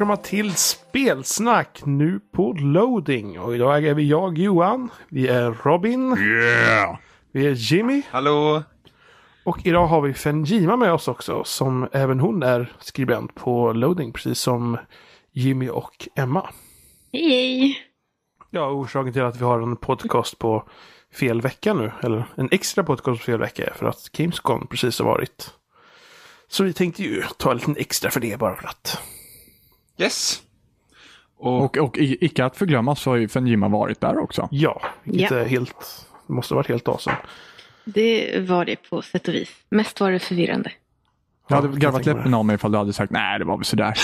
[0.00, 3.40] Hej välkomna till Spelsnack nu på loading.
[3.40, 6.96] Och idag är vi jag Johan, vi är Robin, Yeah!
[7.32, 8.62] vi är Jimmy Hallå!
[9.44, 14.12] och idag har vi Fenjima med oss också som även hon är skribent på loading
[14.12, 14.78] precis som
[15.32, 16.50] Jimmy och Emma.
[17.12, 17.78] Hej!
[18.50, 20.68] Ja, orsaken till att vi har en podcast på
[21.14, 24.98] fel vecka nu, eller en extra podcast på fel vecka är för att Gamescom precis
[24.98, 25.50] har varit.
[26.48, 29.00] Så vi tänkte ju ta en liten extra för det bara för att.
[30.00, 30.42] Yes!
[31.38, 34.48] Och, Och, och i- icke att förglömma så har ju Fenjima varit där också.
[34.50, 35.44] Ja, vilket Ja.
[35.44, 37.16] helt, det måste ha varit helt awesome.
[37.84, 39.50] Det var det på sätt och vis.
[39.70, 40.72] Mest var det förvirrande.
[41.48, 43.94] Jag hade garvat läppen av mig ifall du hade sagt nej, det var väl sådär.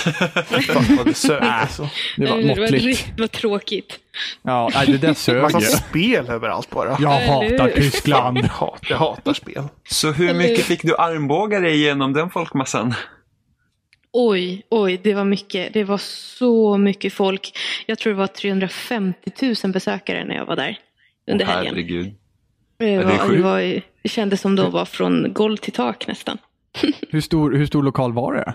[0.96, 1.88] Vad det sög alltså.
[2.16, 2.84] Det var det var, måttligt.
[2.84, 3.98] riktigt- vad tråkigt.
[4.42, 5.64] Ja, nej, det där sög Massa ju.
[5.66, 6.96] spel överallt bara.
[7.00, 7.70] Jag hatar?
[7.70, 8.38] Tyskland.
[8.88, 9.62] Jag hatar, spel.
[9.88, 12.94] så hur mycket fick du armbågar dig igenom den folkmassan?
[14.18, 15.72] Oj, oj, det var mycket.
[15.72, 15.98] Det var
[16.38, 17.58] så mycket folk.
[17.86, 19.30] Jag tror det var 350
[19.64, 20.78] 000 besökare när jag var där
[21.30, 21.74] under helgen.
[21.74, 22.14] Herregud.
[22.78, 26.38] Det, var, det, var, ju- det kändes som de var från golv till tak nästan.
[27.10, 28.54] Hur stor, hur stor lokal var det?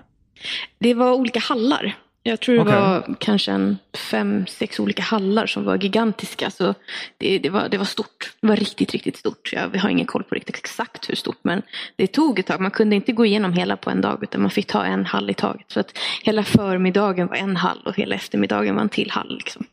[0.80, 1.96] Det var olika hallar.
[2.24, 2.74] Jag tror det Okej.
[2.74, 6.52] var kanske en fem, sex olika hallar som var gigantiska.
[6.52, 6.74] Så
[7.18, 8.34] det, det, var, det var stort.
[8.42, 9.50] Det var riktigt, riktigt stort.
[9.54, 11.40] Jag har ingen koll på riktigt exakt hur stort.
[11.42, 11.62] Men
[11.96, 12.62] det tog ett tag.
[12.62, 14.24] Man kunde inte gå igenom hela på en dag.
[14.24, 15.66] Utan man fick ta en hall i taget.
[15.68, 19.36] Så att hela förmiddagen var en hall och hela eftermiddagen var en till hall.
[19.38, 19.66] Liksom.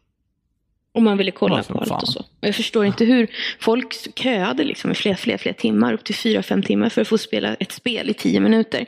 [0.98, 2.20] Om man ville kolla på allt och så.
[2.20, 3.26] Och jag förstår inte hur
[3.60, 5.92] folk köade liksom i flera, flera, flera timmar.
[5.92, 8.86] Upp till fyra, fem timmar för att få spela ett spel i tio minuter.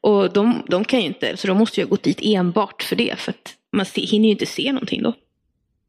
[0.00, 2.96] Och de, de kan ju inte, så de måste ju ha gått dit enbart för
[2.96, 3.18] det.
[3.18, 5.14] För att man se, hinner ju inte se någonting då.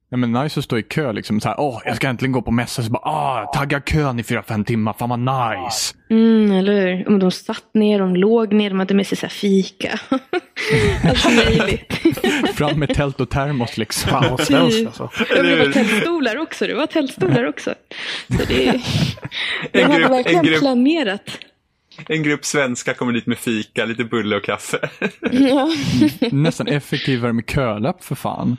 [0.10, 1.40] Ja, men nice att stå i kö liksom.
[1.42, 2.84] Så här, åh, jag ska äntligen gå på mässa.
[2.84, 4.94] Så bara, ah, tagga kön i fyra, fem timmar.
[4.94, 5.96] Fan vad nice.
[6.10, 7.10] Mm, eller hur?
[7.10, 10.00] Men De satt ner, de låg ner, de hade med sig så här fika.
[11.04, 11.94] Allt möjligt.
[12.56, 14.10] Fram med tält och termos liksom.
[14.10, 15.10] Fan vad svenskt alltså.
[15.36, 16.68] Ja, det var tältstolar också.
[16.68, 17.74] Det var tältstolar också.
[18.28, 18.82] Så det,
[19.72, 21.40] de hade grupp, verkligen planerat.
[22.10, 24.90] En grupp svenskar kommer dit med fika, lite bulle och kaffe.
[25.32, 25.70] Ja.
[26.32, 28.58] Nästan effektivare med kölapp för fan.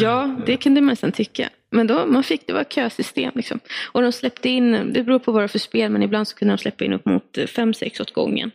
[0.00, 1.48] Ja, det kunde man nästan tycka.
[1.70, 3.60] Men då, man fick, det var kösystem liksom.
[3.92, 6.36] Och de släppte in, det beror på vad det var för spel, men ibland så
[6.36, 8.50] kunde de släppa in upp mot eh, fem, sex åt gången.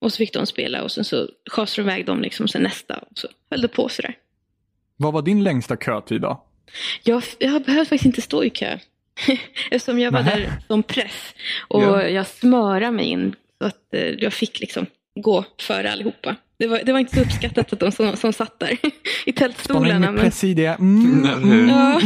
[0.00, 2.94] Och så fick de spela och sen så schasade de iväg dem liksom, sen nästa.
[2.94, 4.14] Och så höll det på sådär.
[4.96, 6.44] Vad var din längsta kötid då?
[7.02, 8.78] Jag, jag behövde faktiskt inte stå i kö.
[9.70, 10.36] Eftersom jag var Nähä.
[10.38, 11.34] där som press.
[11.68, 12.02] Och Ja.
[12.08, 13.34] jag smörade mig in.
[13.60, 16.36] Så att eh, jag fick liksom gå före allihopa.
[16.58, 18.78] Det var, det var inte så uppskattat att de som, som satt där i
[19.24, 19.98] in tältstolarna.
[19.98, 20.66] med Men, press i det.
[20.66, 21.52] Mm, hur?
[21.52, 21.68] mm.
[21.68, 22.00] ja.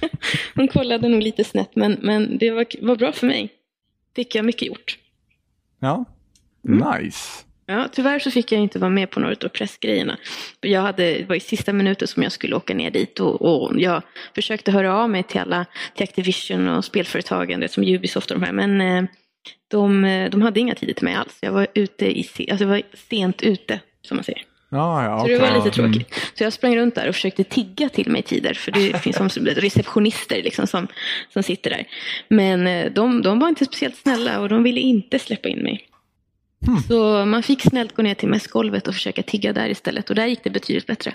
[0.54, 3.48] de kollade nog lite snett, men, men det var, var bra för mig.
[4.16, 4.98] Fick jag mycket gjort.
[5.80, 6.04] Ja,
[6.68, 7.02] Mm.
[7.02, 7.42] nice.
[7.66, 10.16] Ja, tyvärr så fick jag inte vara med på några av pressgrejerna.
[10.60, 13.80] Jag hade, det var i sista minuten som jag skulle åka ner dit och, och
[13.80, 14.02] jag
[14.34, 18.46] försökte höra av mig till alla, till Activision och spelföretagen, det som Ubisoft och de
[18.46, 19.04] här, men eh,
[19.68, 21.38] de, eh, de hade inga tider till mig alls.
[21.40, 24.42] Jag var, ute i, alltså jag var sent ute, som man säger.
[24.68, 26.14] Ja, ja, Så det var lite tråkigt.
[26.34, 28.54] Så jag sprang runt där och försökte tigga till mig tider.
[28.54, 30.88] För det finns som receptionister liksom som,
[31.32, 31.84] som sitter där.
[32.28, 35.88] Men eh, de, de var inte speciellt snälla och de ville inte släppa in mig.
[36.66, 36.78] Hmm.
[36.78, 40.10] Så man fick snällt gå ner till mässgolvet och försöka tigga där istället.
[40.10, 41.14] Och där gick det betydligt bättre.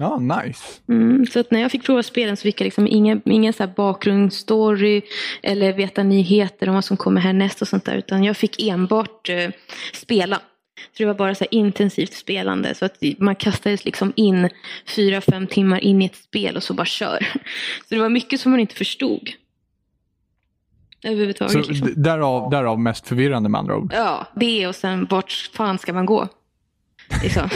[0.00, 0.64] Ja, nice.
[0.88, 3.62] Mm, så att när jag fick prova spelen så fick jag liksom ingen, ingen så
[3.62, 5.02] här bakgrundsstory
[5.42, 7.96] eller veta nyheter om vad som kommer härnäst och sånt där.
[7.96, 9.50] Utan jag fick enbart eh,
[9.92, 10.36] spela.
[10.76, 12.74] Så det var bara så intensivt spelande.
[12.74, 14.48] Så att man kastades liksom in
[14.86, 17.26] fyra, fem timmar in i ett spel och så bara kör.
[17.88, 19.30] Så det var mycket som man inte förstod.
[21.04, 21.52] Överhuvudtaget.
[21.52, 21.92] Så liksom.
[21.96, 23.92] därav, därav mest förvirrande med andra ord.
[23.96, 26.28] Ja, det och sen vart fan ska man gå?
[27.22, 27.48] Liksom.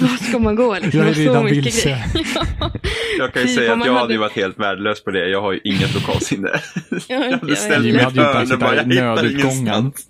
[0.00, 0.74] Vart ska man gå?
[0.74, 1.00] Liksom?
[1.00, 1.88] Jag är Det var så redan mycket vilse.
[1.88, 2.04] grejer.
[3.18, 5.28] Jag kan ju Fy, säga att jag hade- hade ju varit helt värdelös på det.
[5.28, 6.48] Jag har ju inget lokalsinne.
[7.08, 10.06] jag inte hade ställt mig ju inte före ens bara, jag hittar ingenstans.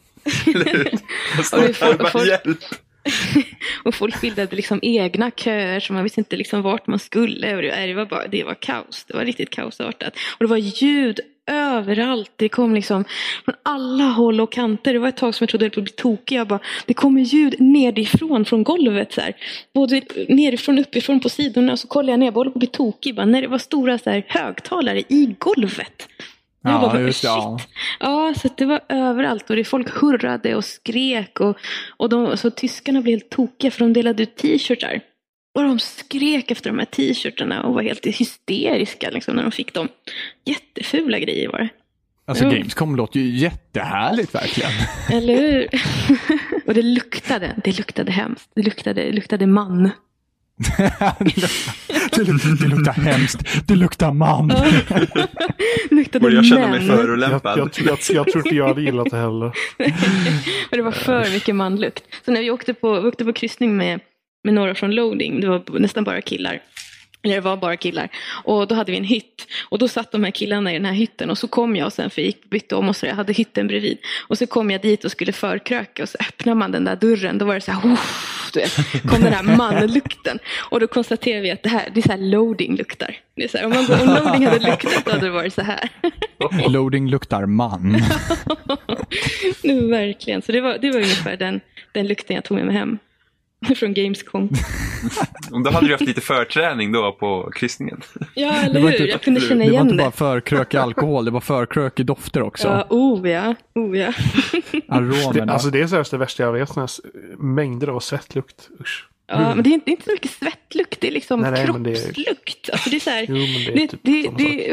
[0.46, 0.88] Jag
[1.38, 2.58] Och står det är där folk- och bara folk- hjälp.
[3.84, 7.56] Och folk bildade liksom egna köer så man visste inte liksom vart man skulle.
[7.56, 9.04] Och det, var bara, det var kaos.
[9.08, 10.12] Det var riktigt kaosartat.
[10.38, 11.20] Och det var ljud
[11.50, 12.32] överallt.
[12.36, 13.04] Det kom liksom
[13.44, 14.92] från alla håll och kanter.
[14.92, 16.36] Det var ett tag som jag trodde det skulle bli tokig.
[16.36, 19.12] Jag bara, det kommer ljud nerifrån, från golvet.
[19.12, 19.36] Så här.
[19.74, 21.72] Både nerifrån, uppifrån, på sidorna.
[21.72, 23.14] Och så kollade jag ner, jag bara håller på att bli tokig.
[23.14, 26.08] Bara, när det var stora så här, högtalare i golvet.
[26.64, 27.28] Jag Ja, bara, just shit.
[27.28, 27.58] Ja.
[28.00, 31.56] Ja, så det var överallt och det folk hurrade och skrek och,
[31.96, 35.00] och de, så tyskarna blev helt tokiga för de delade ut t-shirtar.
[35.54, 39.74] Och de skrek efter de här t-shirtarna och var helt hysteriska liksom, när de fick
[39.74, 39.88] dem.
[40.44, 41.68] Jättefula grejer var det.
[42.24, 42.44] Alltså.
[42.44, 44.70] Gamescom låter ju jättehärligt verkligen.
[45.12, 45.68] Eller hur?
[46.66, 48.50] och det luktade, det luktade hemskt.
[48.54, 49.82] Det luktade, det luktade man.
[51.18, 53.66] det, luk- det luktar hemskt.
[53.68, 54.48] Det luktar man.
[55.90, 56.88] Luktade Borde jag känna mig män.
[56.88, 57.58] Jag, förolämpad?
[57.58, 59.46] jag, jag, jag tror inte jag hade gillat det heller.
[60.70, 62.04] Och det var för mycket manlukt.
[62.24, 64.00] Så när vi åkte på, vi åkte på kryssning med,
[64.44, 66.60] med några från loading, det var nästan bara killar.
[67.24, 68.08] Eller det var bara killar.
[68.44, 69.46] Och då hade vi en hytt.
[69.68, 71.30] Och då satt de här killarna i den här hytten.
[71.30, 73.66] Och så kom jag sen, för jag gick, bytte om och så jag hade hytten
[73.66, 73.98] bredvid.
[74.28, 76.02] Och så kom jag dit och skulle förkröka.
[76.02, 77.38] Och så öppnar man den där dörren.
[77.38, 80.38] Då var det så här, "Uff", du vet, kom den här manlukten.
[80.70, 83.16] Och då konstaterade vi att det här, det är så här loading luktar.
[83.36, 85.54] Det är så här, om, man, går- om loading hade luktat då hade det varit
[85.54, 85.88] så här.
[86.68, 87.92] Loading luktar man.
[89.62, 90.42] nu, verkligen.
[90.42, 91.60] Så det var, det var ungefär den,
[91.92, 92.98] den lukten jag tog med mig hem.
[93.76, 94.48] Från Gamescom.
[95.64, 98.00] Då hade du haft lite förträning då på kryssningen.
[98.34, 98.96] Ja, eller Det var hur?
[99.00, 100.16] inte- Jag kunde känna Det var igen inte bara det.
[100.16, 102.68] förkrök i alkohol, det var förkrök i dofter också.
[102.68, 103.54] Ja, oh ja.
[103.74, 104.12] Oh, ja.
[104.72, 105.52] Det, Aromerna.
[105.52, 106.68] alltså det är seriöst det värsta jag vet.
[106.68, 107.00] såna här s-
[107.38, 108.68] Mängder av svettlukt.
[108.80, 109.08] Usch.
[109.26, 111.58] ja men det är, inte, det inte så mycket svettlukt, det är liksom Nej, det
[111.60, 112.70] är- kroppslukt.
[112.72, 114.22] Alltså det är så här, Jo, men det är det, typ det,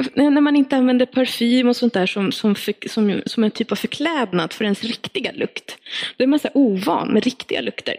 [0.03, 3.43] samma det, när man inte använder parfym och sånt där som, som, för, som, som
[3.43, 5.77] en typ av förklädnad för ens riktiga lukt.
[6.17, 7.95] Då är man så här ovan med riktiga lukter.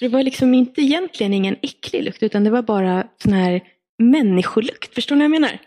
[0.00, 3.60] Det var liksom inte egentligen ingen äcklig lukt utan det var bara sån här
[3.98, 4.94] människolukt.
[4.94, 5.58] Förstår ni vad jag menar?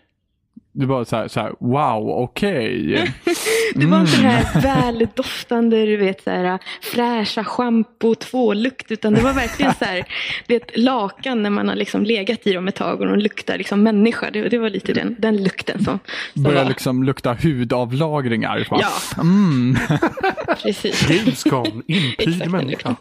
[0.74, 3.12] Det var så här, så här wow, okej.
[3.76, 4.36] Det var inte den Mm.
[4.46, 10.04] här väldoftande, du vet, så här, fräscha schampo, tvålukt, utan det var verkligen så här,
[10.48, 13.20] det är ett lakan när man har liksom legat i dem ett tag och de
[13.20, 14.32] luktar liksom människa.
[14.32, 16.00] Det, det var lite den, den lukten som,
[16.34, 16.70] som Börjar var.
[16.70, 18.68] liksom lukta hudavlagringar.
[18.70, 19.22] Bara, Ja.
[19.22, 19.78] Mm.
[20.64, 21.10] Precis.
[21.10, 21.72] Exakt
[22.42, 22.96] den människa.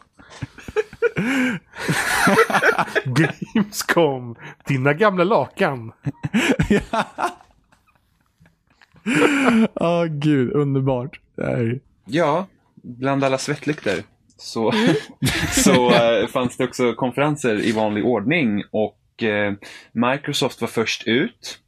[3.04, 4.36] Gamescom,
[4.66, 5.92] dina gamla lakan.
[9.74, 11.20] Åh gud, underbart.
[12.04, 12.46] Ja,
[12.82, 14.02] bland alla svettlukter
[14.40, 14.72] så,
[15.64, 19.52] så eh, fanns det också konferenser i vanlig ordning och eh,
[19.92, 21.58] Microsoft var först ut.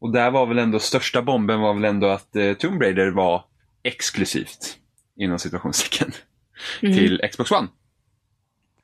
[0.00, 3.44] Och där var väl ändå största bomben var väl ändå att eh, Tomb Raider var
[3.82, 4.76] exklusivt
[5.16, 6.12] inom situationstecken
[6.80, 7.68] till Xbox One.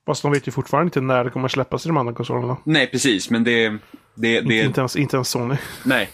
[0.06, 2.56] Fast de vet ju fortfarande inte när det kommer släppas i de andra konsolerna.
[2.65, 3.69] Nej, precis, men det,
[4.15, 5.56] det, det, Inte, ens, inte ens Sony.
[5.85, 6.11] Nej.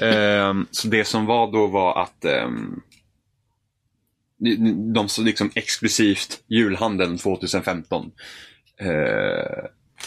[0.00, 2.80] Ehm, så det som var då var att ehm,
[4.94, 8.10] de så liksom exklusivt julhandeln 2015.
[8.80, 9.64] Eh,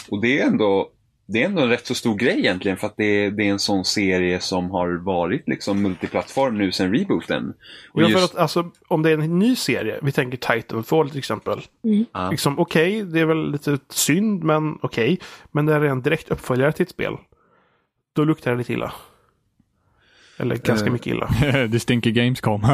[0.09, 0.89] och det är ändå
[1.25, 3.59] det är ändå en rätt så stor grej egentligen för att det, det är en
[3.59, 7.53] sån serie som har varit liksom multiplattform nu sedan rebooten.
[7.93, 11.09] Och Ja, för just- att, alltså, om det är en ny serie, vi tänker Titanfall
[11.09, 11.59] till exempel.
[12.13, 12.29] Ja.
[12.29, 15.19] Liksom, okej, det är väl lite synd, men okej.
[15.51, 17.13] Men det är en direkt uppföljare till ett spel.
[18.15, 18.93] Då luktar det lite illa.
[20.37, 20.93] Eller ganska Eh.
[20.93, 21.29] mycket illa.
[21.69, 22.61] det stinker Gamescom.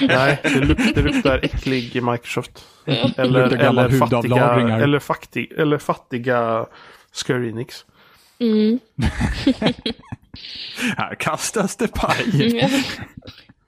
[0.00, 2.64] Nej, det, luk, det luktar äcklig Microsoft.
[2.84, 6.66] Eller, eller, fattiga, eller, fattig, eller fattiga
[7.12, 7.84] Square Enix.
[8.40, 8.78] Mm.
[10.96, 12.16] Här kastas det paj.
[12.60, 12.68] Ja.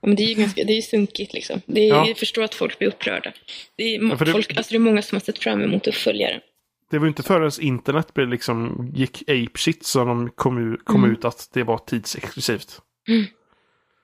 [0.01, 1.61] Ja, men det är ju ganska, det är sunkigt liksom.
[1.65, 2.07] Det är, Ja.
[2.07, 3.31] Jag förstår att folk blir upprörda.
[3.75, 6.39] Det är, Ja, det- folk, alltså det är många som har sett fram emot uppföljaren.
[6.91, 11.11] Det var ju inte förrän internet blev liksom, gick ape shit som de kom, kom
[11.11, 12.79] ut att det var tidsexklusivt.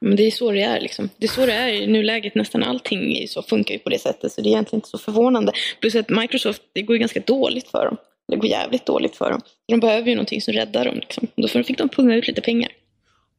[0.02, 1.10] Men det är så det är liksom.
[1.18, 2.36] Det är så det är i nuläget.
[2.36, 4.32] Nästan allting så, funkar ju på det sättet.
[4.32, 5.52] Så det är egentligen inte så förvånande.
[5.82, 7.98] Plus att Microsoft, det går ju ganska dåligt för dem.
[8.30, 9.42] Det går jävligt dåligt för dem.
[9.68, 10.96] De behöver ju någonting som räddar dem.
[10.96, 11.28] Liksom.
[11.36, 12.70] Då får- fick de punga ut lite pengar.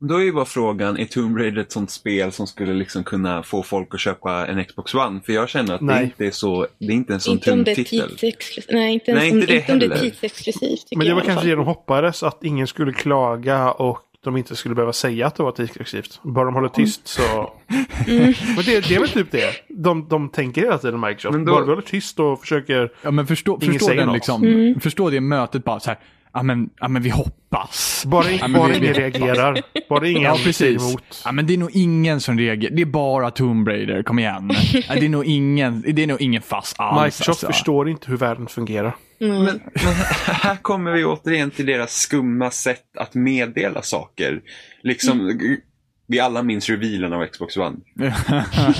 [0.08, 3.42] Då är ju bara frågan, är Tomb Raider ett sånt spel som skulle liksom kunna
[3.42, 5.20] få folk att köpa en Xbox One?
[5.26, 6.04] För jag känner att det Nej.
[6.04, 8.10] inte är så, det är inte en sån Inte tung det titel.
[8.68, 10.84] Nej, inte, Nej, om, inte det inte om det är tidsexklusivt.
[10.96, 14.74] Men det var kanske det de hoppades, att ingen skulle klaga och de inte skulle
[14.74, 16.20] behöva säga att det var tidsexklusivt.
[16.22, 17.22] Bara de håller tyst så...
[18.06, 18.34] Mm.
[18.56, 19.50] Men det, det är väl typ det.
[19.68, 21.32] De, de tänker hela tiden Microsoft.
[21.32, 22.92] Men då- Bara vi håller tyst och försöker...
[23.02, 24.80] Ja men förstå, förstå den liksom, Mm.
[24.80, 25.98] förstå det mötet bara så här,
[26.32, 28.02] ja men, ja men vi hoppas.
[28.06, 29.60] Bara, Ja, men bara vi- ingen vi- reagerar.
[29.88, 30.82] Bara ingen Ja, precis.
[30.82, 31.22] emot.
[31.24, 32.74] Ja, men det är nog ingen som reagerar.
[32.76, 34.50] Det är bara Tomb Raider, kom igen.
[34.88, 36.96] Ja, det, är nog ingen, det är nog ingen fast alls.
[37.04, 37.46] Microsoft alltså.
[37.46, 38.96] förstår inte hur världen fungerar.
[39.20, 39.36] Mm.
[39.44, 39.44] Men,
[39.74, 39.94] men
[40.26, 44.40] här kommer vi återigen till deras skumma sätt att meddela saker.
[44.82, 45.38] Liksom,
[46.10, 47.76] vi alla minns revealen av Xbox One.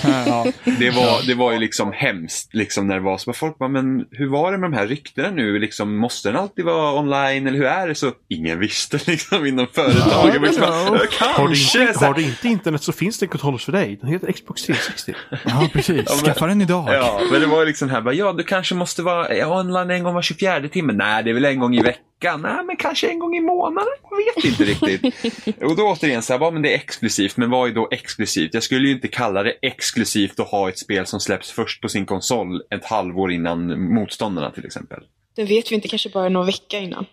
[0.05, 0.47] ja.
[0.65, 3.33] Det var, det var ju liksom hemskt liksom när det var så.
[3.33, 5.59] Folk bara, men hur var det med de här ryktena nu?
[5.59, 7.95] Liksom, måste den alltid vara online eller hur är det?
[7.95, 10.35] Så ingen visste liksom inom företaget.
[10.35, 10.65] Ja, liksom.
[10.65, 13.99] Har du, inte, har du inte internet så finns det en kontroll för dig.
[14.01, 15.15] Den heter Xbox 360.
[15.45, 16.23] ja, precis.
[16.25, 16.95] Skaffa den idag.
[16.95, 19.91] Ja, men det var ju liksom här, bara, ja du kanske måste vara ja, online
[19.91, 20.93] en gång var 24 timme.
[20.93, 22.43] Nej, det är väl en gång i veckan.
[22.43, 23.89] Nej, men kanske en gång i månaden.
[24.11, 25.63] Jag vet inte riktigt.
[25.63, 27.20] Och då återigen så här, ja, men det är exklusivt.
[27.37, 28.55] Men vad är då exklusivt?
[28.55, 31.89] Jag skulle ju inte kalla det exklusivt att ha ett spel som släpps först på
[31.89, 34.99] sin konsol ett halvår innan motståndarna till exempel.
[35.37, 37.07] Den vet vi inte, kanske bara någon vecka innan.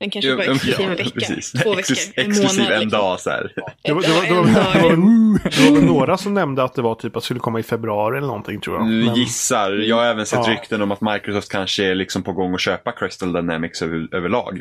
[0.00, 1.52] Den kanske Ja, bara är ja, exklusiv en vecka, precis.
[1.52, 2.72] två veckor, Exklusiv- en Exklusiv månad.
[2.76, 2.98] en liksom.
[3.00, 3.52] dag så här.
[3.82, 6.74] Det var, det, var, det, Ja, var, en det, var, det några som nämnde att
[6.74, 8.86] det var typ att det skulle komma i februari eller någonting tror jag.
[8.86, 9.72] Men- gissar.
[9.72, 10.52] Jag har även sett Ja.
[10.52, 14.60] rykten om att Microsoft kanske är liksom på gång att köpa Crystal Dynamics över, överlag.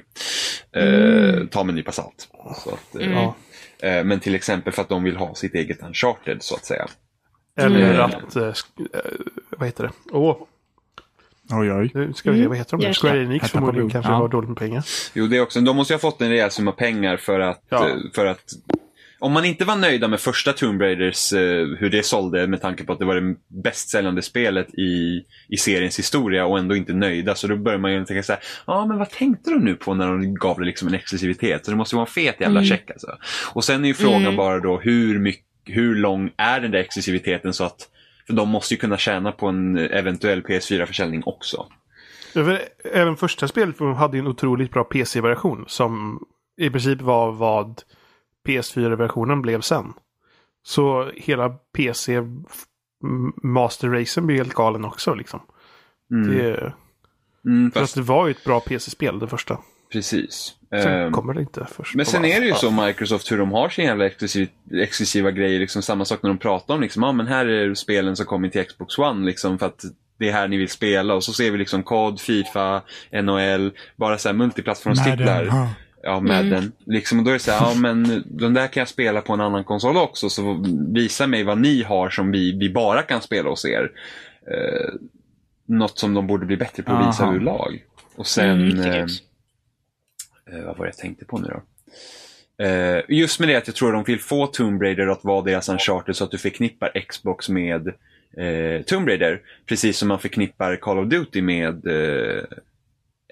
[0.75, 1.35] Mm.
[1.35, 2.27] Eh, ta med en nypa salt.
[2.63, 3.35] Så att, eh, Ja.
[3.81, 6.87] Eh, men till exempel för att de vill ha sitt eget Uncharted så att säga.
[7.57, 8.01] Eller Mm.
[8.01, 8.53] att, eh, eh,
[9.49, 9.91] vad heter det?
[10.11, 10.37] Åh,
[11.53, 11.91] Oj, oj.
[11.93, 12.83] nu ska vi se, vad heter de?
[12.83, 12.93] Hjärta.
[13.07, 14.15] Square Enix förmodligen kanske Ja.
[14.15, 14.83] har dåligt med pengar.
[15.13, 15.61] Jo, det är också.
[15.61, 17.89] De måste ju ha fått en rejäl summa pengar för att, Ja.
[17.89, 18.43] eh, för att
[19.21, 22.83] om man inte var nöjda med första Tomb Raiders, eh, hur det sålde med tanke
[22.83, 26.93] på att det var det bäst säljande spelet i, i seriens historia och ändå inte
[26.93, 29.75] nöjda, så då börjar man ju tänka så här, ja men vad tänkte de nu
[29.75, 31.65] på när de gav det liksom en exklusivitet?
[31.65, 32.69] Så det måste ju vara en fet jävla Mm.
[32.69, 33.07] check alltså.
[33.53, 34.35] Och sen är ju frågan Mm.
[34.35, 37.87] bara då hur, mycket, hur lång är den där exklusiviteten så att
[38.27, 41.65] för de måste ju kunna tjäna på en eventuell PS4-försäljning också.
[42.93, 46.19] Även första spelet hade ju en otroligt bra PC-version som
[46.57, 47.81] i princip var vad
[48.47, 49.93] PS4-versionen blev sen.
[50.63, 52.43] Så hela PC m-
[53.43, 55.39] Master Racen blir helt galen också liksom.
[56.11, 56.37] Mm.
[56.37, 56.73] Det,
[57.45, 59.57] Mm, för fast, att det var ju ett bra PC-spel det första.
[59.91, 60.53] precis.
[60.69, 61.95] Sen Ehm, kommer det inte först.
[61.95, 65.59] Men sen är det ju så Microsoft hur de har sin jävla exklusiv, exklusiva grejer.
[65.59, 68.49] Liksom samma sak när de pratar om liksom, ja men här är spelen som kommer
[68.49, 69.81] till Xbox One liksom för att
[70.19, 71.13] det är här ni vill spela.
[71.13, 72.81] Och så ser vi liksom COD, Fifa,
[73.23, 75.67] NHL, bara så här multiplattformstitlar.
[76.03, 76.71] Ja, Madden.
[76.85, 79.33] Liksom, och då är det så här, ja men de där kan jag spela på
[79.33, 80.29] en annan konsol också.
[80.29, 83.91] Så visa mig vad ni har som vi, vi bara kan spela hos er.
[84.47, 84.93] Eh,
[85.65, 87.31] något som de borde bli bättre på att visa Aha.
[87.31, 87.83] överlag.
[88.15, 88.71] Och sen...
[88.71, 89.05] Mm, eh.
[90.51, 91.61] Eh, vad var det jag tänkte på nu då?
[92.65, 95.41] Eh, just med det att jag tror att de vill få Tomb Raider att vara
[95.41, 97.87] deras Uncharted så att du förknippar Xbox med
[98.37, 99.41] eh, Tomb Raider.
[99.65, 102.43] Precis som man förknippar Call of Duty med eh,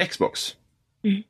[0.09, 0.55] Xbox.
[1.03, 1.23] Mm.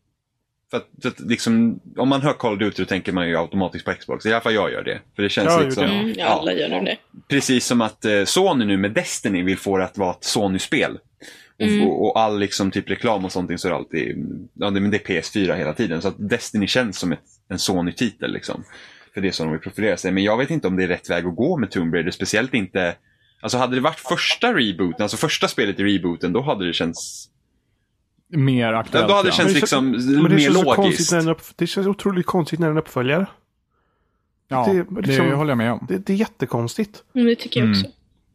[0.71, 3.85] För att, för att liksom, om man hör Call of Duty tänker man ju automatiskt
[3.85, 4.25] på Xbox.
[4.25, 4.99] I alla fall jag gör det.
[5.15, 6.97] För det känns Ja, liksom, det- Mm, ja, alla gör nog det.
[7.29, 10.97] Precis som att eh, Sony nu med Destiny vill få det att vara ett Sony-spel.
[11.59, 11.87] Och, Mm.
[11.87, 14.17] och, och all liksom typ reklam och sånt så är det alltid,
[14.53, 16.01] ja det, men det är PS4 hela tiden.
[16.01, 18.63] Så att Destiny känns som ett, en Sony-titel liksom.
[19.13, 20.11] För det är så de vill profilera sig.
[20.11, 22.11] Men jag vet inte om det är rätt väg att gå med Tomb Raider.
[22.11, 22.95] Speciellt inte,
[23.41, 27.29] alltså hade det varit första rebooten, alltså första spelet i rebooten, då hade det känts,
[28.31, 29.07] Mer aktuellt.
[29.07, 29.33] då hade det ja.
[29.33, 30.75] känts Men det liksom Men det mer känns, så logiskt.
[30.75, 33.25] konstigt när upp, det känns otroligt konstigt när en uppföljare.
[34.47, 35.85] Ja, det- det, liksom- håller jag med om.
[35.89, 37.03] Det, det är jättekonstigt.
[37.15, 37.79] Mm, det tycker jag Mm.
[37.79, 37.91] också.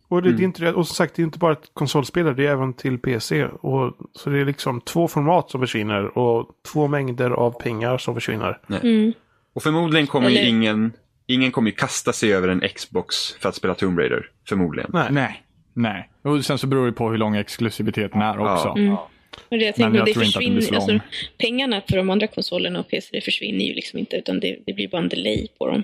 [0.09, 0.41] Och, det, det Mm.
[0.43, 2.99] är inte, och som sagt, det är inte bara ett konsolspel, det är även till
[2.99, 3.45] PC.
[3.45, 8.15] Och, så det är liksom två format som försvinner och två mängder av pengar som
[8.15, 8.59] försvinner.
[8.83, 9.13] Mm.
[9.55, 10.93] Och förmodligen kommer Eller- ingen,
[11.27, 14.31] ingen kommer ju kasta sig över en Xbox för att spela Tomb Raider.
[14.49, 14.91] Förmodligen.
[14.95, 15.09] Nej.
[15.11, 15.43] Nej.
[15.75, 16.11] Nej.
[16.23, 18.73] Och sen så beror det på hur lång exklusiviteten är också.
[18.77, 19.09] Ja.
[19.51, 19.59] Mm.
[19.59, 20.97] Det jag tänkte, jag det tror inte att den blir försvinner, så lång.
[20.97, 24.59] alltså, pengarna för de andra konsolerna och PC det försvinner ju liksom inte utan det,
[24.67, 25.83] det blir bara en delay på dem.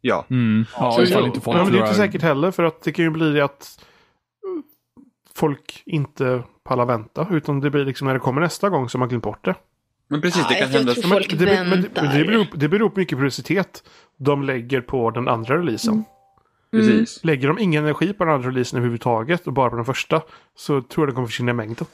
[0.00, 0.26] Ja.
[0.30, 0.66] Mm.
[0.76, 2.92] Ja, Så, ifall ja, inte folk men det är inte säkert heller för att det
[2.92, 3.80] kan ju bli det att
[4.44, 4.62] eh,
[5.34, 7.28] folk inte pallar vänta.
[7.30, 9.54] Utan det blir liksom när det kommer nästa gång som man glömt bort det.
[10.08, 10.94] Men precis, Ja, det kan hända.
[10.96, 13.82] Ja, men det, men, men, men det, beror, det beror på mycket publicitet
[14.16, 15.92] de lägger på den andra releasen.
[15.92, 16.04] Mm.
[16.70, 17.24] Precis.
[17.24, 20.22] Lägger de ingen energi på den andra releasen överhuvudtaget och bara på den första
[20.56, 21.86] så tror jag det kommer försvinna i mängden.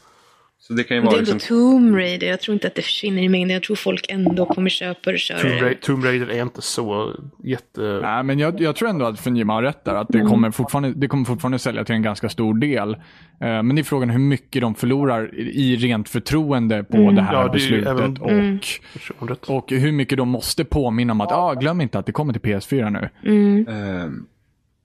[0.67, 1.57] Så det kan ju Men det vara är ändå liksom...
[1.81, 3.51] Tomb Raider, jag tror inte att det försvinner i mängden.
[3.51, 5.75] Jag tror folk ändå kommer köpa och köra Tomb, Ra- det.
[5.81, 7.13] Tomb Raider är inte så
[7.45, 7.81] jätte...
[8.03, 9.95] Nej, men jag, jag tror ändå att Funjima har rätt där.
[9.95, 12.91] Att det kommer, fortfarande, det kommer fortfarande sälja till en ganska stor del.
[12.95, 12.99] Eh,
[13.41, 17.45] men det är frågan hur mycket de förlorar i rent förtroende på det här Ja,
[17.45, 17.89] det beslutet.
[17.89, 18.59] även- Och, Mm.
[19.47, 22.43] Och hur mycket de måste påminna om att ah, glöm inte att det kommer till
[22.43, 23.09] PS4 nu.
[23.31, 23.67] Mm.
[23.69, 24.27] ehm,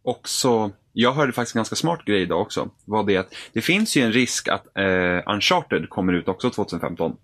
[0.03, 2.69] också, jag hörde faktiskt en ganska smart grej idag också.
[2.85, 7.15] Var det att det finns ju en risk att eh, Uncharted kommer ut också 2015.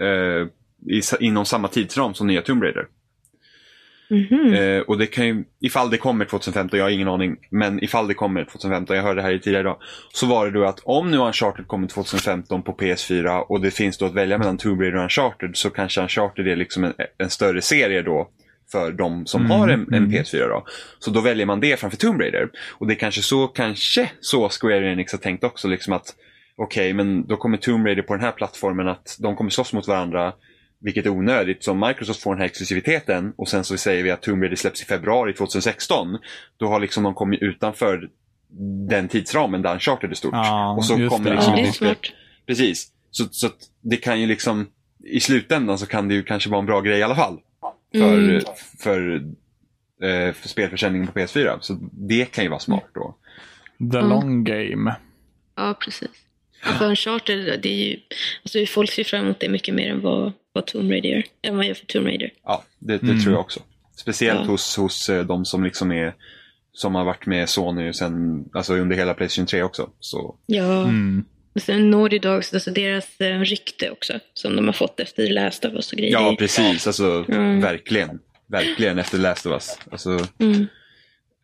[0.00, 0.46] Eh,
[0.86, 2.86] i, inom samma tidsram som nya Tomb Raider.
[4.10, 4.54] Mhm.
[4.54, 8.08] Eh, och det kan ju, ifall det kommer 2015, jag har ingen aning, men ifall
[8.08, 9.76] det kommer 2015, jag hörde det här tidigare idag,
[10.12, 13.98] så var det då att om nu Uncharted kommer 2015 på PS4 och det finns
[13.98, 17.30] då att välja mellan Tomb Raider och Uncharted så kanske Uncharted är liksom en, en
[17.30, 18.28] större serie då
[18.72, 20.10] för de som Mm, har en, en mm.
[20.10, 20.64] PS4 då.
[20.98, 22.50] Så då väljer man det framför Tomb Raider.
[22.70, 26.14] Och det är kanske så, kanske så Square Enix har tänkt också liksom att
[26.56, 29.88] okej, men då kommer Tomb Raider på den här plattformen att de kommer slåss mot
[29.88, 30.32] varandra
[30.80, 31.64] vilket är onödigt.
[31.64, 34.56] Så om Microsoft får den här exklusiviteten och sen så säger vi att Tomb Raider
[34.56, 36.18] släpps i februari 2016.
[36.56, 38.08] Då har liksom de kommit utanför
[38.88, 40.34] den tidsramen där Uncharted är stort.
[40.34, 41.36] Ja, och så kommer det.
[41.36, 41.98] liksom Ja, det är smart.
[42.46, 42.88] Precis.
[43.10, 44.66] Så, så att det kan ju liksom
[45.04, 47.38] i slutändan så kan det ju kanske vara en bra grej i alla fall.
[47.94, 48.42] För, Mm.
[48.78, 49.14] för,
[50.02, 51.58] eh, för spelförsäljningen på PS4.
[51.60, 53.16] Så det kan ju vara smart då.
[53.92, 54.10] The Mm.
[54.10, 54.96] long game.
[55.56, 56.08] Ja, precis.
[56.78, 57.96] För Uncharted, det är ju,
[58.42, 61.22] alltså folk ser fram emot det mycket mer än vad, vad Tomb Raider gör.
[61.42, 62.30] Än vad jag gör för Tomb Raider.
[62.44, 63.20] Ja, det, det Mm.
[63.20, 63.60] tror jag också.
[63.96, 64.46] Speciellt Ja.
[64.46, 66.14] hos, hos eh, de som liksom är
[66.72, 69.90] som har varit med Sony sen, alltså under hela Playstation 3 också.
[70.00, 70.82] Så, Ja.
[70.82, 71.24] Mm.
[71.56, 74.20] Sen Naughty Dogs, alltså deras eh, rykte också.
[74.34, 76.12] Som de har fått efter Last of Us och grejer.
[76.12, 76.86] ja, precis.
[76.86, 77.60] Alltså, Mm.
[77.60, 78.18] verkligen.
[78.46, 79.78] Verkligen efter Last of Us.
[79.90, 80.60] Alltså, Mm,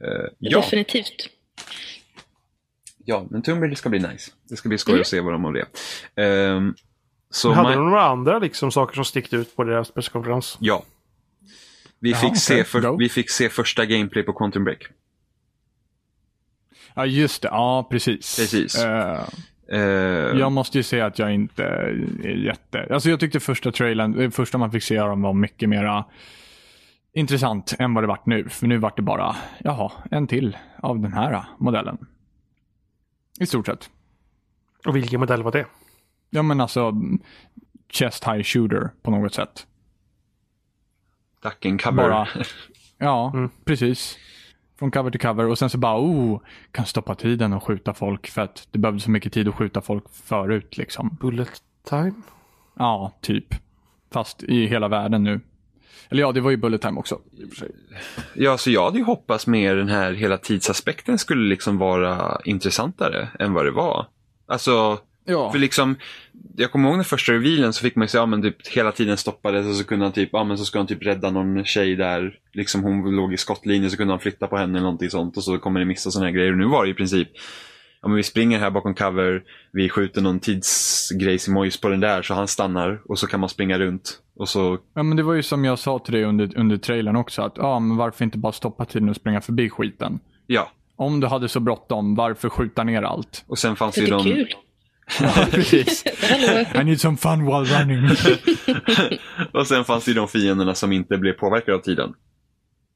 [0.05, 1.29] eh, ja, Definitivt.
[3.05, 4.31] ja, men Tomb Raider ska bli nice.
[4.49, 5.01] Det ska bli skoj Mm.
[5.01, 5.67] att se vad de har det.
[6.23, 6.75] Ehm,
[7.31, 10.57] så Hade man- de några andra liksom, saker som stickte ut på deras presskonferens?
[10.61, 10.85] Ja.
[12.01, 12.41] Vi, Jaha, fick okej.
[12.41, 14.87] se för, vi fick se första gameplay på Quantum Break.
[16.95, 17.49] Ja, just det.
[17.49, 18.37] Ja, precis.
[18.37, 18.75] Precis.
[18.79, 19.29] Eh,
[19.69, 19.79] Eh,
[20.39, 22.87] Jag måste ju säga att jag inte är jätte...
[22.91, 26.05] Alltså jag tyckte första trailern, det första man fick se av dem var mycket mera
[27.13, 28.49] intressant än vad det vart nu.
[28.49, 31.99] För nu vart det bara, jaha, en till av den här modellen.
[33.41, 33.91] I stort sett.
[34.87, 35.67] Och vilken modell var det?
[36.31, 36.93] Ja men alltså,
[37.93, 39.67] chest high shooter på något sätt.
[41.43, 41.97] Duck and cover.
[42.09, 42.29] Bara,
[42.99, 43.51] ja, Mm.
[43.65, 44.19] precis.
[44.79, 46.41] Från cover till cover och sen så bara, oh,
[46.73, 49.81] kan stoppa tiden och skjuta folk för att det behövde så mycket tid att skjuta
[49.81, 51.17] folk förut liksom.
[51.21, 52.15] Bullet time?
[52.77, 53.55] Ja, typ.
[54.13, 55.41] Fast i hela världen nu.
[56.09, 57.21] Eller ja, det var ju bullet time också.
[58.35, 63.29] Ja, så jag hade ju hoppats mer den här hela tidsaspekten skulle liksom vara intressantare
[63.39, 64.07] än vad det var.
[64.47, 65.53] Alltså, Ja.
[65.53, 65.97] för liksom,
[66.57, 68.93] jag kommer ihåg den första revealen så fick man ju se, ja men typ hela
[68.93, 71.65] tiden stoppades och så kunde han typ, ja men så ska han typ rädda någon
[71.65, 75.11] tjej där, liksom hon låg i skottlinjen så kunde han flytta på henne eller någonting
[75.11, 76.53] sånt och så kommer det missa sådana här grejer.
[76.53, 77.29] Och nu var det i princip,
[78.03, 82.35] ja men vi springer här bakom cover, vi skjuter någon tidsgrejsimojs på den där så
[82.35, 84.19] han stannar och så kan man springa runt.
[84.37, 87.17] Och så, Ja, men det var ju som jag sa till dig under, under trailern
[87.17, 87.43] också.
[87.43, 90.21] Att, ja, men varför inte bara stoppa tiden och springa förbi skiten?
[90.47, 90.71] ja.
[91.01, 93.45] Om du hade så bråttom, varför skjuta ner allt?
[93.47, 94.25] Och sen fanns ju det är de...
[94.25, 94.55] kul.
[95.51, 96.05] Precis.
[96.75, 98.11] I need some fun while running.
[99.53, 102.15] Och sen fanns det ju de fienderna som inte blev påverkade av tiden.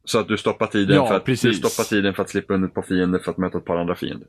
[0.05, 2.68] Så att du stoppar tiden, Ja, för, att, du stoppar tiden för att slippa undan
[2.68, 4.29] ett par fiender för att möta ett par andra fiender.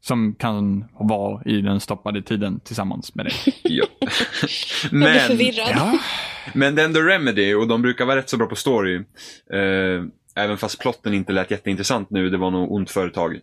[0.00, 3.34] som kan vara i den stoppade tiden tillsammans med dig.
[3.62, 3.86] Ja.
[4.90, 5.38] Men.
[5.54, 5.98] Ja,
[6.54, 8.96] men det är ändå Remedy och de brukar vara rätt så bra på story.
[9.52, 13.40] Eh, även fast plotten inte lät jätteintressant nu, det var nog ont företag.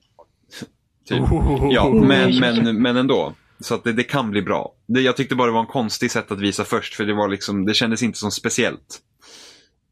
[1.10, 1.24] typ.
[1.72, 3.34] Ja, men, men, men ändå.
[3.60, 4.74] Så att det, det kan bli bra.
[4.86, 7.28] Det, jag tyckte bara det var en konstig sätt att visa först, för det var
[7.30, 9.00] liksom, det kändes inte som speciellt.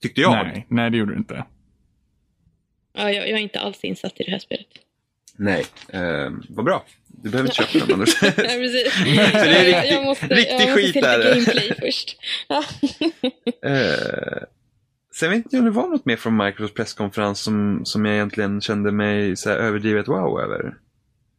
[0.01, 0.31] Tyckte jag.
[0.31, 1.45] nej, nej, det gjorde du inte.
[2.93, 4.67] Ja, jag, jag är inte alls insatt i det här spelet.
[5.37, 6.85] Nej, eh, vad bra.
[7.07, 8.09] Du behöver inte köpa den Anders.
[8.21, 8.93] Ja, precis.
[9.05, 11.33] Det är riktig- jag måste, riktig jag måste skit där.
[11.35, 12.17] gameplay först.
[13.65, 14.43] Eh,
[15.15, 18.15] sen vet inte jag om det var något mer från Microsofts presskonferens som, som jag
[18.15, 20.73] egentligen kände mig så här överdrivet wow över.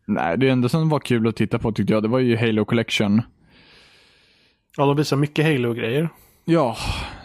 [0.06, 2.64] Nej, det enda som var kul att titta på tyckte jag, det var ju Halo
[2.64, 3.22] Collection.
[4.76, 6.08] Ja, de visar mycket Halo-grejer.
[6.44, 6.76] Ja,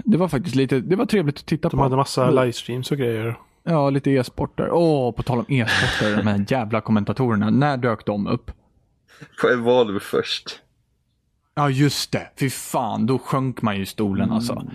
[0.05, 1.83] det var faktiskt lite, det var trevligt att titta De på.
[1.83, 3.35] hade massa livestreams och grejer.
[3.63, 4.69] Ja, lite e-sporter.
[4.71, 7.49] Åh, på tal om e-sporter, de här jävla kommentatorerna.
[7.49, 8.51] När dök de upp?
[9.41, 10.59] På Evolve först.
[11.59, 12.29] Ja, just det.
[12.39, 14.63] Fy fan, då sjönk man ju i stolen alltså.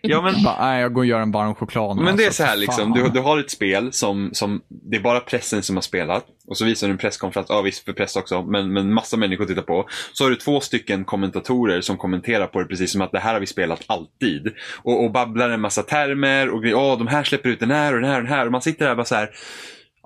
[0.00, 1.96] Ja, men, Bara, nej, jag går och gör en varm choklad.
[1.96, 2.92] men det är alltså, så här liksom.
[2.92, 6.24] Du, du har ett spel som, som, det är bara pressen som har spelat.
[6.48, 9.44] Och så visar du en presskonferens, ja visst för press också, men, men massa människor
[9.44, 9.88] tittar på.
[10.12, 13.32] Så har du två stycken kommentatorer som kommenterar på det precis som att det här
[13.32, 14.48] har vi spelat alltid.
[14.82, 17.94] Och, och babblar en massa termer och grejer, åh de här släpper ut den här
[17.94, 18.46] och den här och den här.
[18.46, 19.30] Och man sitter där bara så här,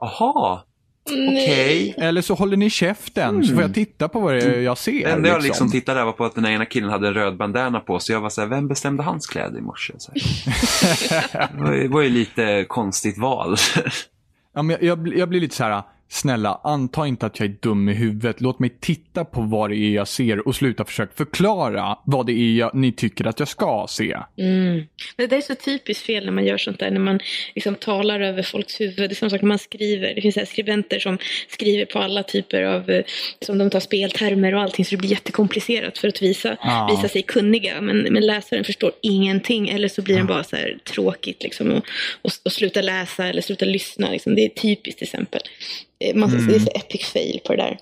[0.02, 0.64] aha,
[1.06, 1.94] okej.
[1.98, 4.92] Eller så håller ni käften, så får jag titta på vad jag ser.
[4.92, 5.70] Det enda jag liksom liksom.
[5.70, 8.12] tittade där var på att den ena killen hade en röd bandana på sig.
[8.12, 9.92] Jag var så här, vem bestämde hans kläder i morse?
[9.98, 11.48] Så här.
[11.82, 13.56] det var ju- lite konstigt val.
[14.54, 17.48] Ja, men jag, jag, blir- jag blir lite så här, snälla, anta inte att jag
[17.48, 18.40] är dum i huvudet.
[18.40, 22.32] Låt mig titta på vad det är jag ser och sluta försöka förklara vad det
[22.32, 24.16] är jag, ni tycker att jag ska se.
[24.38, 24.86] Mm.
[25.16, 27.20] Det är så typiskt fel när man gör sånt där, när man
[27.54, 28.96] liksom talar över folks huvud.
[28.96, 30.14] Det är samma sak när man skriver.
[30.14, 31.18] Det finns så skribenter som
[31.48, 33.04] skriver på alla typer av, eh,
[33.40, 36.96] som de tar speltermer och allting, så det blir jättekomplicerat för att visa, Ja.
[36.96, 37.80] visa sig kunniga.
[37.80, 41.84] Men, men läsaren förstår ingenting, eller så blir den bara så här tråkigt liksom, och,
[42.22, 44.10] och, och sluta läsa eller sluta lyssna.
[44.10, 44.34] Liksom.
[44.34, 45.40] Det är typiskt till exempel.
[46.00, 47.78] Eh, Man, Det är så epic fail på det där.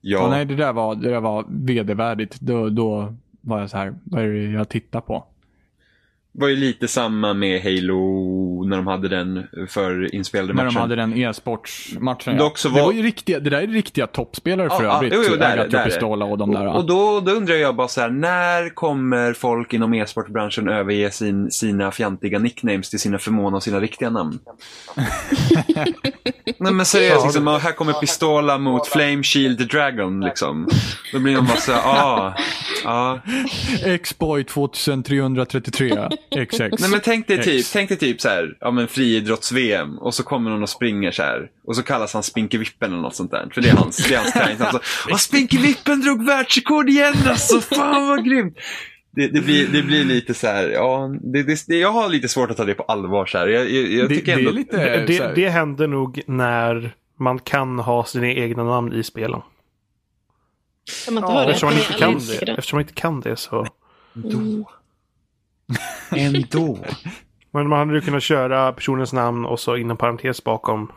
[0.00, 0.18] Ja.
[0.18, 2.40] Ja, nej, det där var, det där var vedervärdigt.
[2.40, 5.24] Då, då var jag så här, vad är det jag tittar på?
[6.38, 10.74] Var ju lite samma med Halo när de hade den för inspelade När matchen.
[10.74, 12.36] de hade den e-sportsmatchen.
[12.36, 15.12] Det var- ju riktiga, det där är riktiga toppspelare för Ja, ja, övrigt.
[15.16, 15.90] jo, jo, där det, där är det.
[15.90, 16.66] Pistola och de där.
[16.66, 21.10] Och, och då, då undrar jag bara så här, när kommer folk inom e-sportbranschen överge
[21.10, 24.38] sin, sina fjantiga nicknames till sina förmån och sina riktiga namn?
[26.58, 30.68] Nej men seriöst, liksom, ja, här kommer Pistola mot Flame Shield Dragon liksom.
[31.12, 32.34] Då blir man bara så här, ah,
[32.84, 33.18] ah.
[33.84, 36.58] X-boy 2333 XX.
[36.58, 40.22] Nej men tänk dig typ, tänk dig typ så här, ja men friidrotts-VM och så
[40.22, 43.48] kommer någon och springer så här och så kallas han Spinkevippen eller något sånt där.
[43.54, 44.18] För det är hans, det är
[44.58, 44.60] hans.
[44.60, 44.80] Alltså,
[45.28, 48.56] Spinkevippen drog världsrekord igen alltså, fan vad grymt!
[49.10, 52.28] Det, det, blir, det blir lite så här, ja, det, det, det, jag har lite
[52.28, 53.46] svårt att ta det på allvar så här.
[53.46, 54.50] Jag, jag, jag Det, tycker det ändå...
[54.50, 54.76] är lite...
[54.76, 59.40] Det, det, här- det händer nog när man kan ha sina egna namn i spelen.
[61.04, 61.46] Kan man inte ha det?
[61.50, 63.66] Eftersom man inte kan det, eftersom man inte kan det så.
[64.16, 64.64] Mm.
[66.10, 66.78] Ändå.
[67.50, 70.92] Men man hade ju kunnat köra personens namn och så inom parentes bakom.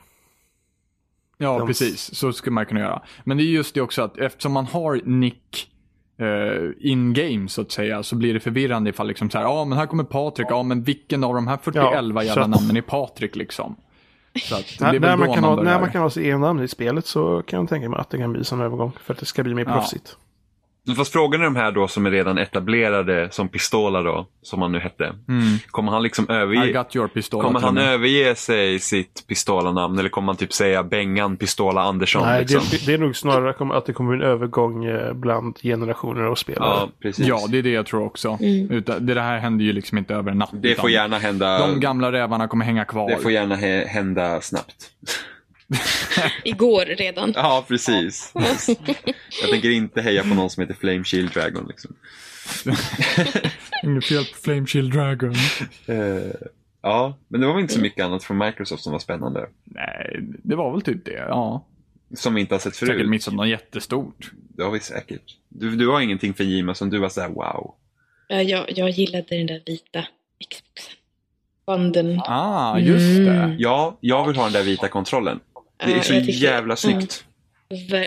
[1.38, 2.16] Ja, De- precis.
[2.16, 3.02] Så skulle man kunna göra.
[3.24, 5.68] Men det är just det också att eftersom man har nick
[6.18, 9.78] eh, in-game så att säga så blir det förvirrande ifall liksom så här, ja men
[9.78, 11.76] här kommer Patrik, ja men vilken av de här 41
[12.16, 13.76] Ja, jävla namnen är Patrik liksom?
[14.44, 16.38] Så att det är När, man kan ha, börjar- när man kan ha sitt egna
[16.40, 18.92] namn i spelet så kan jag tänka mig att det kan bli sån övergång.
[19.04, 19.74] För att det ska bli mer Ja.
[19.74, 20.18] proffsigt.
[20.98, 24.72] Fast frågan är de här då som är redan etablerade som Pistola då, som han
[24.72, 25.04] nu hette.
[25.06, 25.58] Mm.
[25.68, 26.72] Kommer han liksom överge...
[26.72, 27.42] got your pistol.
[27.42, 32.22] Kommer han överge sig sitt Pistola-namn eller kommer han typ säga Bengan Pistola Andersson?
[32.26, 32.62] Nej, liksom?
[32.72, 36.70] det, det är nog snarare att det kommer en övergång eh, bland generationer och spelare.
[36.70, 37.28] Ja, precis.
[37.28, 38.38] Ja, det är det jag tror också.
[38.42, 38.72] Mm.
[38.72, 40.50] Utan, det här händer ju liksom inte över en natt.
[40.54, 43.10] Det får gärna hända, De gamla rävarna kommer hänga kvar.
[43.10, 44.92] det får gärna hä- hända snabbt.
[46.44, 47.32] Igår redan.
[47.36, 48.34] Ja, precis.
[49.42, 51.66] Jag tänker inte heja på någon som heter Flame Shield Dragon.
[51.68, 51.96] Liksom.
[53.84, 55.36] Inget fel på Flame Shield Dragon.
[55.86, 56.32] Eh,
[56.82, 59.50] ja, men det var väl inte så mycket annat från Microsoft som var spännande.
[59.64, 61.12] Nej, det var väl typ det.
[61.12, 61.66] Ja.
[62.16, 63.10] Som vi inte har sett Säkert förut.
[63.10, 64.32] missat något jättestort.
[64.56, 65.38] Det har vi säkert.
[65.50, 67.76] Du, du har ingenting för Jima som du var såhär wow.
[68.28, 70.06] Ja, Jag, jag gillade den där vita
[70.50, 70.94] Xboxen.
[71.66, 72.22] Banden.
[72.26, 73.32] Ah, just det.
[73.32, 73.56] Mm.
[73.60, 75.40] Ja, jag vill ha den där vita kontrollen.
[75.86, 77.24] Det är Ja, så tyckte- jävla snyggt.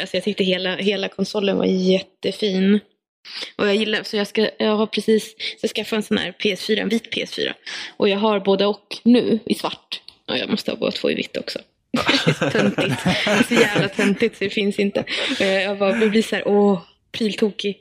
[0.00, 2.80] Alltså jag tyckte hela, hela konsolen var jättefin.
[3.56, 6.32] Och jag gillar, så jag, ska, jag har precis så jag skaffade en sån här
[6.38, 7.52] PS4, en vit PS4.
[7.96, 10.00] Och jag har både och nu i svart.
[10.28, 11.58] Och jag måste ha båda två i vitt också.
[12.52, 13.04] töntigt.
[13.04, 15.04] Det är så jävla töntigt så det finns inte.
[15.40, 16.82] Eh, Jag bara blir så här, åh,
[17.12, 17.76] pryltokig.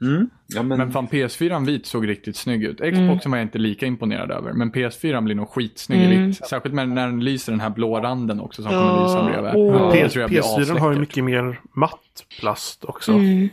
[0.00, 0.30] Mm.
[0.46, 2.80] Ja, men, Men fan PS4 vit såg riktigt snygg ut.
[2.80, 3.08] Mm.
[3.08, 4.52] Xboxen var jag inte lika imponerad över.
[4.52, 6.26] Men PS4 blir nog skitsnygg i Mm.
[6.26, 6.46] vitt.
[6.46, 9.52] Särskilt med, när den lyser den här blå randen också som Ja, kommer lysa bredvid.
[9.54, 9.82] åh.
[9.82, 13.12] Ja, P- det tror jag blir PS4 har ju mycket mer matt plast också.
[13.12, 13.48] Mm.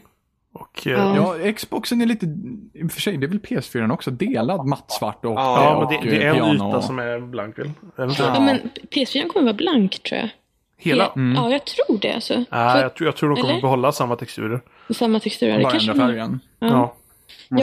[0.54, 1.36] Och, eh, Ja.
[1.46, 2.26] Ja, Xboxen är lite,
[2.74, 5.92] i och för sig, det är väl PS4 också, delad mattsvart och, Ja, ja, och
[5.94, 6.70] men det, det är en piano.
[6.70, 7.72] yta som är blank väl?
[7.96, 8.08] Ja.
[8.20, 8.60] Ja, men
[8.92, 10.30] PS4 kommer vara blank tror jag.
[10.78, 11.08] Hela?
[11.16, 11.36] Mm.
[11.36, 12.34] Ja, jag tror det alltså.
[12.34, 13.62] Nej, För jag, tror, jag tror de kommer Eller?
[13.62, 14.62] behålla samma texturer.
[14.94, 15.48] Samma textur.
[15.48, 16.40] Det Bara kanske ändra färgen.
[16.60, 16.68] Ja.
[16.68, 16.96] Ja.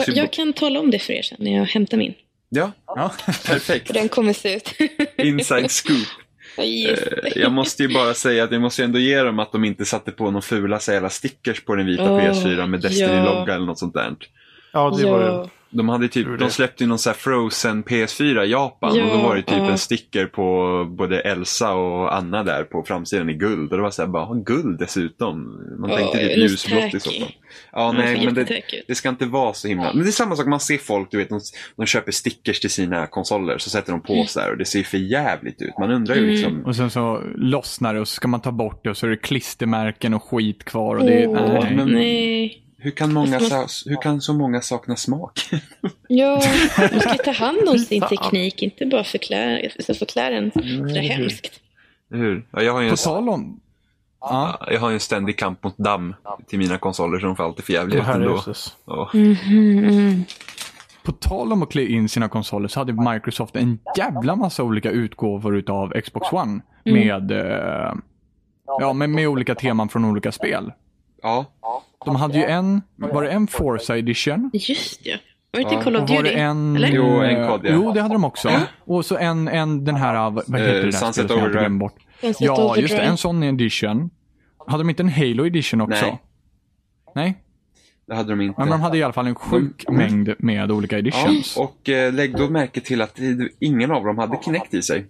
[0.07, 2.13] Jag, jag kan tala om det för er sen när jag hämtar min.
[2.49, 3.11] Ja, Ja.
[3.25, 3.87] perfekt.
[3.87, 4.73] För den kommer se ut.
[5.17, 5.97] Inside scoop.
[6.57, 6.91] Det.
[6.91, 6.97] Eh,
[7.41, 10.11] Jag måste ju bara säga att jag måste ändå ge dem att de inte satte
[10.11, 13.53] på några fula så jävla stickers på den vita Åh, PS4 med Destiny-logga ja.
[13.55, 14.15] eller något sånt där.
[14.73, 15.43] ja, det var Ja.
[15.43, 15.49] ju...
[15.73, 19.17] De, hade typ, de släppte ju någon så här Frozen PS4 i Japan Ja, och
[19.17, 19.71] då var det typ ja.
[19.71, 23.71] en sticker på både Elsa och Anna där på framsidan i guld.
[23.71, 25.43] Och det var så här, bara, "Ha, guld dessutom.
[25.79, 27.31] Man Ja, tänkte typ ljusblått i så fall.
[27.71, 29.93] Ja, Den nej, men det, det ska inte vara så himla...
[29.93, 31.39] Men det är samma sak, man ser folk, du vet, de,
[31.77, 34.83] de köper stickers till sina konsoler, så sätter de på så här och det ser
[34.83, 35.73] för jävligt ut.
[35.79, 36.33] Man undrar ju Mm.
[36.33, 36.65] liksom...
[36.65, 39.09] Och sen så lossnar det och så ska man ta bort det och så är
[39.09, 40.95] det klistermärken och skit kvar.
[40.95, 41.75] Och det, Åh, nej.
[41.75, 42.62] men- nej.
[42.83, 45.39] Hur kan, många sa, hur kan så många sakna smak?
[46.07, 46.41] Ja,
[46.77, 49.69] man ska ta hand om sin teknik, inte bara förklä,
[49.99, 51.61] förklä den sådär hemskt.
[52.09, 52.47] Hur?
[52.51, 53.59] Ja, jag har ju På en, tal om...
[54.19, 56.15] Ja, jag har ju en ständig kamp mot damm
[56.47, 58.43] till mina konsoler så de får alltid för jävligt ändå.
[58.85, 59.09] Ja.
[59.13, 59.37] Mhm,
[59.77, 60.23] mm.
[61.03, 64.91] på tal om att klä in sina konsoler så hade Microsoft en jävla massa olika
[64.91, 66.61] utgåvor utav Xbox One.
[66.85, 67.93] Med, eh,
[68.79, 70.71] ja, med, med olika teman från olika spel.
[71.23, 71.45] Ja.
[72.05, 74.49] De hade ju en, var det en Forza edition?
[74.53, 75.17] Just ja.
[75.51, 75.81] Var det inte Ja.
[75.81, 76.33] Call of det Duty?
[76.33, 76.75] en...
[76.75, 76.87] Eller?
[76.87, 77.71] Jo, en eh, kod, ja.
[77.73, 78.51] Jo, det hade de också.
[78.85, 81.69] Och så en, en den här, vad heter Eh, det där Sunset Overdrive.
[81.69, 81.95] bort?
[82.21, 83.01] Sunset Ja, just det.
[83.01, 84.09] En sån edition.
[84.67, 86.05] Hade de inte en Halo edition också?
[86.05, 86.21] Nej.
[87.15, 87.43] Nej?
[88.07, 88.59] Det hade de inte.
[88.61, 89.97] Men de hade i alla fall en sjuk Mm.
[89.97, 91.57] mängd med olika Ja, editions.
[91.57, 95.05] och eh, lägg då märke till att det- ingen av dem hade Kinect i sig.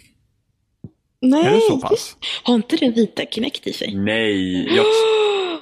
[1.22, 2.18] Nej, Är det så pass?
[2.44, 3.96] har inte den vita Kinect i sig?
[3.96, 4.86] Nej, jag,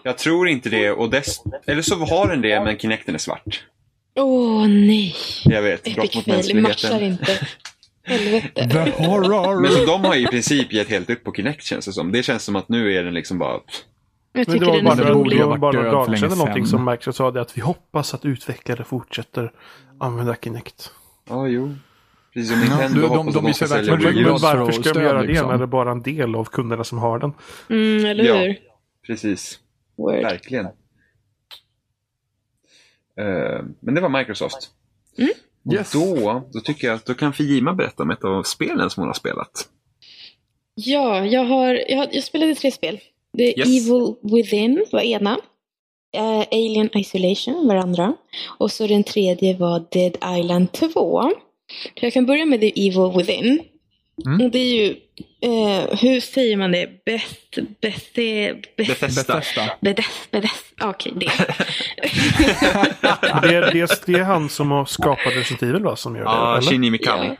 [0.04, 0.92] jag tror inte det.
[0.92, 3.64] Och dess, eller så har den det, men Kinecten är svart.
[4.16, 5.16] Åh nej.
[5.46, 7.48] Jag vet, brott Epic mot fail, det matchar inte.
[8.04, 8.70] Helvete.
[8.70, 9.62] The horror!
[9.62, 12.12] Men så de har i princip gett helt upp på Kinect känns det som.
[12.12, 13.52] Det känns som att nu är den liksom bara...
[13.54, 13.62] Jag
[14.34, 15.38] Men tycker det var den bara, borde rolig.
[15.40, 17.62] det ha var varit bara några dagar sedan någonting som Microsoft sa det att vi
[17.62, 19.52] hoppas att utvecklare fortsätter
[20.00, 20.92] använda Kinect.
[21.30, 21.76] Ja, jo.
[22.34, 23.96] Precis som Ja, Nintendo de- de- de de ska sälja.
[23.98, 25.48] Men Ryggrad varför för ska de göra det liksom.
[25.48, 27.34] när det är bara en del av kunderna som har den?
[27.70, 28.36] Mm, eller Ja.
[28.36, 28.56] hur?
[29.08, 29.60] Precis.
[30.02, 30.22] Word.
[30.24, 30.66] Verkligen.
[33.20, 34.70] Eh, men det var Microsoft.
[35.18, 35.30] Mm.
[35.66, 35.92] Och Yes.
[35.92, 39.08] då, då tycker jag att då kan Fijima berätta om ett av spelen som hon
[39.10, 39.70] har spelat.
[40.76, 43.00] Ja, jag, har, jag, har, jag spelade tre spel.
[43.38, 43.68] The Yes.
[43.68, 45.38] Evil Within var ena.
[46.14, 48.14] Eh, Alien Isolation var andra.
[48.60, 51.32] Och så den tredje var Dead Island 2.
[52.00, 53.64] Så jag kan börja med The Evil Within.
[54.26, 54.42] Mm.
[54.42, 54.90] Och det är ju,
[55.42, 57.06] eh, hur säger man det?
[57.06, 59.42] Best, best, best, Bethesda.
[59.82, 60.50] Bethesda.
[60.82, 61.32] Okej det.
[63.42, 66.24] Det är, det, är, det är han som har skapat Resident Evil va, som gör
[66.24, 66.30] det?
[66.30, 66.70] Ja, eller?
[66.72, 67.26] Shinji Mikami.
[67.28, 67.36] Ja,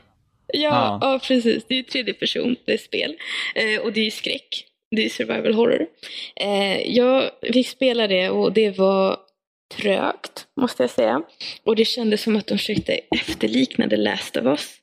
[0.48, 1.00] ja, Ja.
[1.02, 1.20] ja.
[1.24, 1.64] precis.
[1.68, 3.16] Det är ju tredje person, det är spel.
[3.56, 4.66] Eh, och det är ju skräck.
[4.96, 5.86] Det är survival horror.
[6.36, 9.18] Eh, jag fick spela det och det var
[9.78, 11.22] trögt, måste jag säga.
[11.64, 14.81] Och det kändes som att de försökte efterlikna The Last of Us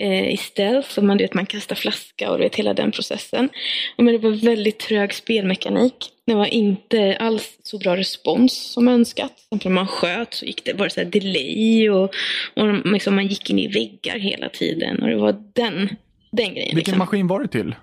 [0.00, 0.90] eh, i stealth.
[0.90, 3.48] Så man, vet, man kastar flaska och du vet hela den processen.
[3.96, 5.94] Men det var väldigt trög spelmekanik.
[6.26, 9.32] Det var inte alls så bra respons som önskat.
[9.64, 12.14] Om man sköt så gick det bara så delay och,
[12.54, 15.02] och liksom man gick in i väggar hela tiden.
[15.02, 15.88] Och det var den,
[16.32, 16.54] den grejen.
[16.54, 16.98] Vilken liksom.
[16.98, 17.74] maskin var det till?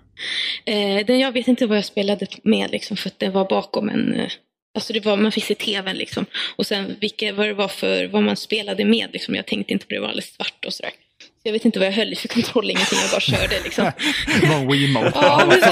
[0.66, 3.90] Eh, den, jag vet inte vad jag spelade med liksom, för att den var bakom
[3.90, 4.14] en...
[4.14, 4.32] Eh,
[4.76, 6.26] alltså det var, man fick se tvn liksom.
[6.56, 9.36] Och sen vilka, vad det var för, vad man spelade med liksom.
[9.36, 10.92] Jag tänkte inte på det, det var alldeles svart och sådär.
[11.48, 13.92] Jag vet inte vad jag höll i för kontroll, ingenting, jag bara körde liksom.
[14.42, 15.12] Det var en Wiimote.
[15.16, 15.60] Ja, men-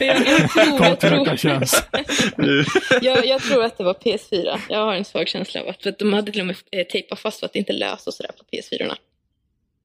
[0.06, 0.50] jag, jag,
[1.00, 1.64] tror, jag, tror,
[3.02, 4.58] jag, jag tror att det var PS4.
[4.68, 7.38] Jag har en svag känsla av att, de hade till och med eh, tejpat fast
[7.40, 8.82] för att det inte lös och sådär på PS4.
[8.86, 8.94] -orna.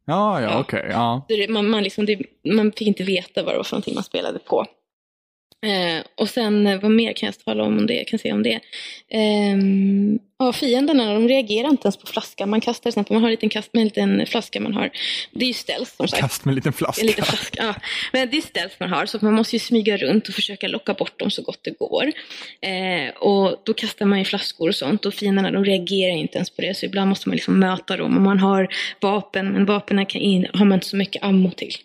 [0.06, 0.60] Ja, ja, Ja.
[0.60, 0.88] okej.
[0.92, 1.26] ja.
[1.30, 2.20] Så det, man, man, liksom, det,
[2.54, 4.66] man fick inte veta vad det var för någonting man spelade på.
[5.66, 7.94] Eh, och sen, eh, vad mer kan jag tala om det?
[7.94, 8.60] Jag kan säga om det.
[9.10, 12.50] Ehm, ja, fienderna, de reagerar inte ens på flaskan.
[12.50, 14.90] Man kastar exempel, man har en liten, kast, med en liten flaska man har.
[15.32, 16.22] Det är ju stealth som sagt.
[16.22, 17.02] Kast med en liten flaska.
[17.02, 17.76] En liten flaska, ja.
[18.14, 20.94] Men det är stealth man har, så man måste ju smyga runt och försöka locka
[20.94, 22.12] bort dem så gott det går.
[22.62, 26.50] Eh, och då kastar man ju flaskor och sånt och fienderna de reagerar inte ens
[26.50, 28.16] på det, så ibland måste man liksom möta dem.
[28.16, 28.68] Och man har
[29.02, 31.76] vapen, men vapnen kan in, har man inte så mycket ammo till.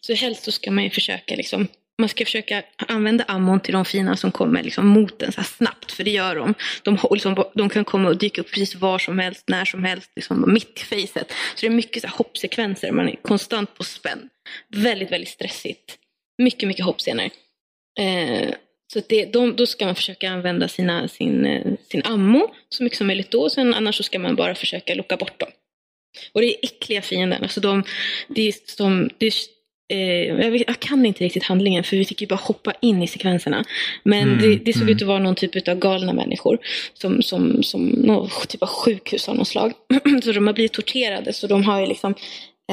[0.00, 1.68] Så helst så ska man ju försöka liksom
[2.02, 5.48] man ska försöka använda ammon till de fina som kommer liksom mot en så här
[5.48, 6.54] snabbt, för det gör de.
[6.82, 10.10] De, liksom, de kan komma och dyka upp precis var som helst, när som helst,
[10.16, 11.32] liksom mitt i facet.
[11.54, 14.28] Så det är mycket så här hoppsekvenser, man är konstant på spänn.
[14.68, 15.98] Väldigt, väldigt stressigt.
[16.38, 17.30] Mycket, mycket hoppscener.
[17.98, 18.50] Eh,
[18.92, 22.98] så det, de, då ska man försöka använda sina, sin, eh, sin ammo så mycket
[22.98, 25.50] som möjligt då, sen annars så ska man bara försöka locka bort dem.
[26.32, 27.42] Och det är äckliga fienden.
[27.42, 27.84] Alltså de,
[28.28, 29.32] det är som, det är,
[29.92, 33.06] eh, jag, jag kan inte riktigt handlingen för vi fick ju bara hoppa in i
[33.06, 33.64] sekvenserna.
[34.02, 34.96] Men Mm, det, det såg mm.
[34.96, 36.58] ut att vara någon typ av galna människor.
[36.94, 39.72] Som, som, som någon typ av sjukhus av något slag.
[40.24, 42.14] så de har blivit torterade så de har ju liksom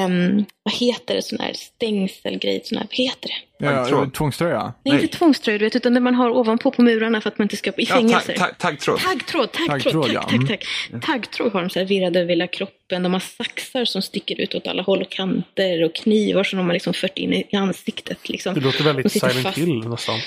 [0.06, 3.64] Um, vad heter det, sån här stängselgrej, sån här, vad heter det?
[3.66, 4.14] Ja, Taggtråd.
[4.14, 4.62] tvångströja.
[4.62, 5.02] Nej, Nej.
[5.02, 7.56] inte tvångströja, du vet, utan det man har ovanpå på murarna för att man inte
[7.56, 8.34] ska i Ja, fängelser.
[8.34, 8.98] tagg- taggtråd.
[9.00, 10.22] Taggtråd, taggtråd, tack, ja.
[10.22, 10.48] tack,
[10.90, 11.02] tack.
[11.02, 13.02] Taggtråd har de så här virrade över hela kroppen.
[13.02, 16.66] De har saxar som sticker ut åt alla håll och kanter och knivar som de
[16.66, 18.28] har liksom fört in i ansiktet.
[18.28, 18.54] Liksom.
[18.54, 19.58] Det låter väldigt Silent fast.
[19.58, 20.18] Hill nästan.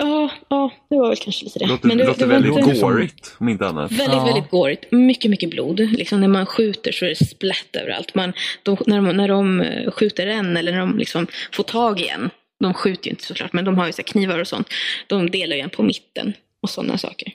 [0.00, 1.66] Ja, ja, det var väl kanske lite det.
[1.66, 3.90] Låter, det, låter var väldigt inte- gårigt, om inte annat.
[3.92, 4.24] Väldigt, Ja.
[4.24, 4.84] väldigt gårigt.
[4.92, 5.80] Mycket, mycket blod.
[5.80, 8.14] Liksom när man skjuter så är det splatt överallt.
[8.14, 8.32] Man,
[8.62, 12.08] de, när, de, när de eh, skjuter en eller när de liksom får tag i
[12.08, 12.30] en.
[12.60, 14.68] De skjuter ju inte såklart, men de har ju så här knivar och sånt.
[15.06, 16.32] De delar ju en på mitten
[16.62, 17.32] och sådana saker.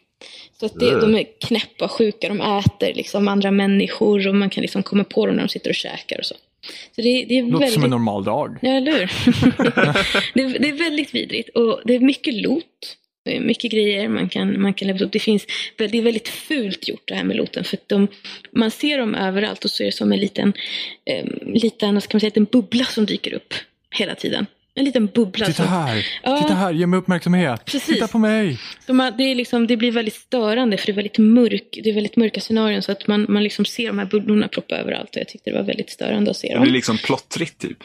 [0.60, 1.00] Så att det, Ugh.
[1.02, 5.26] de är knäppa, sjuka, de äter liksom andra människor och man kan liksom komma på
[5.26, 6.36] dem när de sitter och käkar och så.
[6.96, 7.74] Så det, det är Låter väldigt...
[7.74, 8.58] som en normal dag.
[8.62, 9.00] Ja, eller hur?
[10.34, 12.98] det, är- det är väldigt vidrigt och det är mycket loot.
[13.26, 15.12] Det är mycket grejer man kan, man kan levla upp.
[15.12, 15.46] Det, finns,
[15.78, 17.64] det är väldigt fult gjort det här med looten.
[17.64, 18.08] För de,
[18.52, 20.54] man ser dem överallt och så är det som en liten,
[21.06, 23.54] eh, liten, ska man säga, en bubbla som dyker upp
[23.96, 24.46] hela tiden.
[24.76, 25.46] En liten bubbla.
[25.46, 26.38] Titta här, Ja.
[26.42, 27.66] titta här, ge mig uppmärksamhet.
[27.66, 27.96] Precis.
[27.96, 28.58] Titta på mig.
[28.88, 31.90] de har, det, är liksom, det blir väldigt störande för det är väldigt, mörk, det
[31.90, 32.82] är väldigt mörka scenarion.
[32.82, 35.10] Så att man, man liksom ser de här bubblorna ploppa överallt.
[35.16, 36.64] Och jag tyckte det var väldigt störande att se Det dem.
[36.64, 37.78] blir liksom plottrigt typ.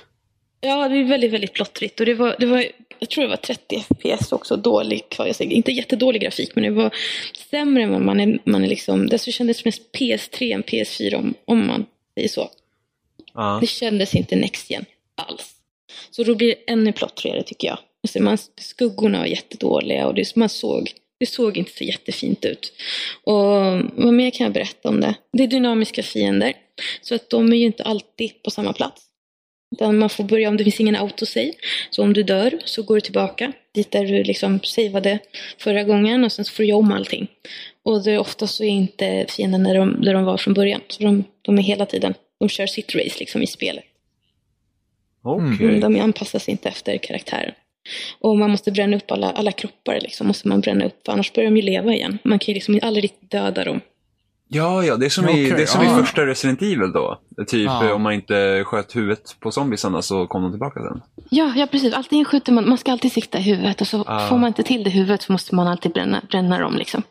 [0.60, 2.00] Ja, det är väldigt, väldigt plottrigt.
[2.00, 2.64] Och det var, det var,
[2.98, 6.70] jag tror det var 30 FPS också, dålig jag säger, Inte jättedålig grafik, men det
[6.70, 6.90] var
[7.50, 11.14] sämre än vad man är, man är liksom, det så kändes mest PS3 än PS4
[11.14, 12.50] om, om man säger så.
[13.34, 13.58] Ja.
[13.60, 15.54] Det kändes inte Next Gen alls.
[16.10, 17.78] Så då blir det ännu plottrigare tycker jag.
[18.02, 22.72] Alltså man, skuggorna var jättedåliga och det, man såg Det såg inte så jättefint ut.
[23.24, 23.44] Och
[23.94, 25.14] vad mer kan jag berätta om det?
[25.32, 26.52] Det är dynamiska fiender.
[27.02, 29.02] Så att de är ju inte alltid på samma plats.
[29.74, 31.52] Utan man får börja om det finns ingen autosave.
[31.90, 35.18] Så om du dör så går du tillbaka dit där du liksom savade
[35.58, 37.28] förra gången och sen så får du göra om allting.
[37.84, 40.80] Och det är oftast så är inte fienden där de, där de var från början.
[40.88, 43.84] Så de, de är hela tiden, de kör sitt race liksom i spelet.
[45.34, 45.66] Okej.
[45.68, 47.52] Mm, De anpassar sig inte efter karaktären.
[48.20, 51.32] Och man måste bränna upp alla, alla kroppar liksom, måste man bränna upp, för annars
[51.32, 52.18] börjar de ju leva igen.
[52.24, 53.80] Man kan ju liksom aldrig riktigt döda dem.
[54.50, 55.84] Ja, ja, det är som, i, Okej, det är som ah.
[56.00, 57.20] i första Resident Evil då.
[57.46, 57.92] Typ Ah.
[57.94, 61.00] om man inte sköt huvudet på zombiesarna så kom de tillbaka sen.
[61.30, 61.94] Ja, ja precis.
[61.94, 64.28] Antingen skjuter man, man ska alltid sikta i huvudet och så Ah.
[64.28, 67.02] får man inte till det i huvudet så måste man alltid bränna, bränna dem liksom.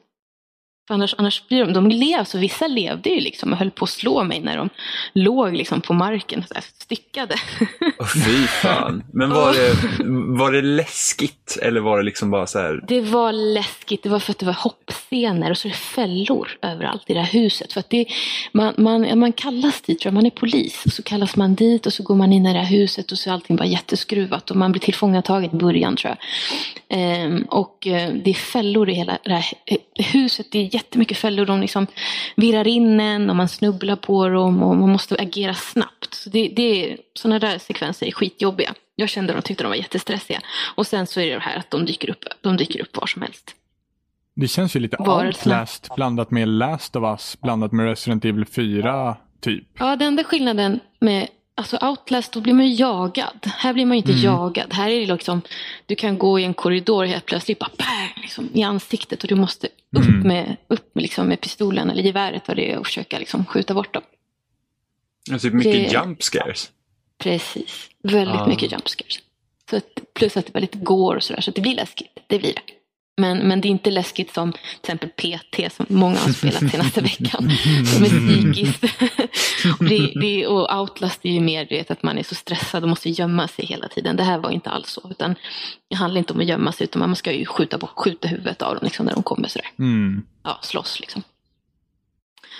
[0.88, 3.84] För annars, annars blir de, de lev, så vissa levde ju liksom och höll på
[3.84, 4.70] att slå mig när de
[5.14, 7.36] låg liksom på marken, så här, styckade.
[8.00, 9.04] Åh, fy fan.
[9.14, 9.76] Men var det,
[10.38, 12.84] var det läskigt eller var det liksom bara så här?
[12.88, 16.58] Det var läskigt, det var för att det var hoppscener och så är det fällor
[16.62, 17.74] överallt i det här huset.
[17.74, 18.06] För att det,
[18.52, 20.84] man, man, man kallas dit, tror jag, man är polis.
[20.86, 23.18] Och så kallas man dit och så går man in i det här huset och
[23.18, 24.52] så är allting bara jätteskruvat.
[24.52, 26.18] Och man blir tillfångatagen i början tror jag.
[26.90, 29.46] Ehm, och eh, det är fällor i hela det här
[30.04, 30.48] huset.
[30.52, 31.46] Det är jättemycket fällor.
[31.46, 31.88] De liksom
[32.36, 36.14] virrar in en och man snubblar på dem och man måste agera snabbt.
[36.14, 38.74] Så det, det är, sådana där sekvenser är skitjobbiga.
[38.96, 40.42] Jag kände att de tyckte de var jättestressiga.
[40.76, 43.08] Och sen så är det det här att de dyker upp, de dyker upp var
[43.08, 43.56] som helst.
[44.36, 44.98] Det känns ju lite.
[44.98, 49.68] Outlast blandat med Last of Us blandat med Resident Evil 4 typ.
[49.80, 51.28] Ja, den enda skillnaden med
[51.58, 53.46] alltså Outlast, då blir man ju jagad.
[53.58, 54.24] Här blir man ju inte Mm.
[54.24, 54.74] jagad.
[54.74, 55.42] Här är det liksom,
[55.86, 59.30] du kan gå i en korridor och helt plötsligt bara bang, liksom, i ansiktet och
[59.30, 59.68] du måste
[59.98, 60.20] upp Mm.
[60.28, 63.74] med, upp med, liksom, med pistolen eller geväret vad det är och försöka liksom, skjuta
[63.74, 64.04] bort dem.
[65.40, 66.72] Typ mycket Det- jump scares.
[67.18, 68.48] Precis, väldigt Ah.
[68.48, 69.20] mycket jumpscares.
[69.70, 72.20] Så att, plus att det var lite går och sådär, så det blir läskigt.
[72.28, 72.62] Det blir det.
[73.20, 77.02] Men, men det är inte läskigt som till exempel PT som många har spelat senaste
[77.02, 77.52] veckan.
[77.86, 78.82] Som är psykiskt.
[79.80, 83.10] det, det, och Outlast är ju mer det att man är så stressad och måste
[83.10, 84.16] gömma sig hela tiden.
[84.16, 85.08] Det här var inte alls så.
[85.12, 85.36] Utan
[85.88, 88.62] det handlar inte om att gömma sig utan man ska ju skjuta, bort, skjuta huvudet
[88.62, 89.70] av dem liksom, när de kommer sådär.
[89.80, 90.24] Mm.
[90.44, 91.24] Ja, slåss liksom.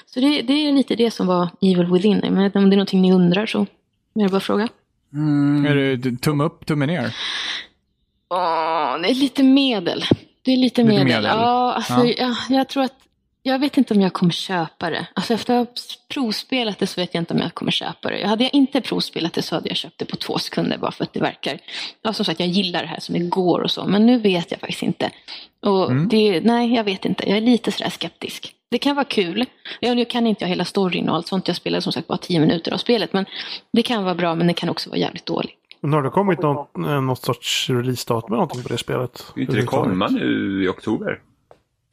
[0.06, 2.20] Så det, det är lite det som var Evil Within.
[2.20, 3.62] Men om det är någonting ni undrar så
[4.16, 4.68] är det bara att fråga.
[5.14, 5.66] Mm.
[5.66, 7.16] Är det tumme upp, tumme ner?
[8.30, 10.04] Åh, det är lite medel.
[10.48, 11.06] Det är lite, Lite medel.
[11.08, 11.24] medel.
[11.26, 12.06] Ja, alltså, Ja.
[12.18, 12.94] Jag, jag tror att
[13.44, 15.08] jag vet inte om jag kommer köpa det.
[15.14, 15.74] Alltså efter att ha
[16.14, 18.28] provspelat det så vet jag inte om jag kommer köpa det.
[18.28, 21.04] Hade jag inte provspelat det så hade jag köpt det på två sekunder bara för
[21.04, 21.60] att det verkar...
[22.02, 24.60] Ja, som sagt, jag gillar det här som igår och så, men nu vet jag
[24.60, 25.10] faktiskt inte.
[25.66, 26.08] Och Mm.
[26.10, 27.30] det, nej, jag vet inte.
[27.30, 28.54] Jag är lite sådär skeptisk.
[28.72, 29.46] Det kan vara kul.
[29.80, 31.48] Ja, nu kan inte jag hela storyn och allt sånt.
[31.48, 33.14] Jag spelade som sagt bara tio minuter av spelet.
[33.14, 33.26] Men
[33.74, 35.57] det kan vara bra, men det kan också vara jävligt dåligt.
[35.82, 39.26] Men har det kommit något, eh, något sorts releasedatum eller någonting på det spelet?
[39.36, 41.22] Inte det komma nu i oktober?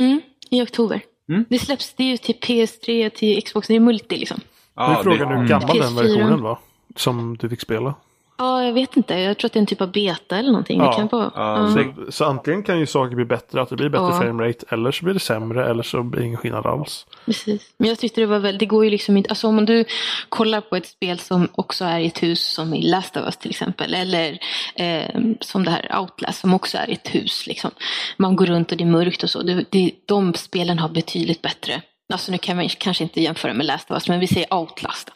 [0.00, 0.20] Mm,
[0.50, 1.02] I oktober.
[1.28, 1.44] Mm.
[1.48, 4.40] Det släpps det är ju till PS3, till Xbox, det är multi liksom.
[4.74, 5.46] Ja, nu är frågan det, hur Mm.
[5.48, 6.02] gammal den PS4.
[6.02, 6.58] versionen var.
[6.96, 7.94] Som du fick spela.
[8.38, 9.14] Ja, jag vet inte.
[9.14, 10.78] Jag tror att det är en typ av beta eller någonting.
[10.80, 11.32] Ja, det kan vara.
[11.34, 11.92] ja, ja.
[12.06, 14.20] Så, så antingen kan ju saker bli bättre, att det blir bättre Ja.
[14.20, 17.06] framerate, eller så blir det sämre, eller så blir det ingen skillnad alls.
[17.26, 17.62] Precis.
[17.76, 19.84] Men jag tyckte det var väl, det går ju liksom inte, alltså om du
[20.28, 23.36] kollar på ett spel som också är i ett hus som i Last of Us
[23.36, 24.38] till exempel, eller
[24.74, 27.70] eh, som det här Outlast som också är i ett hus liksom.
[28.16, 29.42] Man går runt och det är mörkt och så.
[29.42, 33.66] Det, det, de spelen har betydligt bättre, alltså nu kan man kanske inte jämföra med
[33.66, 35.10] Last of Us, men vi säger Outlast.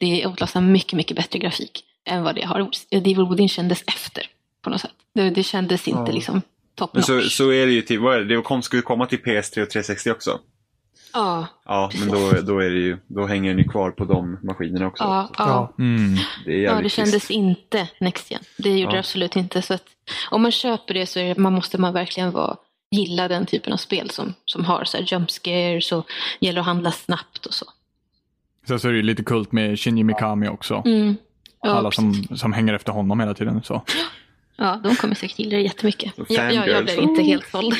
[0.00, 2.70] Det är, Outlast har mycket, mycket bättre grafik än vad det har.
[2.90, 4.22] Devil Within kändes efter
[4.62, 4.90] på något sätt.
[5.14, 6.14] Det, det kändes inte Ja.
[6.14, 6.42] liksom
[6.74, 7.36] top Men så, notch.
[7.36, 8.36] så är det ju till, vad är det?
[8.36, 10.38] Det kom, skulle komma till PS3 och 360 också.
[11.12, 14.38] Ja, Ja, men då, då, är det ju, då hänger den ju kvar på de
[14.42, 15.04] maskinerna också.
[15.04, 15.74] ja, ja.
[15.78, 16.16] Mm.
[16.44, 17.30] Det Ja, det kändes trist.
[17.30, 18.40] inte Next Gen.
[18.58, 18.90] Det gjorde Ja.
[18.92, 19.62] det absolut inte.
[19.62, 19.84] Så att
[20.30, 22.56] om man köper det så är det, man måste man verkligen vara,
[22.90, 26.06] gilla den typen av spel som, som har så här jump scares och
[26.40, 27.66] gäller att handla snabbt och så.
[28.68, 30.82] Sen så är det ju lite kult med Shinji Mikami också.
[30.86, 31.16] Mm.
[31.62, 33.62] Ja, Alla som, som hänger efter honom hela tiden.
[33.62, 33.82] Så.
[34.56, 36.12] ja, de kommer säkert gilla det jättemycket.
[36.28, 37.74] Jag, jag, jag blev inte helt såld.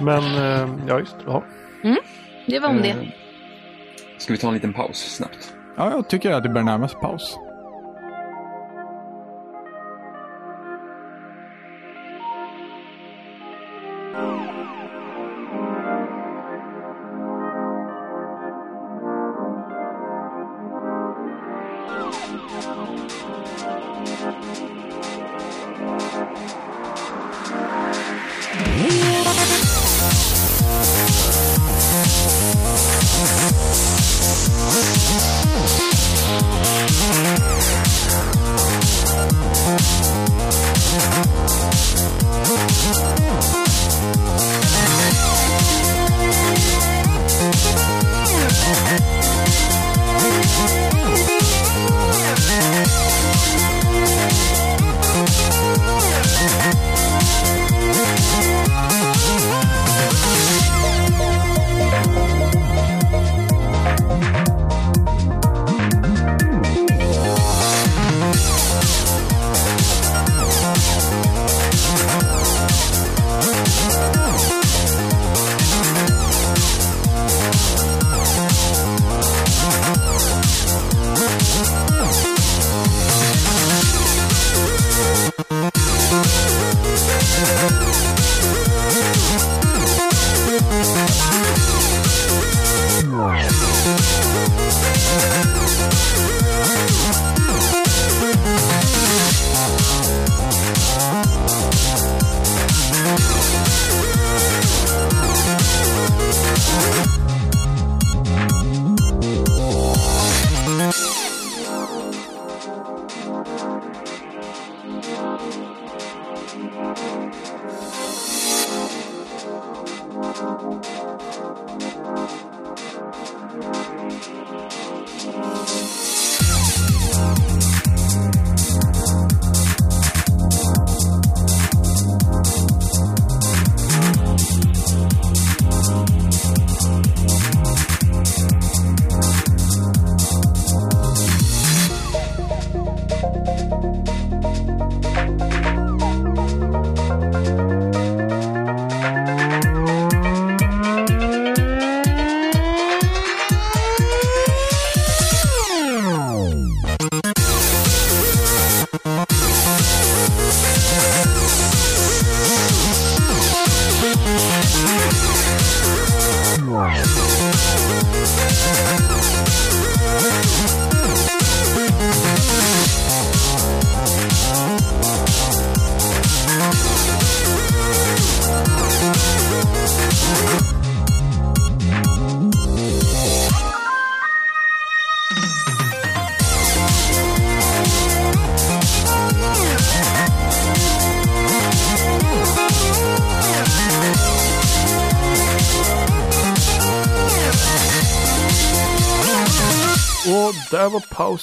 [0.00, 1.44] Men, eh, ja just ja.
[2.46, 2.88] Det var om det.
[2.90, 2.96] Eh,
[4.18, 5.54] Ska vi ta en liten paus snabbt?
[5.76, 7.38] Ja, jag tycker att det börjar närma sig paus.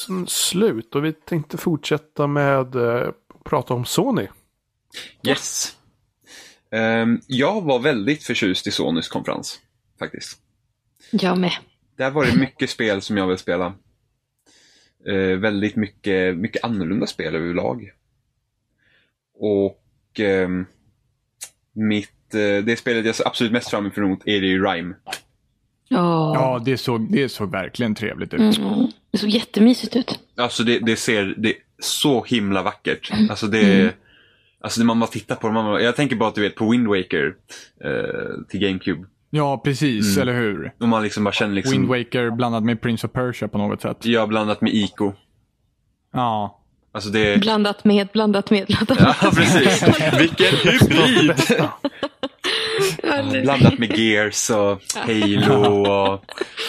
[0.03, 3.11] Pausen slut och vi tänkte fortsätta med eh,
[3.43, 4.27] prata om Sony.
[5.27, 5.77] Yes.
[6.71, 9.59] Ehm, jag var väldigt förtjust i Sonys konferens,
[9.99, 10.39] faktiskt.
[11.11, 11.51] Jag med.
[11.97, 13.73] Där var det mycket spel som jag vill spela.
[15.07, 17.91] Eh, väldigt mycket, mycket annorlunda spel överlag.
[19.39, 20.65] Och ehm,
[21.73, 24.95] mitt, eh, det spelet jag ser absolut mest fram emot är det ju Rime.
[25.87, 26.33] Ja.
[26.35, 28.57] Ja, det såg, det såg verkligen trevligt ut.
[28.57, 28.87] Mm.
[29.13, 30.19] Det såg jättemysigt ut.
[30.37, 33.11] Alltså det, det ser det är så himla vackert.
[33.29, 33.93] Alltså det Mm.
[34.65, 36.55] Alltså när man bara tittar på det, man bara, jag tänker bara att du vet
[36.55, 37.33] på Wind Waker
[37.83, 39.05] eh, till GameCube.
[39.29, 40.21] Ja, precis, Mm.
[40.29, 40.71] eller hur?
[40.79, 43.81] Och man liksom bara känner liksom, Wind Waker blandat med Prince of Persia på något
[43.81, 44.05] sätt.
[44.05, 45.13] jag har blandat med Ico.
[46.13, 46.59] Ja.
[46.91, 49.15] Alltså det Blandat med, blandat med, blandat med.
[49.21, 49.83] Ja, precis.
[50.19, 51.33] Vilken hybrid!
[53.43, 56.25] Blandat med Gears och Halo och...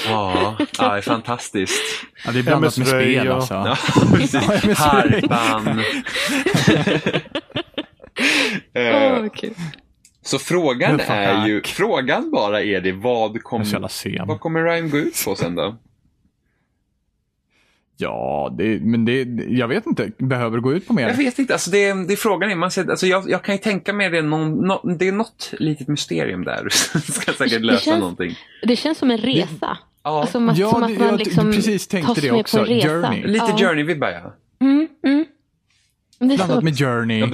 [0.08, 1.82] Ja, ja det är fantastiskt.
[2.24, 3.54] ja, det är blandat med spel och- alltså.
[3.54, 3.76] Ja,
[4.16, 4.78] precis.
[4.78, 5.82] Harpan.
[8.74, 9.54] Eh, Åh, kul.
[10.22, 13.64] Så frågan är ju, frågan bara är det, vad, kom,
[14.26, 15.76] vad kommer Rhyme gå ut på sen då?
[17.96, 20.10] Ja, det, men det, jag vet inte.
[20.18, 21.14] Behöver det gå ut på Jag mer?
[21.16, 23.58] vet inte, alltså det, det är frågan är, man ser, alltså jag, jag kan ju
[23.58, 26.68] tänka mig det, någon, nå- det är något litet mysterium där.
[27.12, 28.34] ska säkert Det lösa känns- någonting.
[28.62, 29.48] Det känns som en resa.
[29.60, 32.56] Ja, Alltså, som att, Ja, som det- att man jag liksom precis tänkte det också.
[32.56, 32.88] På en resa.
[32.88, 33.26] Journey.
[33.26, 33.56] lite ja.
[33.56, 34.34] Journey-vibbar ja.
[34.66, 35.24] Mm, mm.
[36.18, 37.20] Det, Blandat med Journey.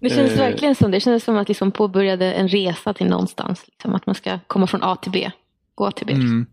[0.00, 0.38] det känns Eh.
[0.38, 1.00] verkligen som det.
[1.00, 3.62] känns som att liksom påbörjade en resa till någonstans.
[3.66, 5.30] Liksom, att man ska komma från A till B.
[5.74, 6.12] Gå till B.
[6.12, 6.46] Mm.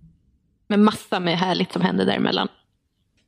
[0.67, 2.47] Med massa med härligt som händer däremellan.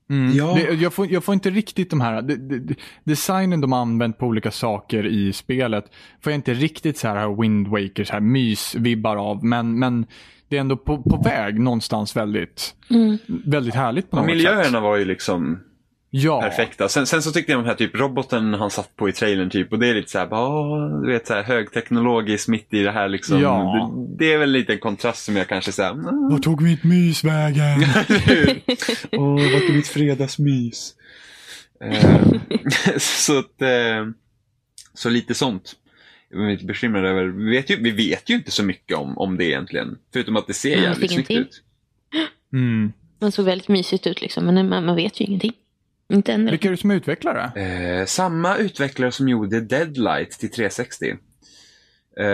[0.09, 0.31] Mm.
[0.35, 0.53] Ja.
[0.55, 4.17] Det, jag, får, jag får inte riktigt de här, det, det- designen de har använt
[4.17, 5.85] på olika saker i spelet,
[6.21, 10.05] får jag inte riktigt så här Wind Waker, så här mysvibbar av, men, men
[10.47, 13.17] det är ändå på, på väg någonstans väldigt, Mm.
[13.45, 14.35] väldigt härligt på något sätt.
[14.35, 15.59] miljöerna var ju liksom
[16.11, 16.41] Ja.
[16.41, 16.89] perfekta.
[16.89, 19.71] Sen, sen så tyckte jag den här typ roboten han satt på i trailern typ
[19.71, 23.41] och det är lite såhär, oh, du vet såhär högteknologiskt mitt i det här liksom.
[23.41, 23.91] Ja.
[24.17, 26.83] Det, det är väl lite en kontrast som jag kanske såhär, mm, Vad tog mitt
[26.83, 27.79] mys vägen?
[29.11, 30.95] Åh, vart är mitt fredagsmys?
[31.83, 32.31] Eh,
[32.97, 34.07] så att, eh,
[34.93, 35.75] så lite sånt.
[36.31, 39.17] Jag är lite bekymrad över, vi vet, ju, vi vet ju inte så mycket om,
[39.17, 39.97] om det egentligen.
[40.13, 41.63] Förutom att det ser jävligt snyggt ut.
[42.53, 42.93] Mm.
[43.19, 44.45] Man såg väldigt mysigt ut liksom.
[44.45, 45.53] Men man, man vet ju ingenting.
[46.09, 46.51] Inte ännu.
[46.51, 47.61] Vilka är det som utvecklar det?
[47.61, 51.09] Eh, samma utvecklare som gjorde Deadlight till 360.
[52.19, 52.25] Eh,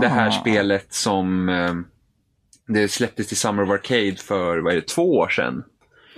[0.00, 1.74] det här spelet som eh,
[2.74, 5.62] det släpptes till Summer of Arcade för, vad är det, två år sedan.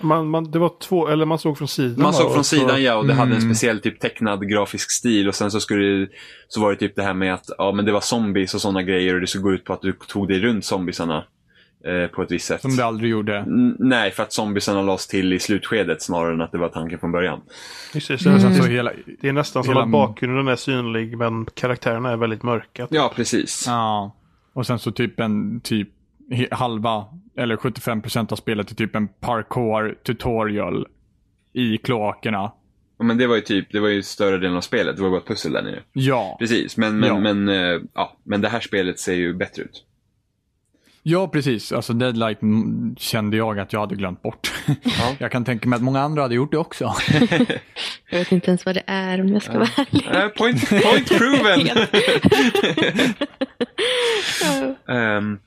[0.03, 2.03] Man, man, det var två, eller man såg från sidan.
[2.03, 3.51] Man såg från så- sidan ja och det hade en Mm.
[3.55, 6.09] speciell typ tecknad grafisk stil och sen så skulle det,
[6.49, 8.83] så var det typ det här med att ja men det var zombies och sådana
[8.83, 11.25] grejer och det skulle gå ut på att du tog dig runt zombiesarna
[11.85, 12.61] eh, på ett visst sätt.
[12.63, 13.37] Som det aldrig gjorde.
[13.39, 16.99] N- Nej, för att zombiesarna lades till i slutskedet snarare än att det var tanken
[16.99, 17.41] från början.
[17.95, 21.45] Just det, är- så hela, det är nästan som hela- att bakgrunden är synlig men
[21.55, 22.87] karaktärerna är väldigt mörka.
[22.91, 23.65] Ja, precis.
[23.67, 24.17] ja.
[24.53, 25.89] Och sen så typ en, typ
[26.51, 27.05] halva,
[27.37, 30.87] eller 75% av spelet är typ en parkour tutorial
[31.53, 32.53] i kloakerna.
[32.99, 35.11] Ja, Men det var ju typ, det var ju större delen av spelet, det var
[35.11, 35.81] bara ett pussel där nere.
[35.93, 36.37] Ja.
[36.41, 37.19] Precis, men, men, Ja.
[37.21, 39.85] men, eh, ja, men det här spelet ser ju bättre ut.
[41.03, 41.73] Ja, precis.
[41.73, 42.39] Alltså Deadlight
[42.97, 44.53] kände jag att jag hade glömt bort.
[44.83, 45.17] Ja.
[45.19, 46.95] jag kan tänka mig att många andra hade gjort det också.
[48.13, 50.07] Jag vet inte ens vad det är om jag ska vara ärlig.
[50.07, 51.69] Eh, point, point proven!
[54.89, 55.39] Ehm,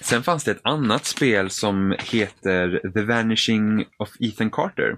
[0.00, 4.96] sen fanns det ett annat spel som heter The Vanishing of Ethan Carter.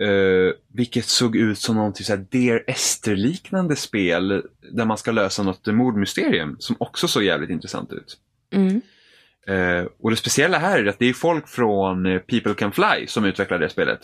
[0.00, 5.66] Eh, vilket såg ut som någonting såhär Dear Esther-liknande spel där man ska lösa något
[5.66, 8.18] mordmysterium som också såg jävligt intressant ut.
[8.54, 8.80] Mm.
[9.46, 13.06] Eh, och det speciella här är att det är folk från eh, People Can Fly
[13.06, 14.00] som utvecklar det spelet.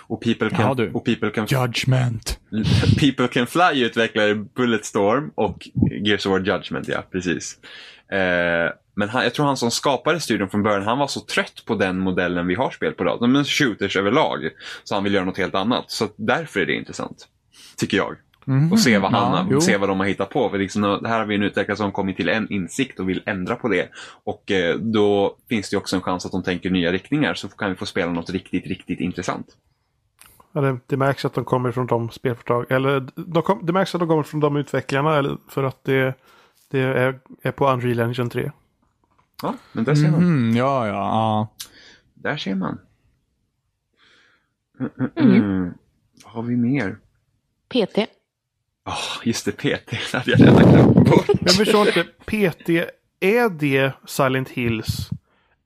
[0.00, 0.90] Och People Can, du.
[0.92, 2.40] och People Can, Judgment.
[3.00, 5.68] People Can Fly utvecklar Bulletstorm och
[6.04, 7.58] Gears of War Judgment, ja precis.
[8.12, 11.62] Eh, men han, jag tror han som skapade studion från början, han var så trött
[11.66, 13.28] på den modellen vi har spel på idag.
[13.28, 14.50] Men shooters överlag.
[14.84, 15.90] Så han vill göra något helt annat.
[15.90, 17.28] Så därför är det intressant.
[17.76, 18.16] Tycker jag.
[18.44, 18.72] Mhm.
[18.72, 20.50] Och se vad, han, Ja, se vad de har hittat på.
[20.50, 23.56] För liksom, här har vi en utvecklare som kommit till en insikt och vill ändra
[23.56, 23.88] på det.
[24.24, 27.34] Och eh, då finns det också en chans att de tänker nya riktningar.
[27.34, 29.46] Så kan vi få spela något riktigt, riktigt intressant.
[30.52, 32.66] Ja, det, det märks att de kommer från de spelföretag.
[32.68, 35.16] Eller de kom, det märks att de kommer från de utvecklarna.
[35.16, 36.14] Eller för att det,
[36.70, 38.50] det är, är på Unreal Engine 3.
[39.42, 40.22] Ja, men där ser man.
[40.24, 40.92] Mhm, ja, ja.
[40.92, 41.48] ja.
[42.14, 42.78] Där ser man.
[44.80, 45.74] Mm, mm, mm.
[46.24, 46.98] Vad har vi mer?
[47.68, 47.98] PT.
[48.86, 49.90] Oh, just det, PT.
[50.12, 51.26] Det hade jag redan glömt bort.
[51.40, 52.04] Jag förstår inte.
[52.04, 52.68] PT,
[53.20, 55.08] är det Silent Hills?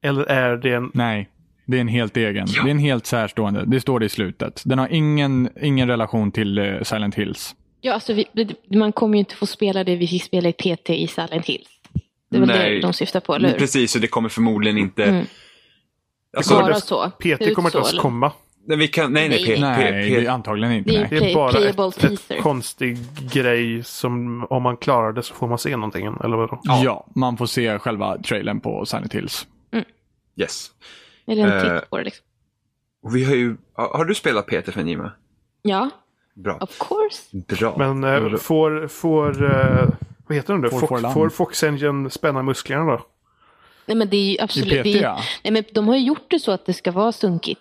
[0.02, 0.90] Eller är det en...
[0.94, 1.28] Nej,
[1.66, 2.46] det är en helt egen.
[2.46, 3.64] Det är en helt särstående.
[3.66, 4.62] Det står det i slutet.
[4.64, 7.54] Den har ingen, ingen relation till eh, Silent Hills.
[7.80, 8.26] Ja, alltså vi,
[8.74, 11.68] man kommer ju inte få spela det vi fick spela i PT i Silent Hills.
[12.30, 12.74] Det är väl Nej.
[12.74, 13.58] det de syftar på, eller hur?
[13.58, 15.04] Precis, och det kommer förmodligen inte...
[15.04, 15.26] Mm.
[16.36, 17.10] Alltså, Bara det- så.
[17.10, 18.02] PT kommer inte ens eller?
[18.02, 18.32] komma.
[18.68, 19.60] Nej, vi kan, nej, nej, Nej.
[19.60, 20.90] Nej, P, det är antagligen inte.
[20.90, 21.20] Det är- Nej.
[21.20, 22.98] Det är bara ett, ett konstig
[23.32, 26.06] grej som om man klarar det så får man se någonting.
[26.24, 26.60] Eller vadå?
[26.64, 27.06] Ja.
[27.14, 29.46] man får se själva trailern på Silent Hills.
[30.36, 30.70] yes.
[31.26, 31.80] Eller en Eh.
[31.80, 32.24] titt på det liksom.
[33.02, 33.56] Och vi har ju...
[33.74, 35.12] Har du spelat Peter för Nima?
[35.62, 35.90] Ja,
[36.34, 36.56] Bra.
[36.60, 37.36] of course.
[37.58, 37.74] Bra.
[37.78, 39.88] Men eh, får, får eh,
[40.26, 40.70] vad heter den då?
[40.70, 43.06] Får Fox, får Fox Engine spänna musklerna då?
[43.86, 44.68] Nej men det är ju absolut...
[44.68, 45.18] PT, det är, ju- ja.
[45.44, 47.60] nej, men de har ju gjort det så att det ska vara sunkigt.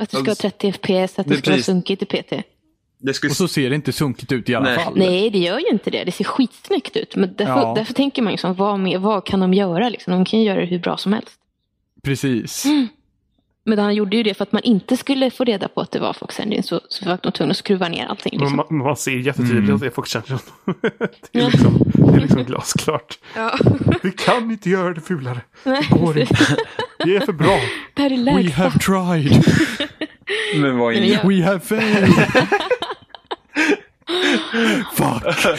[0.00, 2.06] Att det ska vara 30 FPS, att det, Det är ska vara precis- sunkigt i
[2.06, 2.32] PT.
[2.98, 3.30] det skulle...
[3.30, 4.84] Och så ser det inte sunkigt ut i alla Nej.
[4.84, 4.92] fall.
[4.96, 6.04] Nej, det gör ju inte det.
[6.04, 7.16] Det ser skitsnyggt ut.
[7.16, 7.72] Men därför, Ja.
[7.76, 9.88] därför tänker man ju som, vad, vad kan de göra?
[9.88, 10.12] Liksom?
[10.12, 11.34] De kan ju göra det hur bra som helst.
[12.02, 12.64] Precis.
[13.70, 15.98] Men han gjorde ju det för att man inte skulle få reda på att det
[15.98, 16.62] var Fox Engine.
[16.62, 18.38] Så, så var de tvungna att skruva ner allting.
[18.40, 18.56] Liksom.
[18.56, 19.74] man, man ser jättetydligt Mm.
[19.74, 20.38] att det är Fox Engine.
[21.32, 23.18] det, är liksom, det är liksom glasklart.
[23.36, 23.58] Ja.
[24.02, 25.40] Vi kan inte göra det fulare.
[25.64, 26.56] Nej, Det går inte.
[27.04, 27.60] Vi är för bra.
[27.94, 29.44] det här är We have tried.
[30.56, 32.10] Men vad är jag- We have failed.
[34.94, 35.56] Fuck.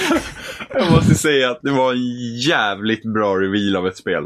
[0.74, 4.24] Jag måste säga att det var en jävligt bra reveal av ett spel.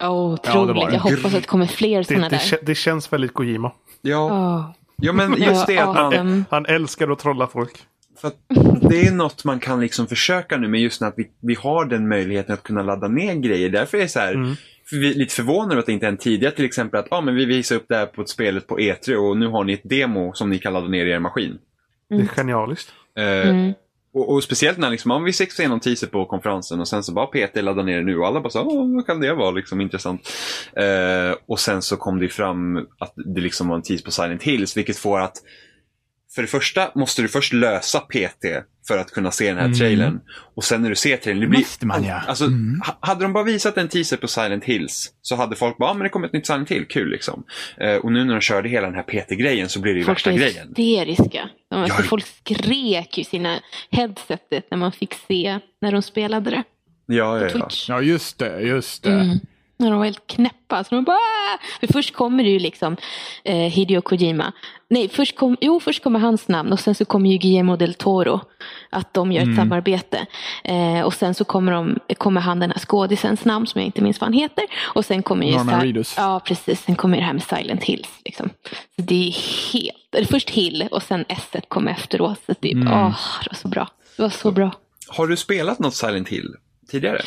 [0.00, 0.86] Oh, Ja, otroligt.
[0.88, 0.92] det.
[0.94, 2.58] Jag hoppas att det kommer fler sådana det, där.
[2.62, 3.72] det känns väldigt Kojima.
[4.02, 4.70] Ja, Åh.
[4.96, 6.44] ja men just det att awesome.
[6.50, 7.72] Han älskar att trolla folk.
[8.20, 8.34] För att
[8.90, 12.08] det är något man kan liksom försöka nu med just när vi, vi har den
[12.08, 13.70] möjligheten att kunna ladda ner grejer.
[13.70, 14.54] Därför är det så här, Mm.
[14.90, 17.12] för vi är lite förvånade över att det inte är en tidigare till exempel att
[17.12, 19.64] ah, men vi visar upp det här på ett spelet på E3 och nu har
[19.64, 21.58] ni ett demo som ni kan ladda ner i er maskin.
[22.08, 22.92] Det är genialiskt.
[23.18, 23.72] Eh, Mm
[24.14, 27.02] och, och speciellt när liksom, om vi fick se någon teaser på konferensen och sen
[27.02, 29.34] så bara PT laddade ner det nu och alla bara så Åh, vad kan det
[29.34, 30.28] vara liksom intressant.
[30.76, 34.42] Eh, och sen så kom det fram att det liksom var en teaser på Silent
[34.42, 35.36] Hills vilket får att
[36.38, 38.44] för det första måste du först lösa PT
[38.88, 39.78] för att kunna se den här Mm.
[39.78, 40.20] trailern.
[40.56, 41.58] Och sen när du ser trailern, det blir...
[41.60, 42.20] Måste man, ja.
[42.26, 42.80] Alltså, Mm.
[42.86, 45.94] ha- hade de bara visat en teaser på Silent Hills så hade folk bara, ah,
[45.94, 47.44] men det kommer ett nytt Silent Hill, kul liksom.
[47.80, 50.18] Eh, och nu när de körde hela den här PT-grejen så blir det ju Folk
[50.18, 50.66] värsta är grejen.
[50.68, 51.48] hysteriska.
[51.70, 52.08] De, alltså, Ja.
[52.08, 53.60] Folk skrek ju sina
[53.90, 56.62] headsetet när man fick se när de spelade det
[57.06, 57.68] Ja, ja, ja.
[57.88, 58.60] Ja, just det.
[58.60, 59.10] Just det.
[59.12, 59.38] Mm.
[59.80, 60.84] När de var helt knäppa.
[60.84, 61.58] Så de bara!
[61.80, 62.96] För först kommer det ju liksom
[63.44, 64.52] eh, Hideo Kojima.
[64.90, 67.94] Nej, först, kom, jo, först kommer hans namn och sen så kommer ju Guillermo del
[67.94, 68.40] Toro.
[68.90, 69.56] Att de gör ett Mm.
[69.56, 70.26] samarbete.
[70.64, 74.02] Eh, och sen så kommer, de, kommer han den här skådisens namn som jag inte
[74.02, 74.64] minns vad han heter.
[74.94, 76.14] Och sen kommer ju Norman Reedus.
[76.16, 76.82] Ja, precis.
[76.82, 78.08] Sen kommer det här med Silent Hills.
[78.24, 78.50] Liksom.
[78.96, 79.32] Så det är
[79.72, 82.40] helt, eller först Hill och sen S kommer efteråt.
[82.46, 82.88] Så det, Mm.
[82.92, 83.88] åh, det var så bra.
[84.16, 84.70] Det var så bra.
[85.08, 86.54] Har du spelat något Silent Hill
[86.90, 87.20] tidigare?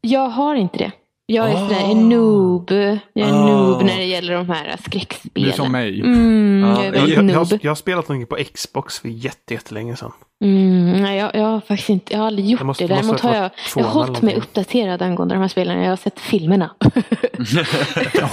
[0.00, 0.90] Jag har inte det.
[1.34, 1.58] Jag är Ah.
[1.68, 2.70] sådär en noob.
[2.70, 3.46] Jag är en Ah.
[3.46, 5.44] noob när det gäller de här skräckspelen.
[5.48, 6.00] Du är som mig.
[6.00, 9.54] Mm, Ah, jag är Jag, jag, har, jag har spelat någonting på Xbox för jätte,
[9.54, 10.12] jättelänge sedan.
[10.44, 12.94] Mm, nej, jag, jag har faktiskt inte, jag har aldrig gjort Det måste- det.
[12.94, 15.82] Däremot har jag, jag har hållit mig uppdaterad angående de här spelen.
[15.82, 16.70] Jag har sett filmerna.
[16.80, 18.28] Ja,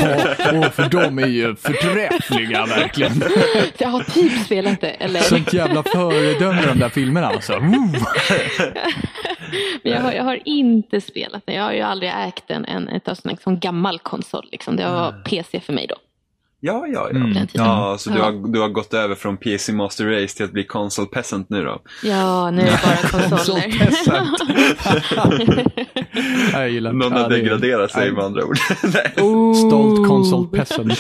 [0.54, 3.24] åh, för de är ju förträffliga verkligen.
[3.78, 4.90] Jag har typ spelat det.
[4.90, 7.54] Eller, Sånt jävla föredöme de där filmerna alltså.
[7.54, 7.92] Woo!
[9.84, 11.54] men jag, har, jag har inte spelat det.
[11.54, 14.46] Jag har ju aldrig ägt en, en, en, en sån gammal konsol.
[14.52, 14.76] Liksom.
[14.76, 15.96] Det var PC för mig då.
[16.60, 17.18] Ja, ja, ja.
[17.18, 17.34] Mm.
[17.34, 17.66] Den tiden.
[17.68, 18.24] Ja, så du Ja.
[18.24, 21.64] har, du har gått över från PC Master Race till att bli Console Peasant nu
[21.64, 21.82] då?
[22.04, 23.80] Ja, nu är det bara konsoler.
[23.80, 24.40] peasant.
[26.54, 28.58] jag gillar Någon ja, har är- degraderat sig med andra ord.
[28.84, 29.12] Nej.
[29.68, 31.00] Stolt console peasant.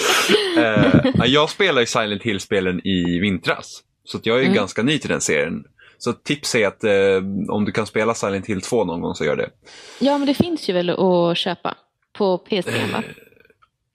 [1.16, 3.82] Ja, jag spelar ju Silent Hill-spelen i vintras.
[4.04, 4.54] Så att jag är Mm.
[4.56, 5.64] ganska ny till den serien.
[5.98, 6.92] Så tips är att eh,
[7.50, 9.50] om du kan spela Silent Hill 2 någon gång så gör det.
[10.00, 11.76] Ja, men det finns ju väl att köpa
[12.18, 13.04] på PC va?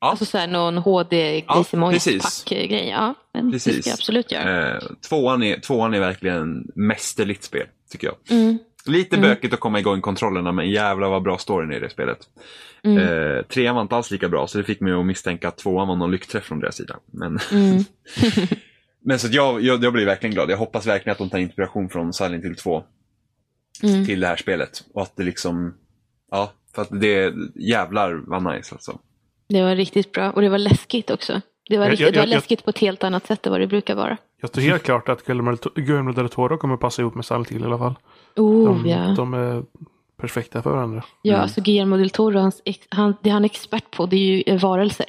[0.03, 0.11] Ja.
[0.11, 2.23] Alltså så här någon HD Ja, Glazy precis.
[2.45, 2.89] Pack-grej.
[2.89, 3.81] Ja, men det Precis.
[3.81, 4.75] ska jag absolut göra.
[4.77, 8.39] Eh, tvåan, är, tvåan är verkligen mästerligt spel, tycker jag.
[8.39, 9.29] Mm, Lite Mm.
[9.29, 12.19] bökigt att komma igång i kontrollerna, men jävlar vad bra storyn är i det spelet.
[12.85, 15.57] mm, Eh, trean var inte alls lika bra, så det fick mig att misstänka att
[15.59, 16.97] tvåan var någon lyckträff från deras sida.
[17.13, 17.85] Men, mm.
[19.05, 20.51] men så jag, jag, jag blir verkligen glad.
[20.51, 22.83] Jag hoppas verkligen att de tar inspiration från Silent Hill 2
[23.83, 24.07] Mm.
[24.07, 24.85] till det här spelet.
[24.95, 25.75] Och att det liksom,
[26.31, 28.99] ja, för att det jävlar vad nice alltså.
[29.49, 31.41] Det var riktigt bra och det var läskigt också.
[31.69, 33.53] Det var, Jag- riktigt, jag- det var jag- läskigt på ett helt annat sätt än
[33.53, 34.17] vad det brukar vara.
[34.41, 37.65] Jag står helt klart att Guillermo del- Toro kommer passa ihop med Silent Hill i
[37.65, 37.95] alla fall.
[38.37, 39.15] Oh, De, ja.
[39.17, 39.63] de är
[40.21, 41.05] perfekta för varandra.
[41.23, 41.43] Ja, Mm.
[41.43, 44.61] alltså Guillermo del Toro, hans, han, det han är expert på det är ju eh,
[44.61, 45.07] varelser.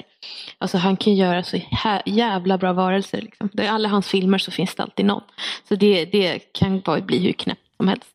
[0.58, 1.58] Alltså han kan göra så
[2.06, 3.20] jävla bra varelser.
[3.22, 3.48] Liksom.
[3.52, 5.22] Det är alla hans filmer så finns det alltid någon.
[5.68, 8.08] Så det, det kan bara bli hur knäppt som helst.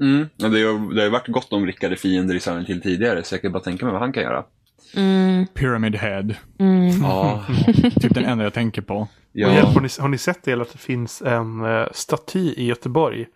[0.00, 0.28] Mm.
[0.36, 3.34] Det, har, det har ju varit gott om rickade fiender i Silent Hill tidigare, så
[3.34, 4.44] jag kan bara tänka mig vad han kan göra.
[4.96, 6.34] Mm, Pyramid Head.
[6.58, 7.02] mm.
[7.02, 7.44] Ja,
[8.00, 9.08] Typ den enda jag tänker på.
[9.34, 9.64] Hjälp, ja.
[9.64, 10.52] har, ni, har ni sett det?
[10.52, 13.26] Eller att det finns en uh, staty i Göteborg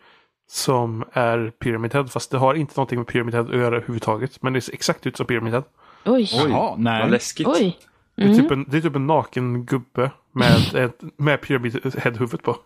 [0.51, 2.05] som är Pyramid Head.
[2.07, 4.43] Fast det har inte någonting med Pyramid Head att göra överhuvudtaget.
[4.43, 5.63] Men det ser exakt ut som Pyramid Head.
[6.05, 6.31] Oj.
[6.45, 7.03] Oj, Jaha, nej.
[7.03, 7.47] vad läskigt.
[7.47, 7.79] Oj.
[8.17, 8.39] Det är, Mm.
[8.39, 12.57] typ en, det är typ en naken gubbe med, ett, med Pyramid Head-huvudet på.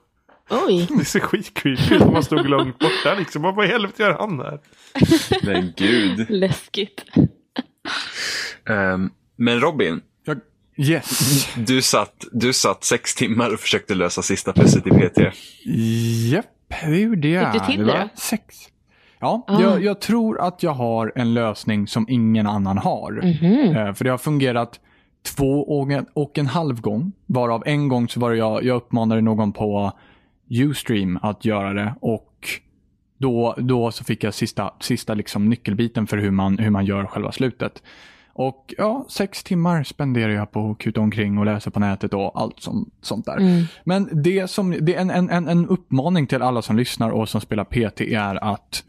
[0.51, 0.89] Oj.
[0.99, 3.43] Det ser skitcreepy ut om man stod långt borta liksom.
[3.43, 4.59] Vad i helvete gör han här?
[5.43, 6.27] Men gud.
[6.31, 7.05] Läskigt.
[8.69, 10.39] Ehm, men Robin, Jag,
[10.77, 11.49] yes.
[11.57, 15.19] du satt, du satt sex timmar och försökte lösa sista pusslet i PT.
[16.33, 16.47] Japp,
[16.85, 17.53] det gjorde jag.
[17.53, 17.93] Fick du till det?
[17.93, 18.09] det?
[18.21, 18.45] Sex.
[19.21, 19.61] Ja, Ah.
[19.62, 23.12] jag, jag tror att jag har en lösning som ingen annan har.
[23.12, 23.77] Mhm.
[23.77, 24.81] Eh, För det har fungerat
[25.37, 27.12] två och en, och en halv gång.
[27.27, 29.93] Varav en gång så var det jag, jag uppmanade någon på
[30.51, 31.95] Ustream att göra det.
[32.01, 32.31] Och
[33.19, 37.07] då, då så fick jag sista, sista liksom nyckelbiten för hur man, hur man gör
[37.07, 37.83] själva slutet.
[38.37, 42.41] Och ja, sex timmar spenderar jag på att kuta omkring och läsa på nätet och
[42.41, 43.37] allt som, sånt där.
[43.37, 43.64] Mm.
[43.85, 47.41] Men det som, det är en, en, en, uppmaning till alla som lyssnar och som
[47.41, 48.85] spelar PT är att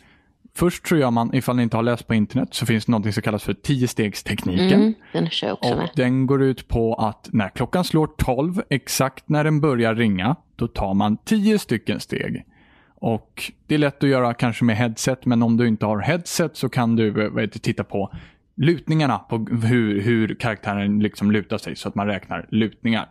[0.56, 3.14] först tror jag man, ifall ni inte har läst på internet, så finns det något
[3.14, 4.82] som kallas för tiostegstekniken.
[4.82, 4.93] Mm.
[5.14, 5.89] Den kör också Och med.
[5.96, 10.68] den går ut på att när klockan slår 12, exakt när den börjar ringa, då
[10.68, 12.46] tar man 10 stycken steg.
[12.96, 16.58] Och det är lätt att göra kanske med headset, men om du inte har headset
[16.58, 18.12] så kan du eh, det, titta på
[18.56, 23.10] lutningarna på hur, hur karaktären liksom lutar sig så att man räknar lutningar.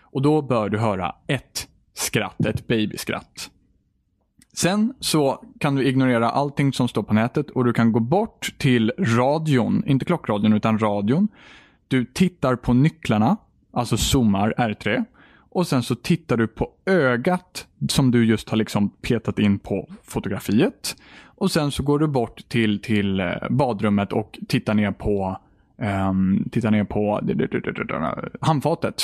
[0.00, 3.50] Och då bör du höra ett skratt, ett babyskratt.
[4.54, 8.54] Sen så kan du ignorera allting som står på nätet och du kan gå bort
[8.58, 11.28] till radion, inte klockradion utan radion.
[11.88, 13.36] Du tittar på nycklarna,
[13.72, 15.04] alltså zoomar R3.
[15.54, 19.88] Och sen så tittar du på ögat som du just har liksom petat in på
[20.02, 20.96] fotografiet.
[21.42, 25.36] Och sen så går du bort till, till eh, badrummet och tittar ner på,
[26.08, 27.20] um, tittar ner på
[28.40, 29.02] handfatet.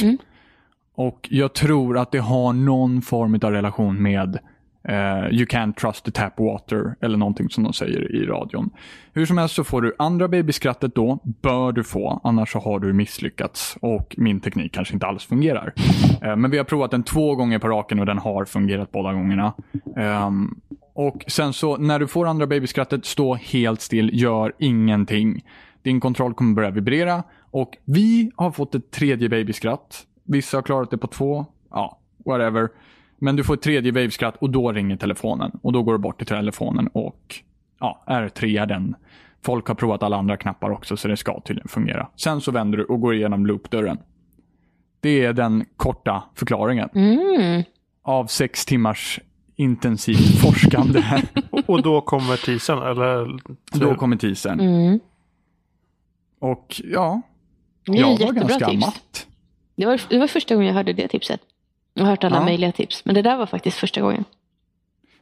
[0.95, 4.39] Och jag tror att det har någon form av relation med
[4.89, 8.70] eh, You can't trust the tap water eller någonting som de säger i radion.
[9.12, 12.80] Hur som helst så får du andra babyskrattet då, bör du få, annars så har
[12.80, 15.72] du misslyckats och min teknik kanske inte alls fungerar.
[16.22, 19.12] Eh, men vi har provat den två gånger på raken och den har fungerat båda
[19.12, 19.53] gångerna.
[19.97, 20.61] Ehm,
[20.99, 25.44] och sen så när du får andra babyskrattet, stå helt still, gör ingenting.
[25.82, 30.07] Din kontroll kommer börja vibrera och vi har fått ett tredje babyskratt.
[30.24, 31.46] Vissa har klarat det på två.
[31.70, 32.68] Ja, whatever.
[33.18, 35.51] Men du får ett tredje babyskratt och då ringer telefonen.
[35.62, 37.34] Och då går du bort till telefonen och
[37.80, 38.94] ja, R3 den.
[39.42, 42.09] Folk har provat alla andra knappar också så det ska tydligen fungera.
[42.16, 43.99] Sen så vänder du och går igenom loopdörren.
[45.01, 47.62] Det är den korta förklaringen Mm.
[48.03, 49.20] av sex timmars
[49.59, 51.23] intensivt forskande.
[51.51, 53.39] Och, och då kommer teasern, eller?
[53.79, 54.61] då kommer teasern.
[54.61, 55.01] Mm.
[56.41, 57.21] Och ja,
[57.87, 58.87] Det är jag ju var jättebra ganska tips.
[58.87, 59.27] matt.
[59.77, 61.41] Det var, det var första gången jag hörde det tipset.
[61.95, 62.45] Jag har hört alla Ja.
[62.45, 64.25] möjliga tips, men det där var faktiskt första gången.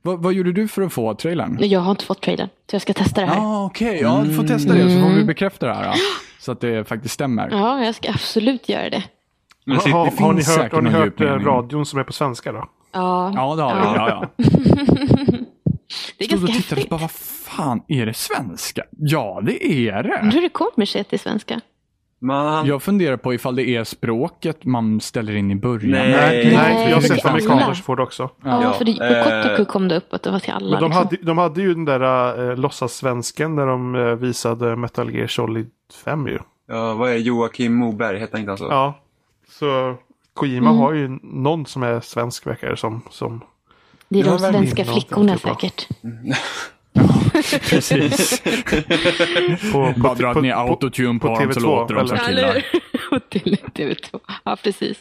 [0.03, 1.59] Vad, vad gjorde du för att få trailern?
[1.61, 3.37] Jag har inte fått trailern, så jag ska testa det här.
[3.37, 3.99] Ja, okej.
[4.03, 5.26] Ja, du får testa det så får vi Mm.
[5.26, 5.84] bekräfta det här.
[5.84, 5.93] Då,
[6.41, 7.49] så att det faktiskt stämmer.
[7.51, 9.05] Ja, jag ska absolut göra det.
[9.64, 12.68] Men har, det har ni hört, har ni hört radion som är på svenska då?
[12.97, 13.80] Ja, Ja, det har vi.
[13.80, 14.09] Ja.
[14.09, 14.44] Ja,
[16.18, 18.82] det är Stod och ganska tittade och bara, vad fan, är det svenska?
[18.90, 20.30] Ja, det är det.
[20.30, 21.61] tror det kommer sig till svenska.
[22.20, 25.90] man, Jag funderar på ifall det är språket man ställer in i början.
[25.90, 26.11] Nej.
[26.12, 28.30] Nej, Nej, jag har sett är amerikaner som får det också.
[28.44, 30.70] Ja, Ja, för det, på eh, Kotaku kom det upp att det var till alla.
[30.70, 31.05] Men de, liksom.
[31.05, 35.70] hade, de hade ju den där äh, låtsassvensken när de eh, visade Metal Gear Solid
[36.05, 36.38] 5 ju.
[36.68, 38.64] ja, vad är Joakim Moberg, heter han inte han så?
[38.64, 38.94] Ja.
[39.49, 39.97] Så
[40.37, 40.78] Kojima Mm.
[40.80, 43.03] har ju någon som är svensk verkar det som.
[43.11, 43.45] som
[44.09, 45.55] det är de svenska flickorna bra.
[45.61, 45.89] säkert.
[47.70, 48.43] Precis.
[49.72, 52.53] på, Bara dra ner autotune på, på dem så TV2, låter de som eller?
[52.53, 52.64] killar.
[53.11, 54.20] Och till TV2.
[54.45, 54.99] Ja, precis.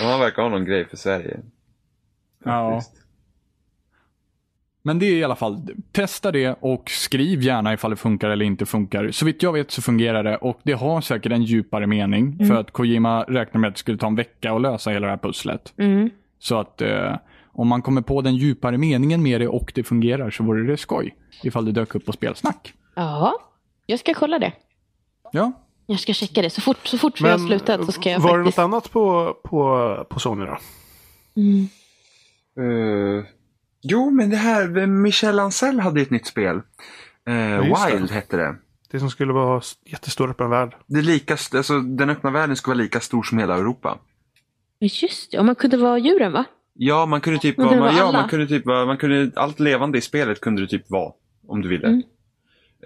[0.00, 1.40] Han verkar ha någon grej för Sverige.
[2.44, 2.70] Ja.
[2.70, 3.01] Faktiskt.
[4.84, 8.44] Men det är i alla fall, testa det och skriv gärna ifall det funkar eller
[8.44, 9.10] inte funkar.
[9.10, 12.46] Så vitt jag vet så fungerar det och det har säkert en djupare mening.
[12.48, 15.12] För att Kojima räknar med att det skulle ta en vecka att lösa hela det
[15.12, 15.72] här pusslet.
[15.76, 16.10] Mm.
[16.38, 17.16] Så att eh,
[17.52, 20.76] om man kommer på den djupare meningen med det och det fungerar så vore det
[20.76, 21.16] skoj.
[21.42, 22.72] Ifall det dök upp på spelsnack.
[22.94, 23.34] Ja,
[23.86, 24.52] jag ska kolla det.
[25.32, 25.52] Ja,
[25.86, 26.50] Jag ska checka det.
[26.50, 28.58] Så fort, så fort vi har slutat så ska jag var det faktiskt...
[28.58, 30.58] något annat på, på, på Sony då?
[31.36, 31.68] Mm.
[32.56, 33.24] Eh,
[33.82, 36.56] jo, men det här, Michel Ancel hade ett nytt spel.
[36.56, 36.62] Eh,
[37.34, 37.60] det.
[37.90, 38.56] Wild hette det.
[38.90, 40.74] Det som skulle vara jättestor öppen värld.
[40.86, 43.98] det är lika, alltså, den öppna världen ska vara lika stor som hela Europa.
[44.80, 46.44] Just det, och man kunde vara djuren va?
[46.74, 48.96] Ja, man kunde typ Man vara, kunde man, vara ja, man kunde typ vara, man
[48.96, 51.12] kunde, allt levande i spelet kunde du typ vara.
[51.48, 51.86] Om du ville.
[51.88, 52.02] Mm.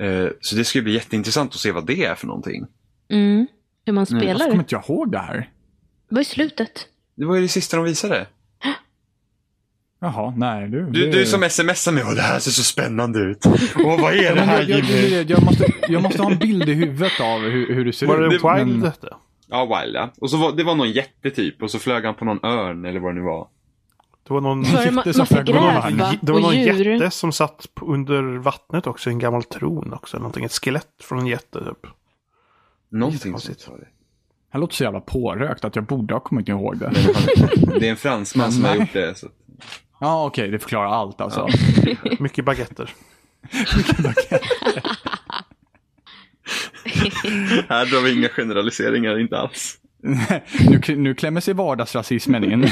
[0.01, 2.67] Eh, så det ska bli jätteintressant att se vad det är för någonting.
[3.09, 3.47] Mm.
[3.87, 4.51] Hur man Mm, spelar Varför det.
[4.51, 5.51] kommer inte jag ihåg det här?
[6.09, 6.87] Det var i slutet.
[7.15, 8.27] Det var ju det sista de visade.
[10.01, 10.83] Jaha, nej du.
[10.91, 13.47] Du, det- du som smsar mig och det här ser så spännande ut.
[13.47, 15.15] Och vad är det här jag, jag, Jimmy?
[15.17, 18.07] jag, jag, måste, jag måste ha en bild i huvudet av hur, hur det ser
[18.07, 18.33] Var det ut.
[18.33, 18.93] Wild men-?
[19.49, 20.11] Ja, Wild ja.
[20.21, 23.01] Och så var, det var någon jättetyp och så flög han på någon örn eller
[23.01, 23.49] vad det nu var.
[24.29, 26.41] Det var någon, Var det jätte som massa flög det var gräs någon, det var
[26.41, 26.93] någon djur.
[26.93, 29.11] jätte som satt på- under vattnet också.
[29.11, 30.17] En gammal tron också.
[30.19, 30.45] Någonting.
[30.45, 31.87] Ett skelett från en jätte typ.
[32.91, 33.87] Någonting sånt var det.
[34.53, 36.93] Det låter så jävla pårökt att jag borde ha kommit ihåg det.
[37.81, 39.19] Det är en fransman som har gjort det.
[39.19, 39.27] Så.
[40.01, 41.49] Ja, okej, det förklarar allt alltså.
[42.19, 42.91] Mycket baguetter.
[47.69, 49.79] Här drar vi inga generaliseringar, inte alls.
[50.69, 52.69] nu, nu klämmer sig vardagsrasismen in.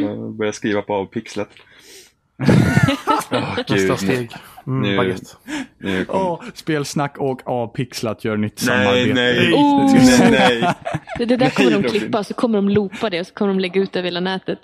[0.00, 1.48] Jag börjar skriva på avpixlat.
[3.68, 4.32] Nästa steg.
[4.66, 5.30] Mm, Nu- baguette.
[5.78, 6.20] Nu kom...
[6.20, 9.14] Åh, spelsnack och avpixlat gör nytt Nej, samarbete.
[9.14, 9.92] nej, Oh.
[9.94, 10.30] nej,
[10.60, 10.74] nej.
[11.18, 11.90] Det, det där kommer de Robin.
[11.90, 14.20] klippa, så kommer de loopa det och så kommer de lägga ut det över hela
[14.20, 14.58] nätet.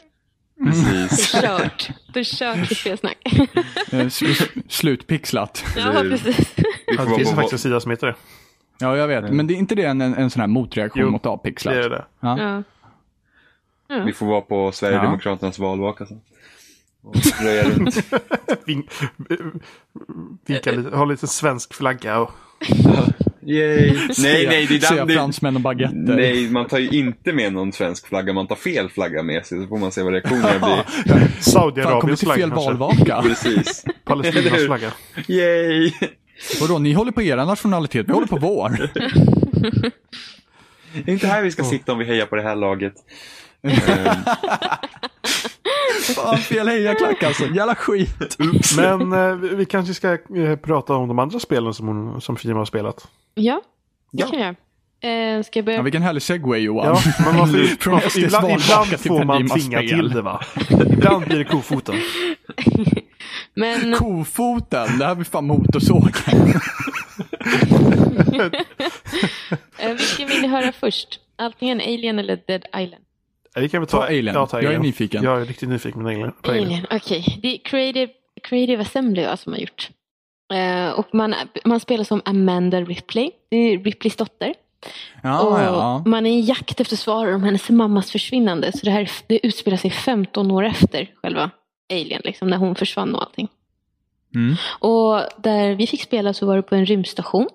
[0.56, 1.34] Det Precis.
[1.34, 1.90] är kört.
[2.14, 3.16] Det är kört i spelsnack.
[3.92, 4.08] Eh,
[4.68, 5.64] Slutpixlat.
[5.76, 6.54] Ja, precis.
[6.56, 8.14] Vi Ja, får det vara finns på, faktiskt en sida som heter det.
[8.80, 9.32] Ja, jag vet.
[9.32, 11.74] Men det är inte det en, en, en sån här motreaktion Jo, mot avpixlat?
[11.74, 12.04] Det är det.
[12.20, 12.62] Ja.
[13.88, 14.02] Ja.
[14.04, 16.20] vi får vara på Sverigedemokraternas valvaka sen.
[17.08, 18.04] Och röja runt.
[18.66, 18.86] Vink,
[20.46, 22.30] vinka lite, ha lite svensk flagga och...
[23.48, 23.92] Yay.
[24.18, 26.16] Nej, nej, det är den, det, fransmän och baguetter.
[26.16, 28.32] Nej, man tar ju inte med någon svensk flagga.
[28.32, 29.62] Man tar fel flagga med sig.
[29.62, 31.26] Så får man se vad reaktionerna blir.
[31.40, 32.66] Saudiarabiens flagga fel kanske.
[32.66, 33.22] valvaka?
[33.28, 33.84] Precis.
[34.04, 34.92] Palestinas flagga.
[35.28, 35.92] Yay!
[36.60, 38.90] Vadå, ni håller på era nationalitet, vi håller på vår.
[40.92, 42.94] Det är inte här vi ska sitta om vi hejar på det här laget.
[43.62, 43.74] Ehm,
[46.14, 47.46] Fan, fel hejaklack alltså.
[47.46, 48.36] Jävla skit.
[48.76, 52.58] Men eh, vi- kanske ska eh, prata om de andra spelen som, hon, som Fima
[52.58, 53.08] har spelat.
[53.34, 53.62] Ja,
[54.12, 54.26] det Ja.
[54.30, 54.54] kan jag.
[55.00, 55.78] Eh, ska jag börja?
[55.78, 56.86] Ja, vilken härlig segway Johan.
[56.86, 59.88] Ja, men man får, Från man SDs ibland, ibland till får man Pendimas tvinga spel.
[59.88, 60.40] till det va?
[60.92, 61.94] Ibland blir det kofoten.
[63.54, 66.12] Men Kofoten, det här blir fan motorsågen.
[69.78, 71.20] eh, vilken vill ni höra först?
[71.36, 73.04] Antingen Alien eller Dead Island?
[73.60, 74.34] Vi kan väl ta, Ta Alien.
[74.34, 74.82] Ja, ta Jag är Alien.
[74.82, 75.22] nyfiken.
[75.22, 76.32] Jag är riktigt nyfiken på Alien.
[76.42, 76.66] På Alien.
[76.66, 77.38] Alien, okej.
[77.42, 79.90] Det är Creative, Creative Assembly va, som har gjort.
[80.52, 81.34] Eh, och man,
[81.64, 83.30] man spelar som Amanda Ripley.
[83.50, 84.54] Det är Ripleys dotter.
[85.22, 86.02] Ja, och ja.
[86.06, 88.72] Man är i jakt efter svar om hennes mammas försvinnande.
[88.72, 91.50] Så det här det utspelar sig 15 år efter själva
[91.92, 93.48] Alien, liksom, när hon försvann och allting.
[94.34, 94.56] Mm.
[94.78, 97.48] Och där vi fick spela så var det på en rymdstation.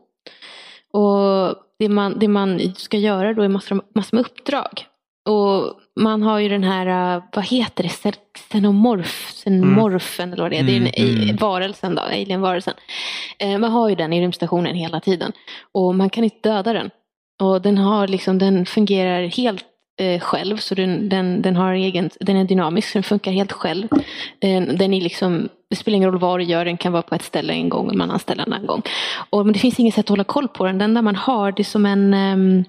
[0.92, 4.86] Och det man, det man ska göra då är massor, massor med uppdrag.
[5.26, 8.14] Och man har ju den här, uh, vad heter det, Xen-
[8.52, 10.64] xenomorf, xenomorfen eller vad det är.
[10.64, 11.24] Det är Mm, den mm.
[11.24, 11.36] mm.
[11.36, 12.74] varelsen då, alien-varelsen.
[13.40, 15.32] Eh, man har ju den i rymdstationen hela tiden.
[15.72, 16.90] Och man kan inte döda den.
[17.42, 19.66] Och den, har liksom, den fungerar helt
[20.00, 23.52] eh, själv, så den, den, den, har egen, den är dynamisk, så den funkar helt
[23.52, 23.88] själv.
[24.40, 27.16] Den, den är liksom, det spelar ingen roll vad du gör, den kan vara på
[27.16, 28.82] ett ställe en gång och en annan ställe en annan gång.
[29.30, 30.78] Och, men det finns inget sätt att hålla koll på den.
[30.78, 32.64] Den enda man har, det är som en, ehm,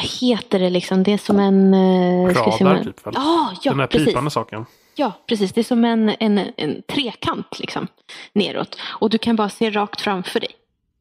[0.00, 1.74] vad heter det liksom, det är som en...
[1.74, 3.14] eh, Radar typ väl?
[3.16, 4.08] Ah, ja, Den här precis.
[4.08, 4.66] pipande saken.
[4.94, 5.52] Ja, precis.
[5.52, 7.86] Det är som en, en, en trekant liksom,
[8.32, 8.76] neråt.
[8.82, 10.50] Och du kan bara se rakt framför dig.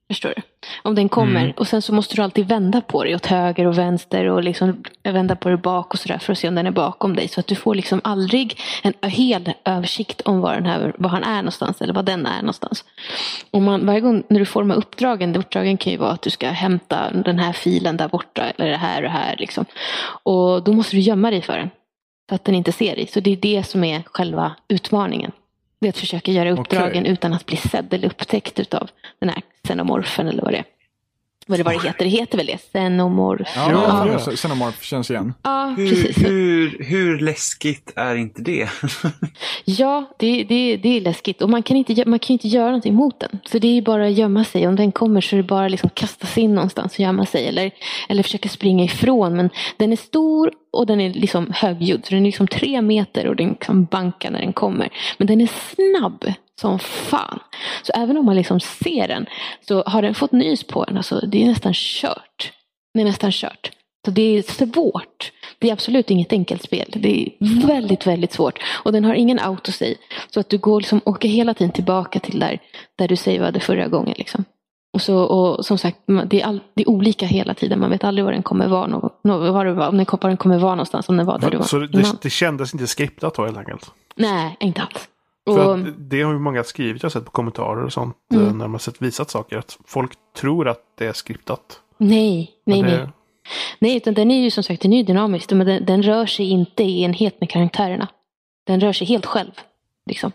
[0.10, 0.41] Förstår du?
[0.84, 1.41] Om den kommer.
[1.41, 1.51] Mm.
[1.51, 4.84] Och sen så måste du alltid vända på dig åt höger och vänster och liksom
[5.03, 7.28] vända på dig bak och sådär för att se om den är bakom dig.
[7.28, 11.24] Så att du får liksom aldrig en hel översikt om var, den här, var han
[11.24, 12.86] är någonstans eller var den är någonstans.
[13.51, 16.22] Och man, varje gång när du får de här uppdragen, uppdragen kan ju vara att
[16.22, 19.36] du ska hämta den här filen där borta eller det här och här.
[19.38, 19.66] Liksom.
[20.24, 21.70] Och då måste du gömma dig för den.
[22.30, 23.07] För att den inte ser dig.
[23.07, 25.32] Så det är det som är själva utmaningen.
[25.80, 27.14] Det är att försöka göra uppdragen Okej.
[27.14, 30.66] utan att bli sedd eller upptäckt utav den här xenomorfen eller vad det är.
[31.50, 32.06] Vad det, vad det heter.
[32.06, 32.58] Det heter väl det?
[32.58, 33.47] Xenomorf.
[33.56, 34.32] Ja, ja.
[34.36, 35.34] Xenomorph känns igen.
[35.43, 36.18] Ja, Hur, precis.
[36.18, 38.70] hur, hur läskigt är inte det?
[39.66, 41.41] Ja, det, det, det är läskigt.
[41.41, 43.39] Och man kan, inte, man kan ju inte göra någonting mot den.
[43.52, 44.68] Så det är bara att gömma sig.
[44.68, 47.26] Om den kommer så är det bara att liksom kasta sig in någonstans och gömma
[47.26, 47.47] sig.
[47.47, 47.72] Eller,
[48.10, 49.36] eller försöka springa ifrån.
[49.36, 52.06] Men den är stor och den är liksom högljudd.
[52.06, 54.89] Så den är liksom tre meter och den kan banka när den kommer.
[55.18, 56.26] Men den är snabb
[56.60, 57.39] som fan.
[57.84, 59.26] Så även om man liksom ser den
[59.68, 60.97] så har den fått nys på den.
[60.97, 62.51] Alltså, det är nästan kört.
[62.93, 63.72] Det är nästan kört.
[64.05, 65.32] Så det är svårt.
[65.60, 66.89] Det är absolut inget enkelt spel.
[66.95, 67.30] Det är
[67.68, 68.60] väldigt, väldigt svårt.
[68.84, 69.95] Och den har ingen autosave.
[70.34, 72.60] Så att du går liksom, åker hela tiden tillbaka till där,
[72.95, 74.16] där du savade förra gången.
[74.18, 74.45] Liksom.
[74.93, 77.80] Och, så, och som sagt, det är, all, det är olika hela tiden.
[77.80, 80.30] Man vet aldrig var den kommer vara, nå- nå- var det var, om den, var
[80.30, 81.10] den kommer vara någonstans.
[81.10, 83.91] Om den var där du var Så det, det kändes inte skriptat då helt enkelt?
[84.16, 85.07] Nej, inte alls.
[85.48, 88.48] För Och, det har ju många skrivit, jag har sett på kommentarer och sånt, Mm.
[88.48, 91.80] eh, när man sett visat saker, att folk tror att det är skriptat.
[91.98, 93.08] nej, nej, det, nej.
[93.80, 95.52] Nej, utan den är ju som sagt den är dynamisk.
[95.52, 98.08] Men den, den rör sig inte i enhet med karaktärerna.
[98.68, 99.52] Den rör sig helt själv.
[100.06, 100.32] Liksom.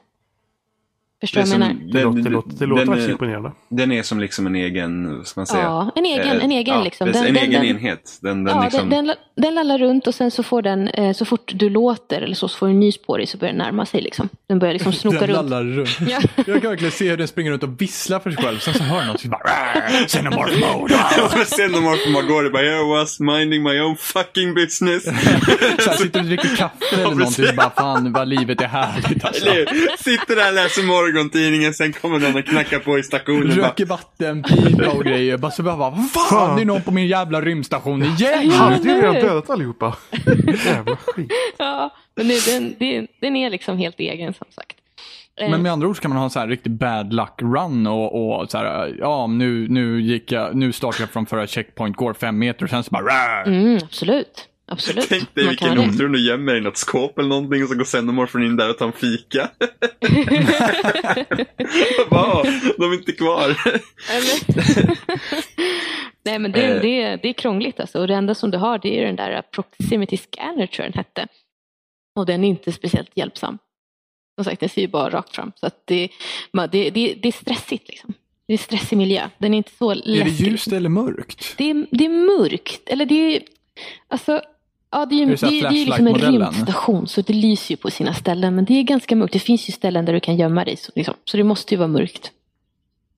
[1.27, 1.93] Förstår du vad jag menar?
[1.93, 3.53] Det, låter, det låter, det låter den, faktiskt är, imponerande.
[3.69, 5.63] den är som liksom en egen, vad ska man säga?
[5.63, 7.13] Ja, en egen, Eh, en egen ja, liksom.
[7.13, 8.19] Den, en den, egen den, enhet.
[8.23, 11.13] Den, den ja, liksom, den, den, den lallar runt och sen så får den, eh,
[11.13, 13.59] så fort du låter eller så, så får du nys på dig så börjar den
[13.59, 14.29] närma sig liksom.
[14.49, 15.51] Den börjar liksom snoka Den runt.
[15.51, 15.89] lallar runt.
[16.09, 16.21] Ja.
[16.47, 18.59] Jag kan verkligen se hur den springer runt och visslar för sig själv.
[18.59, 20.95] Sen så hör den något som bara "Rah, Xenomorph mode.
[21.37, 25.05] Men sen när Morph bara går det bara I was minding my own fucking business.
[25.05, 25.11] Så
[25.91, 27.57] här, sitter och dricker kaffe eller Ja, någonting.
[27.57, 29.47] bara fan vad livet är härligt alltså.
[29.99, 30.83] Sitter där och läser
[31.15, 33.51] morgontidningen, sen kommer den och knackar på i stationen.
[33.51, 35.37] Röker vattenpipa och grejer.
[35.37, 38.17] Bara så bara, vad fan det är någon på min jävla rymdstation igen.
[38.51, 39.97] Ja, ju eller redan dödat allihopa.
[40.65, 41.31] Jävla skit.
[41.59, 44.77] Ja, men det, den, den, den är liksom helt egen som sagt.
[45.41, 47.43] Eh, Men med andra ord så kan man ha en så här riktig bad luck
[47.43, 51.47] run och, och så här, ja nu, nu gick jag, nu startar jag från förra
[51.47, 54.49] checkpoint, går fem meter och sen så bara "Rah!" mm, absolut.
[54.67, 55.07] Absolut.
[55.09, 57.85] Tänk dig vilken otur, nu gömmer dig i något skåp eller någonting och så går
[57.85, 59.51] Xenomorphen in där och tar en fika.
[62.11, 62.43] Bara,
[62.79, 63.57] de är inte kvar.
[66.25, 66.81] Nej men det, Eh.
[66.83, 68.01] det, det är krångligt alltså.
[68.01, 70.99] Och det enda som du har det är den där proximity scanner tror jag den
[70.99, 71.27] hette.
[72.17, 73.59] Och den är inte speciellt hjälpsam.
[74.39, 75.53] Som sagt den ser ju bara rakt fram.
[75.57, 76.09] Så att det,
[76.53, 78.15] man- det, det, det är stressigt liksom.
[78.49, 79.29] Det är stressig miljö.
[79.39, 80.47] Den är inte så Är det läskig.
[80.47, 81.55] ljust eller mörkt?
[81.59, 82.89] Det är, det är mörkt.
[82.89, 83.43] Eller det är,
[84.09, 84.43] alltså,
[84.95, 87.73] ja, det är, ju- det det är, det är liksom en rymdstation så det lyser
[87.73, 88.55] ju på sina ställen.
[88.55, 89.33] Men det är ganska mörkt.
[89.33, 90.77] Det finns ju ställen där du kan gömma dig.
[90.77, 91.15] Så, liksom.
[91.25, 92.31] så det måste ju vara mörkt.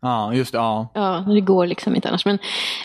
[0.03, 0.59] Ja, just det.
[0.59, 0.89] Ja.
[0.95, 2.25] Ja, det går liksom inte annars.
[2.27, 2.39] Men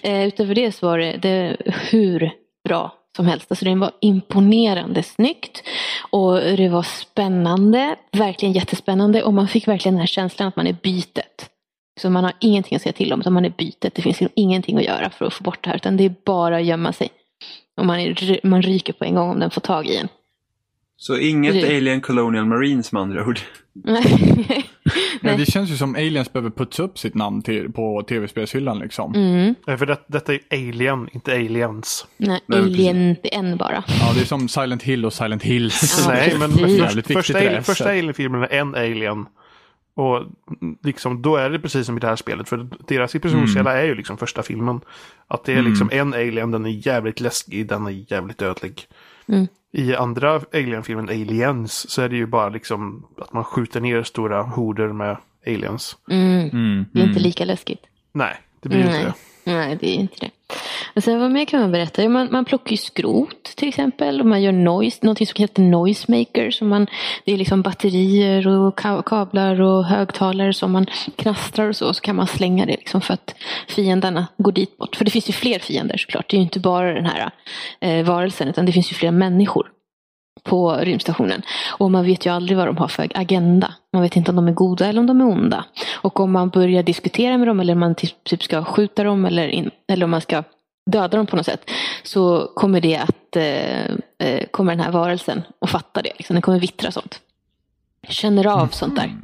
[0.03, 1.57] eh, utöver det så var det, det
[1.91, 2.31] hur
[2.67, 3.45] bra som helst.
[3.51, 5.63] Alltså det var imponerande snyggt.
[6.09, 9.23] Och det var spännande, verkligen jättespännande.
[9.23, 11.49] Och man fick verkligen den här känslan att man är bytet.
[12.01, 13.95] Så man har ingenting att säga till om, utan man är bytet.
[13.95, 16.15] Det finns liksom ingenting att göra för att få bort det här, utan det är
[16.25, 17.09] bara att gömma sig.
[17.81, 20.07] Och man, är, man ryker på en gång om den får tag i en.
[20.97, 23.39] Så inget Det- Alien Colonial Marines med andra ord.
[23.73, 24.03] Men
[25.21, 25.37] Nej.
[25.37, 29.15] det känns ju som aliens behöver putsa upp sitt namn till, på tv-spelshyllan liksom.
[29.15, 29.55] Mm.
[29.67, 32.07] Nej, För det, detta är Alien, inte Aliens.
[32.17, 33.83] Nej, Nej, men alien, det är en bara.
[33.87, 36.03] Ja, det är som Silent Hill och Silent Hills.
[36.07, 37.89] Ja, Nej, men viktigt första, första.
[37.89, 39.25] Alien-filmen är en Alien.
[39.93, 42.49] Och mm, liksom, då är det precis som i det här spelet.
[42.49, 44.81] För deras episodkälla är ju liksom första filmen.
[45.27, 48.87] Att det är liksom en Alien, den är jävligt läskig, den är jävligt dödlig.
[49.27, 49.47] Mm.
[49.71, 54.41] I andra Alien-filmen, Aliens, så är det ju bara liksom att man skjuter ner stora
[54.41, 55.17] horder med
[55.47, 55.97] aliens.
[56.11, 56.49] Mm.
[56.49, 57.23] Mm, Det är inte mm.
[57.23, 57.81] lika läskigt.
[58.11, 58.95] Nej, det blir ju Nej.
[58.95, 59.13] inte det.
[59.43, 60.29] Nej, det är inte det.
[60.95, 62.09] Och sen vad mer kan man berätta?
[62.09, 66.51] Man, man plockar ju skrot till exempel och man gör noise, någonting som heter noisemaker.
[66.51, 66.87] Som man,
[67.25, 70.85] det är liksom batterier och ka- kablar och högtalare som man
[71.15, 71.93] knastrar och så.
[71.93, 73.35] Så kan man slänga det liksom för att
[73.67, 74.95] fienderna går dit bort.
[74.95, 76.29] För det finns ju fler fiender såklart.
[76.29, 77.31] Det är ju inte bara den här
[77.79, 79.67] eh, varelsen utan det finns ju fler människor
[80.43, 81.41] på rymdstationen.
[81.77, 83.73] Och man vet ju aldrig vad de har för agenda.
[83.93, 85.65] Man vet inte om de är goda eller om de är onda.
[85.93, 89.25] Och om man börjar diskutera med dem eller om man typ typ ska skjuta dem
[89.25, 90.43] eller, in, eller om man ska
[90.91, 91.69] döda dem på något sätt.
[92.03, 93.85] Så kommer det att, eh,
[94.17, 96.11] eh, kommer den här varelsen att fatta det.
[96.17, 96.33] Liksom.
[96.33, 97.19] Den kommer vittra sånt.
[98.07, 99.17] Känner av sånt där.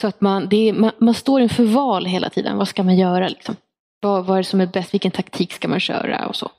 [0.00, 2.58] Så att man, är, man, man står inför val hela tiden.
[2.58, 3.56] Vad ska man göra liksom?
[4.00, 4.94] Vad, vad är det som är bäst?
[4.94, 6.50] Vilken taktik ska man köra och så.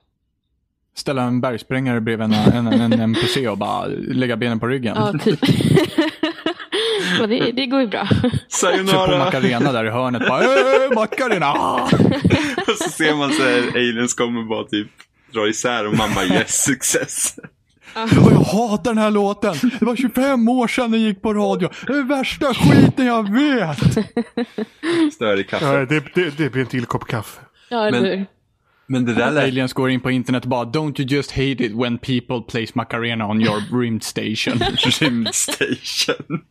[0.97, 2.33] Ställa en bergsprängare bredvid en,
[2.67, 4.95] en, en NPC och bara lägga benen på ryggen.
[4.97, 5.39] Ja, typ.
[7.21, 8.07] Och det, det går ju bra.
[8.11, 9.17] Kör på Sayonara!
[9.17, 10.27] Macarena där i hörnet.
[10.27, 11.51] Bara, "Äh, Macarena!
[12.67, 14.87] Och så ser man så här, aliens kommer bara typ
[15.33, 17.35] dra isär och man bara yes, success.
[17.95, 19.55] Ja, Jag hatar den här låten.
[19.79, 21.69] Det var 25 år sedan den gick på radio.
[21.87, 23.77] Det är värsta skiten jag vet.
[25.13, 25.67] Stör i kaffet.
[25.67, 27.41] Ja, det, det, det blir en till kopp kaffe.
[27.69, 28.25] Ja, Men- eller hur?
[28.87, 29.43] Men det där lät...
[29.43, 32.71] Aliens går in på internet och bara Don't you just hate it when people place
[32.75, 34.59] Macarena on your rymd station?
[35.01, 36.45] Rymdstation.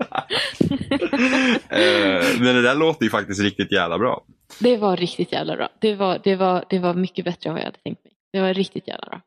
[1.68, 4.24] Eh, Men det där låter ju faktiskt riktigt jävla bra.
[4.60, 5.68] Det var riktigt jävla bra.
[5.80, 8.12] Det var, det, var, det var mycket bättre än vad jag hade tänkt mig.
[8.32, 9.20] Det var riktigt jävla bra.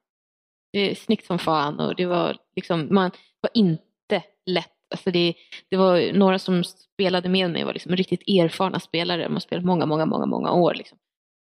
[0.73, 4.71] Det är snyggt som fan och det var liksom, man var inte lätt.
[4.91, 5.33] Alltså det,
[5.69, 9.23] det var några som spelade med mig var liksom riktigt erfarna spelare.
[9.23, 10.73] De har spelat många, många, många, många år.
[10.73, 10.97] Liksom.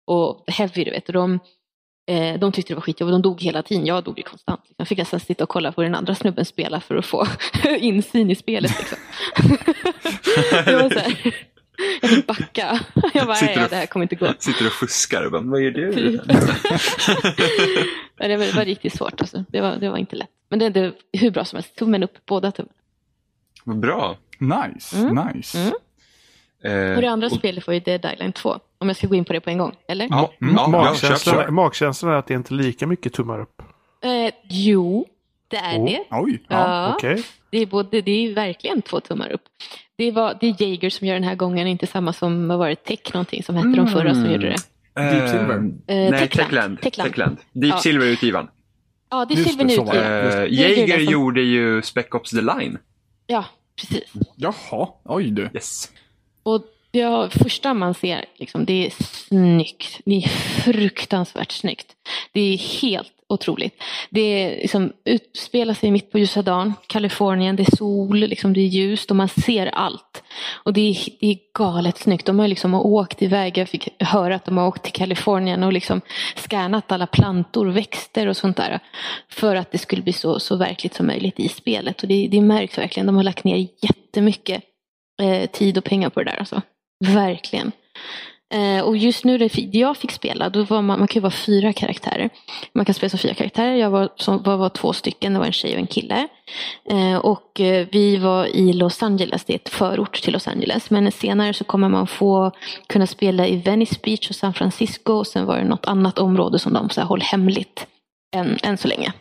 [0.06, 1.06] Och heavy, du vet.
[1.06, 1.38] Och de,
[2.06, 3.12] eh, de tyckte det var skitjobbigt.
[3.14, 3.86] De dog hela tiden.
[3.86, 4.60] Jag dog ju konstant.
[4.76, 7.26] Jag fick nästan sitta och kolla på den andra snubben spela för att få
[7.78, 8.72] insyn i spelet.
[8.78, 8.98] Liksom.
[10.64, 11.34] det var så här.
[12.02, 12.80] Jag fick backa.
[13.14, 14.32] Jag bara, Sitter nej, du- det här kommer inte gå.
[14.38, 15.92] Sitter och fuskar och bara, vad gör du?
[15.92, 16.20] Typ.
[18.18, 19.20] Men det, var, det var riktigt svårt.
[19.20, 19.44] Alltså.
[19.48, 20.28] Det, var, det var inte lätt.
[20.48, 21.76] Men det, det hur bra som helst.
[21.76, 22.72] Tummen upp, båda tummen.
[23.64, 24.16] Vad bra.
[24.38, 25.26] Nice, Mm.
[25.34, 25.58] nice.
[25.58, 25.72] Mm.
[26.90, 28.58] Eh, Och det andra och- spelet var ju Dead Island 2.
[28.78, 30.06] Om jag ska gå in på det på en gång, eller?
[30.10, 30.54] Ja, Mm.
[30.54, 31.48] ja, ja, Magkänslan, kör.
[31.50, 33.62] magkänslan är att det inte är lika mycket tummar upp.
[34.04, 35.06] Eh, jo,
[35.48, 35.84] det är Oh.
[35.86, 36.00] det.
[36.10, 36.42] Oj.
[36.48, 36.56] Ja.
[36.88, 37.22] Ja, Okej.
[37.50, 39.42] det, är både, det är verkligen två tummar upp.
[39.98, 42.84] Det, var, det är Jaeger som gör den här gången, inte samma som har varit
[42.84, 44.32] Tech någonting som hette de förra som Mm.
[44.32, 44.56] gjorde det.
[45.02, 45.70] Deep Silver?
[45.86, 46.28] Eh, Eh, nej, Techland.
[46.28, 46.80] Techland.
[46.82, 47.10] Techland.
[47.10, 47.36] Techland.
[47.52, 47.78] Deep Ja.
[47.78, 48.48] Silver-utgivaren.
[49.10, 49.64] Ja, det är Silver.
[49.64, 52.78] Eh, Jaeger Jaeger som- gjorde ju Spec Ops The Line.
[53.26, 53.44] Ja,
[53.80, 54.12] precis.
[54.36, 55.50] Jaha, oj du.
[55.54, 55.92] Yes.
[56.42, 56.62] Och
[56.96, 60.00] det första man ser, liksom, det är snyggt.
[60.04, 60.28] Det är
[60.62, 61.86] fruktansvärt snyggt.
[62.32, 63.82] Det är helt otroligt.
[64.10, 68.66] Det liksom, utspelar sig mitt på ljusa dagen, Kalifornien, det är sol, liksom, det är
[68.66, 70.22] ljust och man ser allt.
[70.52, 72.26] Och det är, det är galet snyggt.
[72.26, 75.72] De har liksom åkt iväg, jag fick höra att de har åkt till Kalifornien och
[75.72, 76.00] liksom
[76.36, 78.80] skannat alla plantor, växter och sånt där.
[79.28, 82.02] För att det skulle bli så, så verkligt som möjligt i spelet.
[82.02, 84.62] Och det, det märks verkligen, de har lagt ner jättemycket
[85.22, 86.38] eh, tid och pengar på det där.
[86.38, 86.62] Alltså.
[87.04, 87.72] Verkligen.
[88.54, 91.30] Eh, och just nu, det jag fick spela, då var man, man kan ju vara
[91.30, 92.30] fyra karaktärer.
[92.72, 93.74] Man kan spela som fyra karaktärer.
[93.74, 96.28] Jag var, som, var, var två stycken, det var en tjej och en kille.
[96.90, 100.90] Eh, och eh, vi var i Los Angeles, det är ett förort till Los Angeles.
[100.90, 102.52] Men senare så kommer man få
[102.86, 105.12] kunna spela i Venice Beach och San Francisco.
[105.12, 107.86] Och sen var det något annat område som de så här, håller hemligt
[108.36, 109.12] än, än så länge.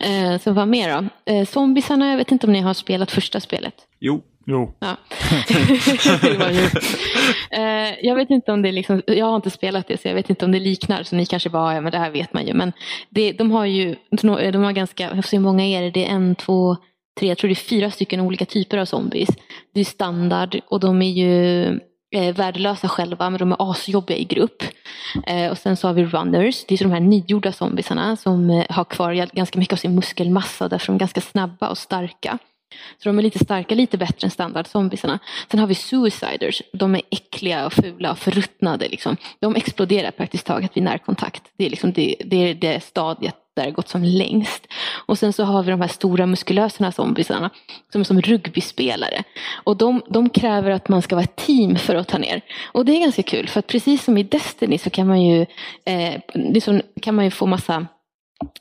[0.00, 1.32] Eh, så vad mer då?
[1.32, 3.74] Eh, zombisarna, jag vet inte om ni har spelat första spelet.
[4.00, 4.22] Jo.
[4.46, 4.74] Jo.
[4.80, 4.96] Ja.
[6.22, 6.68] Det var ju-
[7.50, 10.14] Eh, jag vet inte om det är liksom, jag har inte spelat det så jag
[10.14, 12.46] vet inte om det liknar så ni kanske bara, ja men det här vet man
[12.46, 12.54] ju.
[12.54, 12.72] Men
[13.10, 16.76] det, de har ju, de har ganska, hur många är det, det är en, två,
[17.20, 19.28] tre, jag tror det är fyra stycken olika typer av zombies.
[19.74, 21.64] Det är standard och de är ju
[22.14, 24.62] eh, värdelösa själva men de är asjobbiga i grupp.
[25.26, 28.64] Eh, och sen så har vi runners, det är de här nygjorda zombiesarna som eh,
[28.68, 32.38] har kvar ganska mycket av sin muskelmassa och därför är de ganska snabba och starka.
[32.98, 35.18] Så de är lite starka, lite bättre än standardzombisarna.
[35.50, 36.62] Sen har vi suiciders.
[36.72, 38.88] De är äckliga och fula och förruttnade.
[38.88, 39.16] Liksom.
[39.40, 41.42] De exploderar praktiskt taget vid närkontakt.
[41.56, 44.66] Det är, liksom det, det, är det stadiet där det gått som längst.
[45.06, 47.50] Och sen så har vi de här stora muskulösa zombisarna.
[47.92, 49.22] som är som rugbyspelare.
[49.64, 52.40] Och de, de kräver att man ska vara ett team för att ta ner.
[52.64, 55.46] Och det är ganska kul för att precis som i Destiny så kan man ju,
[55.84, 57.86] eh, liksom, så, kan man ju få massa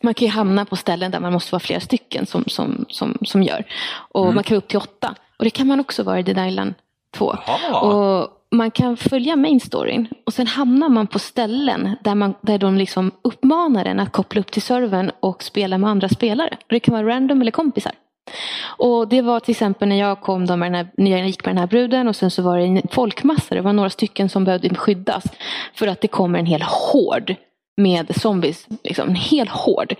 [0.01, 3.17] man kan ju hamna på ställen där man måste vara flera stycken som, som, som,
[3.21, 3.65] som gör.
[4.11, 4.35] Och Mm.
[4.35, 5.15] man kan vara upp till åtta.
[5.37, 6.73] Och det kan man också vara i Dead Island
[7.17, 7.35] 2.
[7.47, 7.79] Jaha.
[7.81, 12.57] Och man kan följa main storyn och sen hamnar man på ställen där, man, där
[12.57, 16.49] de liksom uppmanar en att koppla upp till servern och spela med andra spelare.
[16.61, 17.91] Och det kan vara random eller kompisar.
[18.63, 21.45] Och det var till exempel när jag kom då med den här, när jag gick
[21.45, 23.55] med den här bruden och sen så var det en folkmassa.
[23.55, 25.23] Det var några stycken som behövde skyddas.
[25.75, 26.61] För att det kommer en hel
[26.93, 27.35] hord
[27.77, 28.67] med zombies.
[28.83, 29.95] Liksom, en hel hord.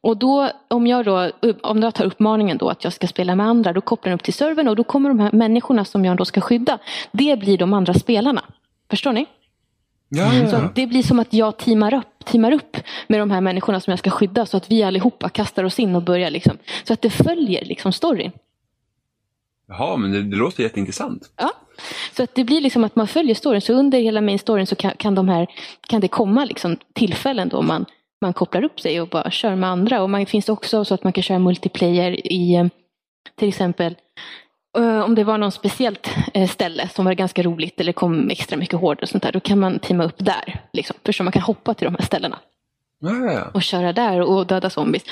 [0.00, 1.30] Och då, om jag då,
[1.62, 4.22] om jag tar uppmaningen då att jag ska spela med andra, då kopplar den upp
[4.22, 6.78] till servern och då kommer de här människorna som jag då ska skydda,
[7.12, 8.44] det blir de andra spelarna.
[8.90, 9.26] Förstår ni?
[10.08, 10.62] Ja, Så ja.
[10.62, 12.76] att det blir som att jag teamar upp, teamar upp
[13.08, 15.94] med de här människorna som jag ska skydda så att vi allihopa kastar oss in
[15.94, 16.58] och börjar liksom.
[16.84, 18.32] Så att det följer liksom storyn.
[19.68, 21.30] Jaha, men det, det låter jätteintressant.
[21.36, 21.52] Ja.
[22.16, 23.60] Så att det blir liksom att man följer storyn.
[23.60, 25.46] Så under hela main storyn så kan, kan, de här,
[25.88, 27.86] kan det komma liksom tillfällen då man,
[28.20, 30.02] man kopplar upp sig och bara kör med andra.
[30.02, 32.66] Och man finns också så att man kan köra multiplayer i eh,
[33.38, 33.96] till exempel
[34.78, 38.56] eh, om det var någon speciellt eh, ställe som var ganska roligt eller kom extra
[38.56, 40.60] mycket hårdare och sånt där, då kan man teama upp där.
[40.72, 40.96] Liksom.
[41.04, 42.38] Förstår man kan hoppa till de här ställena
[43.00, 43.50] ja.
[43.54, 45.02] och köra där och döda zombies.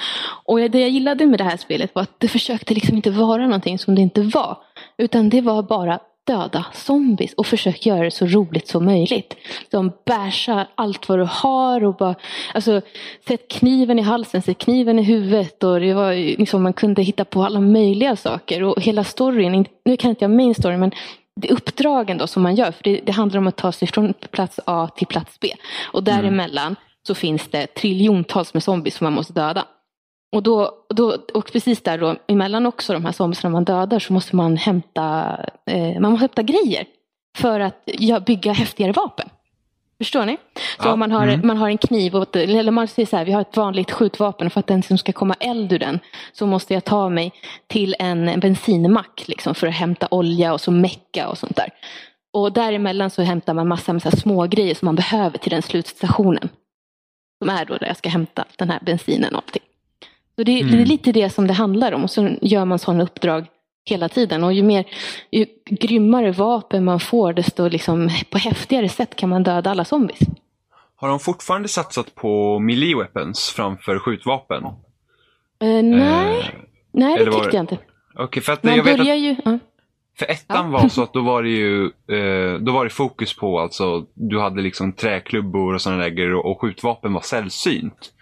[0.45, 3.43] Och det jag gillade med det här spelet var att det försökte liksom inte vara
[3.43, 4.59] någonting som det inte var.
[4.99, 9.37] Utan det var bara döda zombies och försök göra det så roligt som möjligt.
[9.71, 12.15] De bärsar allt vad du har och bara,
[12.55, 12.81] alltså
[13.29, 17.25] sätt kniven i halsen, sätt kniven i huvudet och det var liksom, man kunde hitta
[17.25, 20.93] på alla möjliga saker och hela storyn, nu kan inte jag main story men
[21.41, 24.15] det uppdragen då som man gör, för det, det handlar om att ta sig från
[24.31, 25.49] plats A till plats B.
[25.93, 26.77] Och däremellan
[27.07, 29.65] så finns det triljontals med zombies som man måste döda.
[30.33, 34.13] Och, då, då, och precis där då, emellan också de här zombiesarna man dödar så
[34.13, 36.85] måste man hämta, eh, man måste hämta grejer
[37.39, 39.29] för att ja, bygga häftigare vapen.
[39.99, 40.37] Förstår ni?
[40.57, 41.47] Så Ja, om man har, mm.
[41.47, 44.51] man har en kniv, och, eller man säger så här, vi har ett vanligt skjutvapen
[44.51, 46.01] för att den som ska komma eld ur den
[46.33, 47.33] så måste jag ta mig
[47.67, 51.71] till en bensinmack liksom, för att hämta olja och så mecka och sånt där.
[52.33, 55.63] Och däremellan så hämtar man massa med så små grejer som man behöver till den
[55.63, 56.49] slutstationen.
[57.39, 59.63] Som är då där jag ska hämta den här bensinen och allting.
[60.39, 62.05] Så det, det är lite det som det handlar om.
[62.05, 63.47] Och så gör man sådana uppdrag
[63.85, 64.45] hela tiden.
[64.45, 64.85] Och ju, mer,
[65.31, 70.19] ju grymmare vapen man får, desto liksom, på häftigare sätt kan man döda alla zombies.
[70.97, 74.65] Har de fortfarande satsat på melee weapons framför skjutvapen?
[74.65, 74.73] Eh,
[75.61, 76.45] nej, Eh,
[76.93, 77.79] nej det var tyckte jag inte.
[78.19, 79.37] Okej, för att Man jag vet att ju...
[79.45, 79.59] Ja.
[80.19, 80.79] för ettan Ja.
[80.79, 84.41] var så att då var det ju eh, då var det fokus på alltså du
[84.41, 88.13] hade liksom träklubbor och sådana där grejer och, och skjutvapen var sällsynt.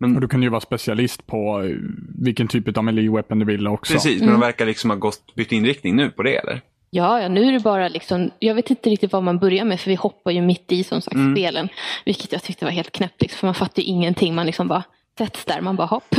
[0.00, 1.76] Men Och du kan ju vara specialist på eh,
[2.18, 3.92] vilken typ av melee weapon du vill också.
[3.92, 4.40] precis, men Mm.
[4.40, 6.60] de verkar liksom ha gått, bytt inriktning nu på det eller?
[6.90, 9.80] Ja, ja, nu är det bara liksom, jag vet inte riktigt vad man börjar med
[9.80, 11.34] för vi hoppar ju mitt i som sagt Mm.
[11.34, 11.68] spelen.
[12.04, 14.82] Vilket jag tyckte var helt knäppt liksom, för man fattar ju ingenting, man liksom bara
[15.18, 16.14] sätts där, man bara hopp.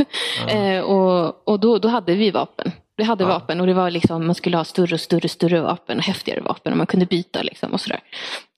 [0.48, 2.72] Eh, och och då, då hade vi vapen.
[2.96, 3.28] Vi hade Ja.
[3.28, 6.40] vapen och det var liksom, man skulle ha större och större, större vapen och häftigare
[6.40, 8.00] vapen och man kunde byta liksom och sådär.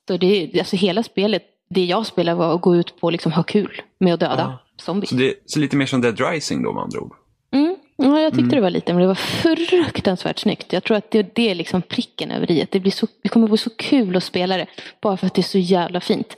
[0.09, 3.43] Så det, alltså hela spelet, det jag spelade var att gå ut på liksom ha
[3.43, 4.59] kul med att döda Ja.
[4.77, 5.11] Zombies.
[5.11, 7.13] Så, det, så lite mer som Dead Rising då med andra ord.
[7.53, 7.77] Mm.
[7.97, 8.55] Ja, jag tyckte Mm.
[8.55, 10.73] det var lite, men det var fruktansvärt snyggt.
[10.73, 12.63] Jag tror att det, det är liksom pricken över i.
[12.63, 14.67] Att det, blir så, det kommer vara så kul att spela det.
[15.01, 16.37] Bara för att det är så jävla fint.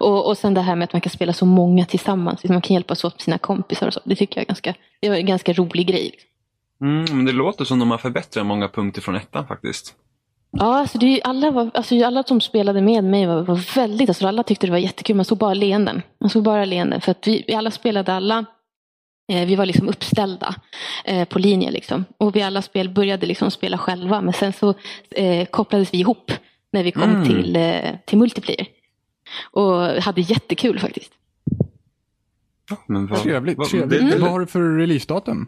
[0.00, 2.44] Och, och sen det här med att man kan spela så många tillsammans.
[2.44, 4.00] Man kan hjälpas åt med sina kompisar och så.
[4.04, 6.12] Det tycker jag är ganska, det var en ganska rolig grej.
[6.80, 9.94] Mm, men det låter som de har förbättrat många punkter från ettan faktiskt.
[10.50, 14.26] Ja, alltså det alla, var, alltså alla som spelade med mig var, var väldigt, alltså
[14.28, 15.16] alla tyckte det var jättekul.
[15.16, 16.02] Man såg bara leenden.
[16.20, 17.00] Man såg bara leenden.
[17.00, 18.44] För att vi, vi alla spelade alla.
[19.32, 20.54] Eh, vi var liksom uppställda
[21.04, 21.70] eh, på linje.
[21.70, 22.04] Liksom.
[22.18, 24.20] Och vi alla spel började liksom spela själva.
[24.20, 24.74] Men sen så
[25.10, 26.32] eh, kopplades vi ihop
[26.72, 27.24] när vi kom Mm.
[27.24, 28.66] till, eh, till multiplayer.
[29.50, 31.12] Och hade jättekul faktiskt.
[32.86, 33.58] Men vad, Trevligt.
[33.58, 33.90] vad- trevligt.
[34.00, 35.46] det- det- Vad har du för releasedatum?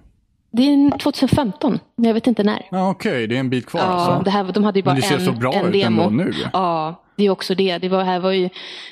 [0.52, 2.66] Det är 2015, men jag vet inte när.
[2.70, 4.24] Ja, Okej, det är en bit kvar Ja, alltså.
[4.24, 6.02] det här, de hade ju bara Men det ser en, så bra ut demo.
[6.02, 6.32] ändå nu.
[6.52, 7.78] Ja, det är också det.
[7.78, 8.48] det var, här var ju,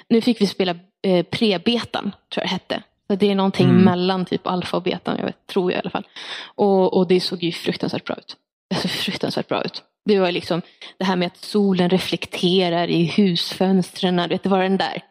[0.08, 0.70] nu fick vi spela
[1.02, 2.82] eh, pre-betan, tror jag det hette.
[3.10, 3.82] Så det är någonting Mm.
[3.84, 6.06] mellan typ alfa och betan, jag vet, tror jag i alla fall.
[6.54, 8.36] Och, och det såg ju fruktansvärt bra ut.
[8.70, 9.82] Det såg fruktansvärt bra ut.
[10.04, 10.62] Det var liksom
[10.98, 14.16] det här med att solen reflekterar i husfönstren.
[14.16, 15.02] Det var den där.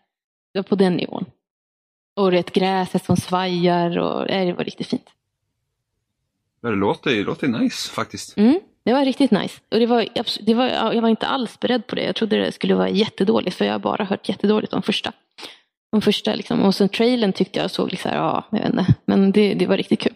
[0.53, 1.25] Det var på den nivån.
[2.19, 5.07] Och det gräset som svajar och det var riktigt fint.
[6.61, 8.37] Det låter, det låter nice faktiskt.
[8.37, 9.61] Mm, det var riktigt nice.
[9.71, 10.07] Och det var,
[10.41, 12.03] det var, jag var inte alls beredd på det.
[12.03, 15.11] Jag trodde det skulle vara jättedåligt för jag har bara hört jättedåligt om första.
[15.91, 16.61] Om första liksom.
[16.61, 18.85] Och sen trailern tyckte jag såg liksom, ja, jag vet inte.
[19.05, 20.06] Men det, det var riktigt kul.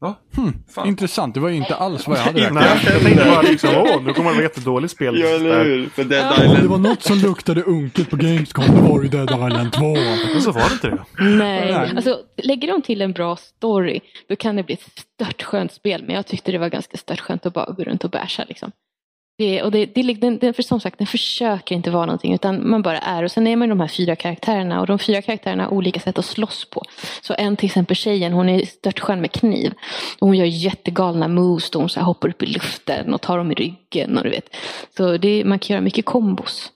[0.00, 0.88] Ja, Hmm, Fan.
[0.88, 2.94] intressant, det var ju inte alls vad jag hade Nej, räknat med.
[2.94, 5.14] jag tänkte bara liksom, åh, nu kommer det vara jättedåligt spel.
[5.20, 5.88] Där.
[5.94, 6.60] För Dead Ja.
[6.62, 9.84] Det var något som luktade unket på Gamescom, det var ju Dead Island 2.
[10.32, 11.04] Men så var det inte det.
[11.24, 11.92] Nej, Nej.
[11.96, 16.02] alltså lägger de till en bra story då kan det bli ett stört skönt spel.
[16.06, 18.72] Men jag tyckte det var ganska stört skönt att bara gå runt och bärsa liksom.
[19.38, 22.70] Det, och det, det, den, den, för som sagt, den försöker inte vara någonting utan
[22.70, 23.22] man bara är.
[23.22, 26.18] Och sen är man de här fyra karaktärerna och de fyra karaktärerna har olika sätt
[26.18, 26.82] att slåss på.
[27.22, 29.74] Så en till exempel tjejen, hon är stört skön med kniv.
[30.18, 33.38] Och hon gör jättegalna moves då hon så här hoppar upp i luften och tar
[33.38, 34.56] dem i ryggen och du vet.
[34.96, 36.72] Så det, man kan göra mycket kombos.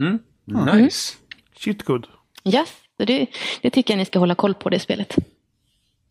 [0.00, 1.16] Mm, nice.
[1.56, 2.06] Shit good.
[2.44, 3.26] Yes, så det,
[3.60, 5.16] det tycker jag ni ska hålla koll på det spelet.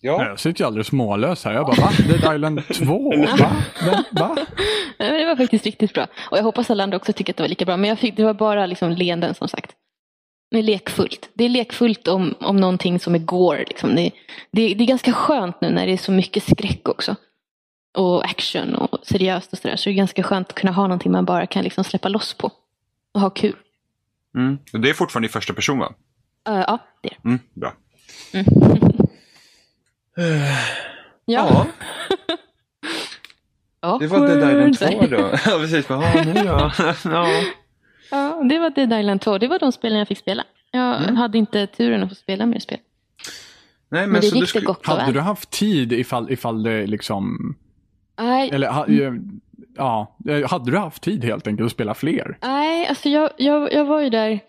[0.06, 0.26] Ja.
[0.26, 1.54] Jag sitter ju alldeles smålös här.
[1.54, 1.92] Jag bara, va?
[2.08, 3.10] Dead Island 2?
[3.40, 3.52] Va?
[3.86, 4.04] Va?
[4.12, 4.36] va?
[5.00, 6.08] Nej, men det var faktiskt riktigt bra.
[6.32, 7.78] Och jag hoppas alla andra också tycker att det var lika bra.
[7.78, 9.72] Men jag fick, det var bara liksom leenden som sagt.
[10.52, 11.30] Det är lekfullt.
[11.34, 13.66] Det är lekfullt om, om någonting som är gore.
[13.68, 13.96] Liksom.
[13.96, 14.12] Det,
[14.52, 17.16] det, det är ganska skönt nu när det är så mycket skräck också.
[17.98, 19.76] Och action och seriöst och sådär.
[19.76, 22.34] Så det är ganska skönt att kunna ha någonting man bara kan liksom släppa loss
[22.34, 22.52] på.
[23.14, 23.56] Och ha kul.
[24.36, 24.58] Mm.
[24.74, 25.94] Det är fortfarande i första person va?
[26.50, 27.30] Uh, ja, det är det.
[27.30, 27.74] Mm, bra.
[31.26, 31.68] Ja.
[33.82, 35.10] Ja, det var Dead Island 2 Awkward.
[35.12, 35.30] då.
[35.46, 35.86] Ja, precis.
[35.90, 36.72] Ja, nu då.
[37.04, 37.30] ja.
[38.12, 39.38] Ja, det var Dead Island 2.
[39.38, 40.44] Det var de spelen jag fick spela.
[40.72, 41.16] Jag Mm.
[41.16, 42.78] hade inte turen att få spela mer spel.
[43.90, 45.14] Nej, men, Men det så du gick det gott och Hade väl.
[45.14, 47.56] du haft tid ifall, ifall det liksom...
[48.20, 48.86] Nej, Eller ha,
[49.78, 50.16] ja,
[50.50, 52.38] hade du haft tid helt enkelt att spela fler?
[52.42, 54.40] Nej, alltså jag, jag, jag var ju där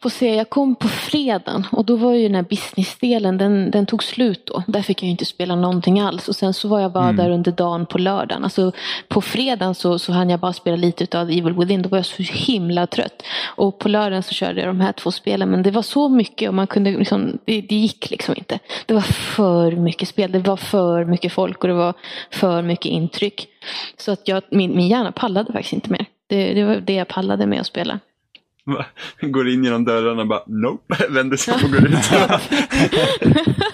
[0.00, 3.86] på se, jag kom på fredagen och då var ju den här businessdelen, den, den
[3.86, 4.62] tog slut då.
[4.66, 7.16] Där fick jag ju inte spela någonting alls och sen så var jag bara Mm.
[7.16, 8.44] där under dagen på lördagen.
[8.44, 8.72] Alltså
[9.08, 12.06] på fredagen så, så hann jag bara spela lite av Evil Within, då var jag
[12.06, 13.22] så himla trött.
[13.46, 16.48] Och på lördagen så körde jag de här två spelen men det var så mycket
[16.48, 18.58] och man kunde liksom, det, det gick liksom inte.
[18.86, 21.94] Det var för mycket spel, det var för mycket folk och det var
[22.30, 23.46] för mycket intryck.
[23.96, 26.06] Så att jag, min, min hjärna pallade faktiskt inte mer.
[26.26, 27.98] Det, det var det jag pallade med att spela.
[28.64, 28.86] Va?
[29.20, 32.10] Går in genom dörrarna och bara nope, vänder sig om och går ut.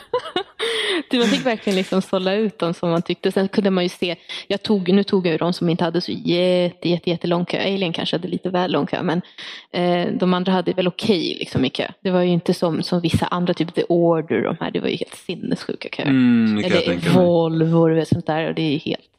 [1.11, 3.33] Det man fick verkligen liksom sålla ut dem som man tyckte.
[3.33, 4.17] Sen kunde man ju se,
[4.49, 7.59] jag tog, nu tog jag ju de som inte hade så jätte, jätte, jättelång kö.
[7.59, 9.23] Alien kanske hade lite väl lång kö, men
[9.71, 11.89] eh, de andra hade väl okej liksom i kö.
[12.01, 14.89] Det var ju inte som, som vissa andra, typ The Order, de här, det var
[14.89, 16.09] ju helt sinnessjuka köer.
[16.09, 17.15] Mm, Eller.
[17.15, 19.11] Volvo och sånt där, och det är helt,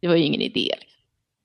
[0.00, 0.74] det var ju ingen idé.
[0.80, 1.00] Liksom.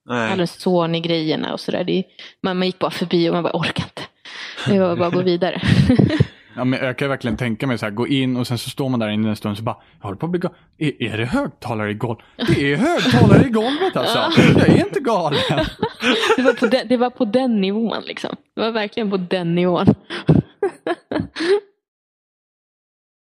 [0.09, 0.47] Alla.
[0.47, 1.83] Sony-grejerna och sådär.
[1.83, 2.03] det-
[2.41, 4.01] Man, man gick bara förbi och man bara orkar inte.
[4.67, 5.61] Det var bara att gå vidare.
[6.55, 8.89] Ja, men jag kan verkligen tänka mig så här, gå in och sen så står
[8.89, 10.57] man där inne en stund så bara, jag håller på att bli galen.
[10.77, 12.25] Är, är det högtalare i golvet?
[12.37, 14.17] Det är högtalare i golvet alltså.
[14.59, 15.39] Jag är inte galen.
[16.37, 18.35] Det var, på den, det var på den nivån liksom.
[18.55, 19.85] Det var verkligen på den nivån.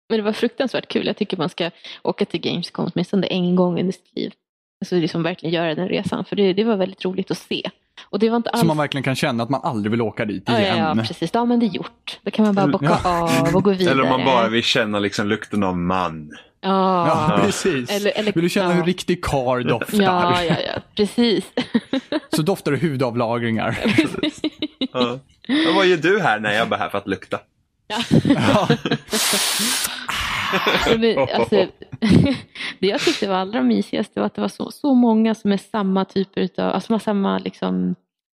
[0.09, 1.07] Men det var fruktansvärt kul.
[1.07, 1.71] Jag tycker man ska
[2.03, 4.33] åka till Gamescom åtminstone en gång under sitt liv.
[4.81, 6.25] Alltså liksom verkligen göra den resan.
[6.25, 7.63] För det, det var väldigt roligt att se.
[8.11, 8.61] Och det var inte alls...
[8.61, 10.79] Så man verkligen kan känna att man aldrig vill åka dit ja, igen.
[10.79, 11.31] ja, ja, precis.
[11.31, 12.19] Då har man det gjort.
[12.23, 13.91] Då kan man bara bocka av och gå vidare.
[13.93, 16.31] Eller om man bara vill känna liksom lukten av man.
[16.61, 17.91] Ja, Ja, precis.
[17.91, 18.75] Eller- eller- Vill du känna ja.
[18.77, 20.03] hur riktig kar doftar?
[20.03, 21.45] ja, ja, ja, precis.
[22.37, 23.79] Så doftar det hudavlagringar.
[24.93, 25.19] Ja.
[25.77, 26.41] Vad gör du här?
[26.41, 27.39] Nej, jag bara här för att lukta.
[27.39, 28.71] Och
[30.97, 31.57] det, alltså,
[32.79, 35.57] det jag tyckte var allra mysigast var att det var så, så många som är
[35.57, 37.95] samma typer utav, alltså har samma liksom,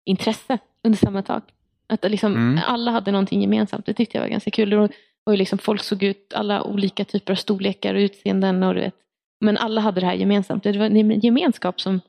[0.05, 1.43] intresse under samma tak.
[1.89, 2.59] Att liksom, Mm.
[2.67, 3.85] alla hade någonting gemensamt.
[3.85, 4.73] Det tyckte jag var ganska kul.
[4.73, 4.91] Och,
[5.25, 8.63] och liksom, folk såg ut alla olika typer av storlekar och utseenden.
[8.63, 8.95] Och, du vet.
[9.41, 10.63] Men alla hade det här gemensamt.
[10.63, 11.99] Det var en gemenskap som,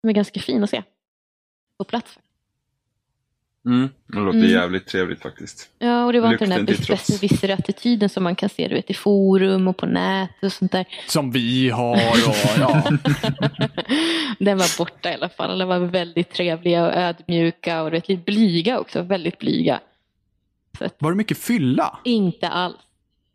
[0.00, 0.82] som är ganska fin att se
[1.78, 2.18] på plats.
[3.68, 3.88] Mm.
[4.06, 4.50] Det låter Mm.
[4.50, 5.68] jävligt trevligt faktiskt.
[5.78, 7.08] Ja, och det var inte den där till trots.
[7.08, 10.86] besserwisser-attityden som man kan se du vet, i forum och på nätet och sånt där.
[11.08, 12.82] Som vi har och ja.
[14.38, 15.50] Den var borta i alla fall.
[15.50, 19.02] Alla var väldigt trevliga och ödmjuka och du vet, lite blyga också.
[19.02, 19.80] Väldigt blyga.
[20.78, 21.98] Så att, Var det mycket fylla?
[22.04, 22.76] inte alls.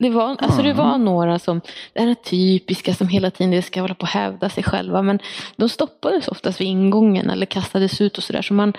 [0.03, 1.61] Det var, alltså det var några som,
[1.93, 5.01] det här typiska som hela tiden ska hålla på att hävda sig själva.
[5.01, 5.19] Men
[5.55, 8.41] de stoppades oftast vid ingången eller kastades ut och sådär.
[8.41, 8.73] Så man,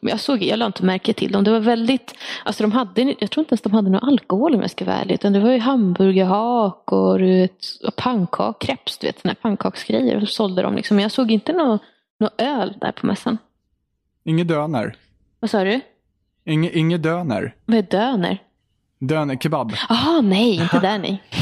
[0.00, 1.44] jag såg, jag lade inte märke till dem.
[1.44, 4.60] Det var väldigt, alltså de hade, jag tror inte ens de hade någon alkohol om
[4.60, 5.14] jag ska vara ärlig.
[5.14, 7.20] Utan det var ju hamburgerhak och,
[7.86, 10.20] och pannkak, crepes, du vet, såna här pannkaksgrejer.
[10.20, 10.96] Så sålde de liksom.
[10.96, 11.78] Men jag såg inte någon
[12.20, 13.38] nå öl där på mässan.
[14.24, 14.96] Inget döner?
[15.40, 15.80] Vad sa du?
[16.44, 17.54] Inge, inget döner?
[17.64, 18.42] Vad är döner?
[18.98, 19.72] Döner, kebab?
[19.88, 21.22] Jaha, nej, inte där nej.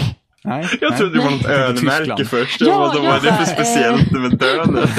[0.47, 0.69] Nej.
[0.81, 0.99] Jag nej.
[0.99, 2.61] trodde det var något ölmärke först.
[2.61, 4.91] Ja, Ja, vad är det för bara, speciellt med döner?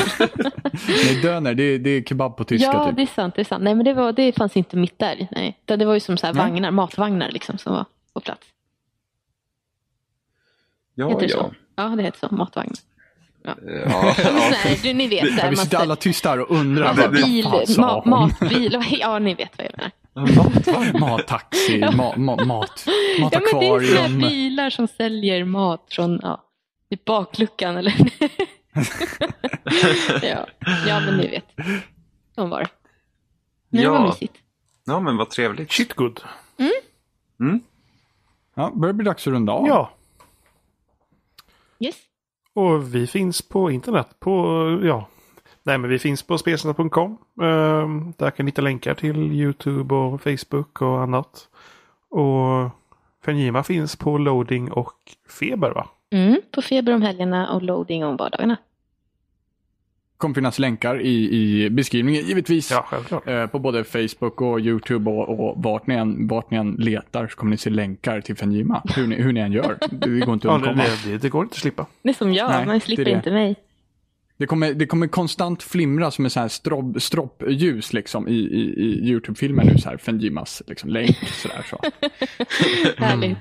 [1.05, 2.95] Nej, döner, det är, det är kebab på tyska Ja, typ.
[2.95, 3.35] det är sant.
[3.35, 3.63] Det, är sant.
[3.63, 5.27] Nej, men det, var, det fanns inte mitt där.
[5.31, 5.57] Nej.
[5.65, 6.43] Det var ju som så här Nej.
[6.51, 8.47] vagnar, matvagnar liksom, som var på plats.
[10.95, 11.37] Ja, Heter ja.
[11.37, 11.53] så?
[11.75, 12.35] Ja, det heter så.
[12.35, 12.75] Matvagnar.
[13.43, 14.15] Ja, Ja.
[14.17, 14.31] ja.
[14.65, 15.23] Nej, du, ni vet.
[15.23, 16.85] Ja, här, vi sitter alla tysta här och undrar.
[16.85, 18.83] Alltså, vad bil, ma- matbil.
[18.99, 19.91] Ja, ni vet vad jag menar.
[20.99, 24.17] Mattaxi, ma, ma, mat, Ja, men det är matakvarium.
[24.19, 26.43] bilar som säljer mat från ja,
[26.89, 27.93] typ bakluckan eller...
[30.21, 30.47] ja.
[30.87, 31.45] ja, men ni vet.
[32.35, 32.69] Så var det.
[33.69, 34.05] Men det var Ja.
[34.07, 34.35] mysigt.
[34.85, 35.71] ja, men vad trevligt.
[35.71, 36.21] Shit good.
[37.39, 37.59] Mm.
[38.55, 39.67] Ja, börjar bli dags att runda av.
[39.67, 39.91] Ja,
[41.79, 41.95] Yes.
[42.53, 44.31] och vi finns på internet på,
[44.83, 45.07] ja,
[45.65, 47.17] nej men vi finns på spelsnack.com.
[47.41, 51.47] Ehm, där kan ni hitta länkar till YouTube och Facebook och annat.
[52.09, 52.69] Och
[53.25, 54.93] Fenjima finns på loading och
[55.39, 55.87] feber va?
[56.11, 58.57] Mm, på feber om helgerna och loading om vardagarna.
[60.17, 62.71] kommer finnas länkar i, i beskrivningen givetvis.
[62.71, 63.27] Ja, självklart.
[63.27, 67.27] Eh, på både Facebook och YouTube och, och vart, ni än, vart ni än letar
[67.27, 68.81] så kommer ni se länkar till Fenjima.
[68.95, 69.77] Hur ni, hur ni än gör.
[69.91, 70.83] Det går inte att Ja, det, undkomma.
[71.05, 71.85] det, det, går inte att slippa.
[72.01, 73.55] Det är som jag, Nej, man slipper inte mig.
[74.37, 78.73] Det kommer, det kommer konstant flimra som en sån här strob, stroppljus liksom i, i,
[78.77, 79.97] i YouTube-filmen nu så här.
[79.97, 81.79] Fenjimas liksom, länk sådär så.
[83.05, 83.37] Härligt.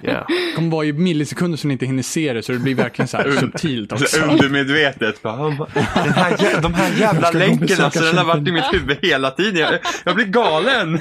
[0.00, 0.26] Ja.
[0.28, 3.08] Det kommer vara i millisekunder så ni inte hinner se det så det blir verkligen
[3.08, 4.06] så här subtilt också.
[4.06, 5.22] Så Undermedvetet.
[5.22, 5.66] Bara, "Ah,
[6.04, 8.98] Den här, jä- de här jävla Jag länken alltså, den har varit i mitt huvud
[9.02, 9.56] hela tiden.
[9.60, 10.88] Jag, jag blir galen.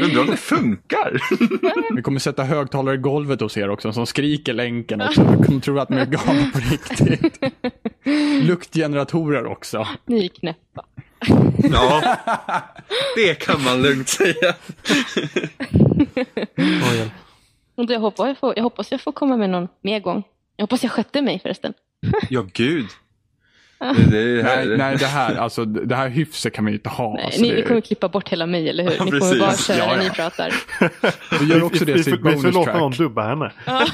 [0.00, 1.20] Undrar om det funkar.
[1.96, 5.36] Vi kommer sätta högtalare i golvet hos er också som skriker länken också.
[5.40, 6.91] Vi kommer tro att ni är galna på riktigt.
[8.42, 9.86] Luktgeneratorer också.
[10.06, 10.84] Ni är knäppa.
[11.72, 12.02] Ja,
[13.16, 14.54] det kan man lugnt säga.
[17.74, 20.22] Och Jag hoppas jag, får, jag hoppas jag får komma med någon mer gång.
[20.56, 21.74] Jag hoppas jag skötte mig förresten.
[22.30, 22.86] Ja, gud.
[23.82, 26.72] Det, det, är det här, Nej, nej, det här, alltså, det här hyfset kan vi
[26.72, 27.14] inte ha.
[27.14, 28.90] Nej, Alltså, ni, det, ni kommer klippa bort hela mig, eller hur?
[28.98, 30.02] Ja, ni kommer bara köra Ja, när ja.
[30.02, 30.52] ni pratar.
[31.40, 32.98] vi gör också det som vi, ett vi får bonus låta någon track.
[32.98, 33.52] dubba henne.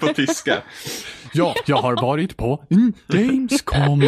[0.00, 0.54] på tyska.
[1.32, 2.64] Ja, jag har varit på
[3.08, 3.98] Gamescom.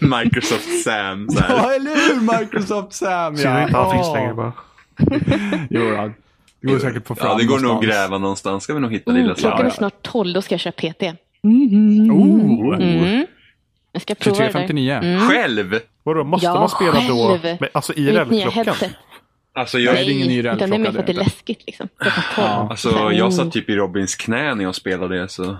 [0.00, 1.28] Microsoft Sam.
[1.28, 1.56] Så här.
[1.56, 2.38] Ja, eller hur?
[2.40, 3.62] Microsoft Sam, ja.
[3.62, 4.52] inte han finns längre bara.
[5.70, 6.10] Jo, då.
[6.60, 7.86] det går säkert få fram Ja, det går nog att någonstans.
[7.96, 8.64] gräva någonstans.
[8.64, 11.02] Ska vi nog hitta Oh, lilla klockan är snart 12, då ska jag köra PT.
[11.44, 12.10] Mm.
[12.10, 13.26] Oh, Mm.
[13.92, 14.66] Jag ska prova det där.
[14.66, 14.98] 23.59.
[15.04, 15.20] Mm.
[15.28, 15.78] Själv?
[16.02, 17.38] Vadå, måste Ja, man spela då?
[17.42, 18.74] Men, alltså IRL-klockan?
[19.54, 21.16] Alltså, jag, Nej, det är ingen ny utan det är mer för att det är
[21.16, 21.88] läskigt liksom.
[22.36, 22.42] Ja.
[22.70, 25.42] alltså, jag satt typ i Robins knä när jag spelade det, så...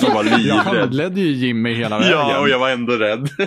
[0.00, 0.56] jag var Jag livrädd.
[0.58, 2.12] handledde ju Jimmy hela vägen.
[2.18, 3.28] Ja, och jag var ändå rädd.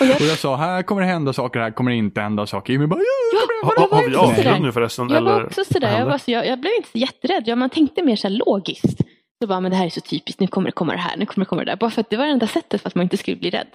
[0.00, 2.46] Och jag, Och jag sa, här kommer det hända saker, här kommer det inte hända
[2.46, 2.72] saker.
[2.72, 4.58] Jimmy bara, ja, Ha, har vi också avgrund sådär.
[4.60, 5.08] nu förresten?
[5.10, 5.46] jag var eller?
[5.46, 7.42] också sådär, jag, var så, jag, jag blev inte så jätterädd.
[7.46, 9.00] Ja, man tänkte mer så här logiskt.
[9.42, 11.26] Så bara, men det här är så typiskt, nu kommer det komma det här, nu
[11.26, 11.76] kommer det komma det där.
[11.76, 13.66] Bara för att det var det enda sättet för att man inte skulle bli rädd.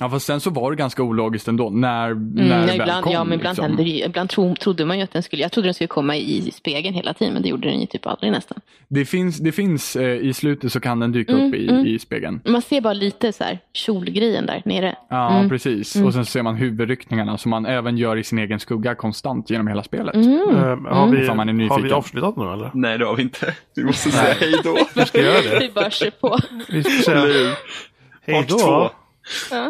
[0.00, 2.80] Ja, fast sen så var det ganska ologiskt ändå när, Mm, när ja, det väl
[2.80, 3.12] ibland, kom.
[3.12, 3.62] ja, men ibland, liksom.
[3.70, 5.88] hände det, ju- ibland tro, trodde man ju att den skulle, jag trodde den skulle
[5.88, 8.60] komma i spegeln hela tiden, men det gjorde den ju typ aldrig nästan.
[8.88, 11.86] Det finns, det finns eh, i slutet så kan den dyka Mm, upp i, mm.
[11.86, 12.40] i spegeln.
[12.44, 14.96] Man ser bara lite så här kjolgrejen där nere.
[15.10, 15.48] Ja, Mm.
[15.48, 15.96] precis.
[15.96, 16.06] Mm.
[16.08, 19.66] Och sen ser man huvudryckningarna som man även gör i sin egen skugga konstant genom
[19.66, 20.14] hela spelet.
[20.14, 20.48] Mm.
[20.48, 22.70] Eh, har, vi, Ifall man är har vi avslutat nu eller?
[22.74, 23.54] Nej, det har vi inte.
[23.76, 24.76] Vi måste säga hej då.
[24.94, 25.58] Vi ska göra det.
[25.66, 26.38] Vi bara kör på.
[26.68, 27.54] Vi ska säga
[28.26, 28.90] hej då.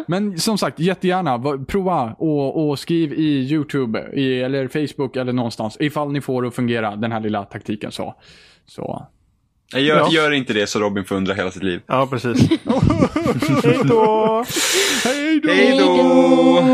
[0.07, 5.33] Men som sagt, jättegärna va- prova och, och skriv i YouTube i, eller Facebook eller
[5.33, 8.15] någonstans ifall ni får det att fungera, den här lilla taktiken så.
[8.65, 9.07] så.
[9.73, 10.09] Nej, Gör, Ja.
[10.11, 11.81] gör inte det så Robin får undra hela sitt liv.
[11.87, 12.49] Ja, precis.
[13.63, 14.45] hej då!
[15.03, 15.39] Hej
[15.79, 16.67] då!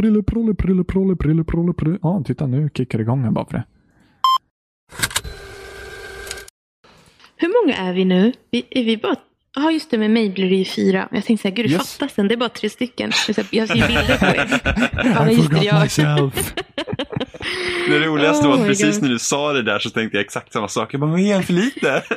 [0.00, 1.98] Prille, prille, prille, prolle, prille, prolle, prille.
[2.02, 3.64] Ja, titta nu kickar det igång här bara för det.
[7.36, 8.32] Hur många är vi nu?
[8.50, 9.16] Vi, är vi bara...
[9.56, 11.08] Ja, just det, med mig blir det ju fyra.
[11.12, 11.96] Jag tänkte säga, gud det Yes.
[11.98, 13.10] fattas en, det är bara tre stycken.
[13.52, 14.60] Jag ser bilder på er.
[15.14, 15.82] Ja, I just det, forgot jag.
[15.82, 16.54] myself.
[17.88, 19.02] Det roligaste Oh var att precis God.
[19.02, 20.94] när du sa det där så tänkte jag exakt samma sak.
[20.94, 22.02] Jag bara, men är för lite?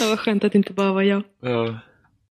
[0.00, 1.22] Ja, vad skönt att det inte bara var jag.
[1.42, 1.78] Ja.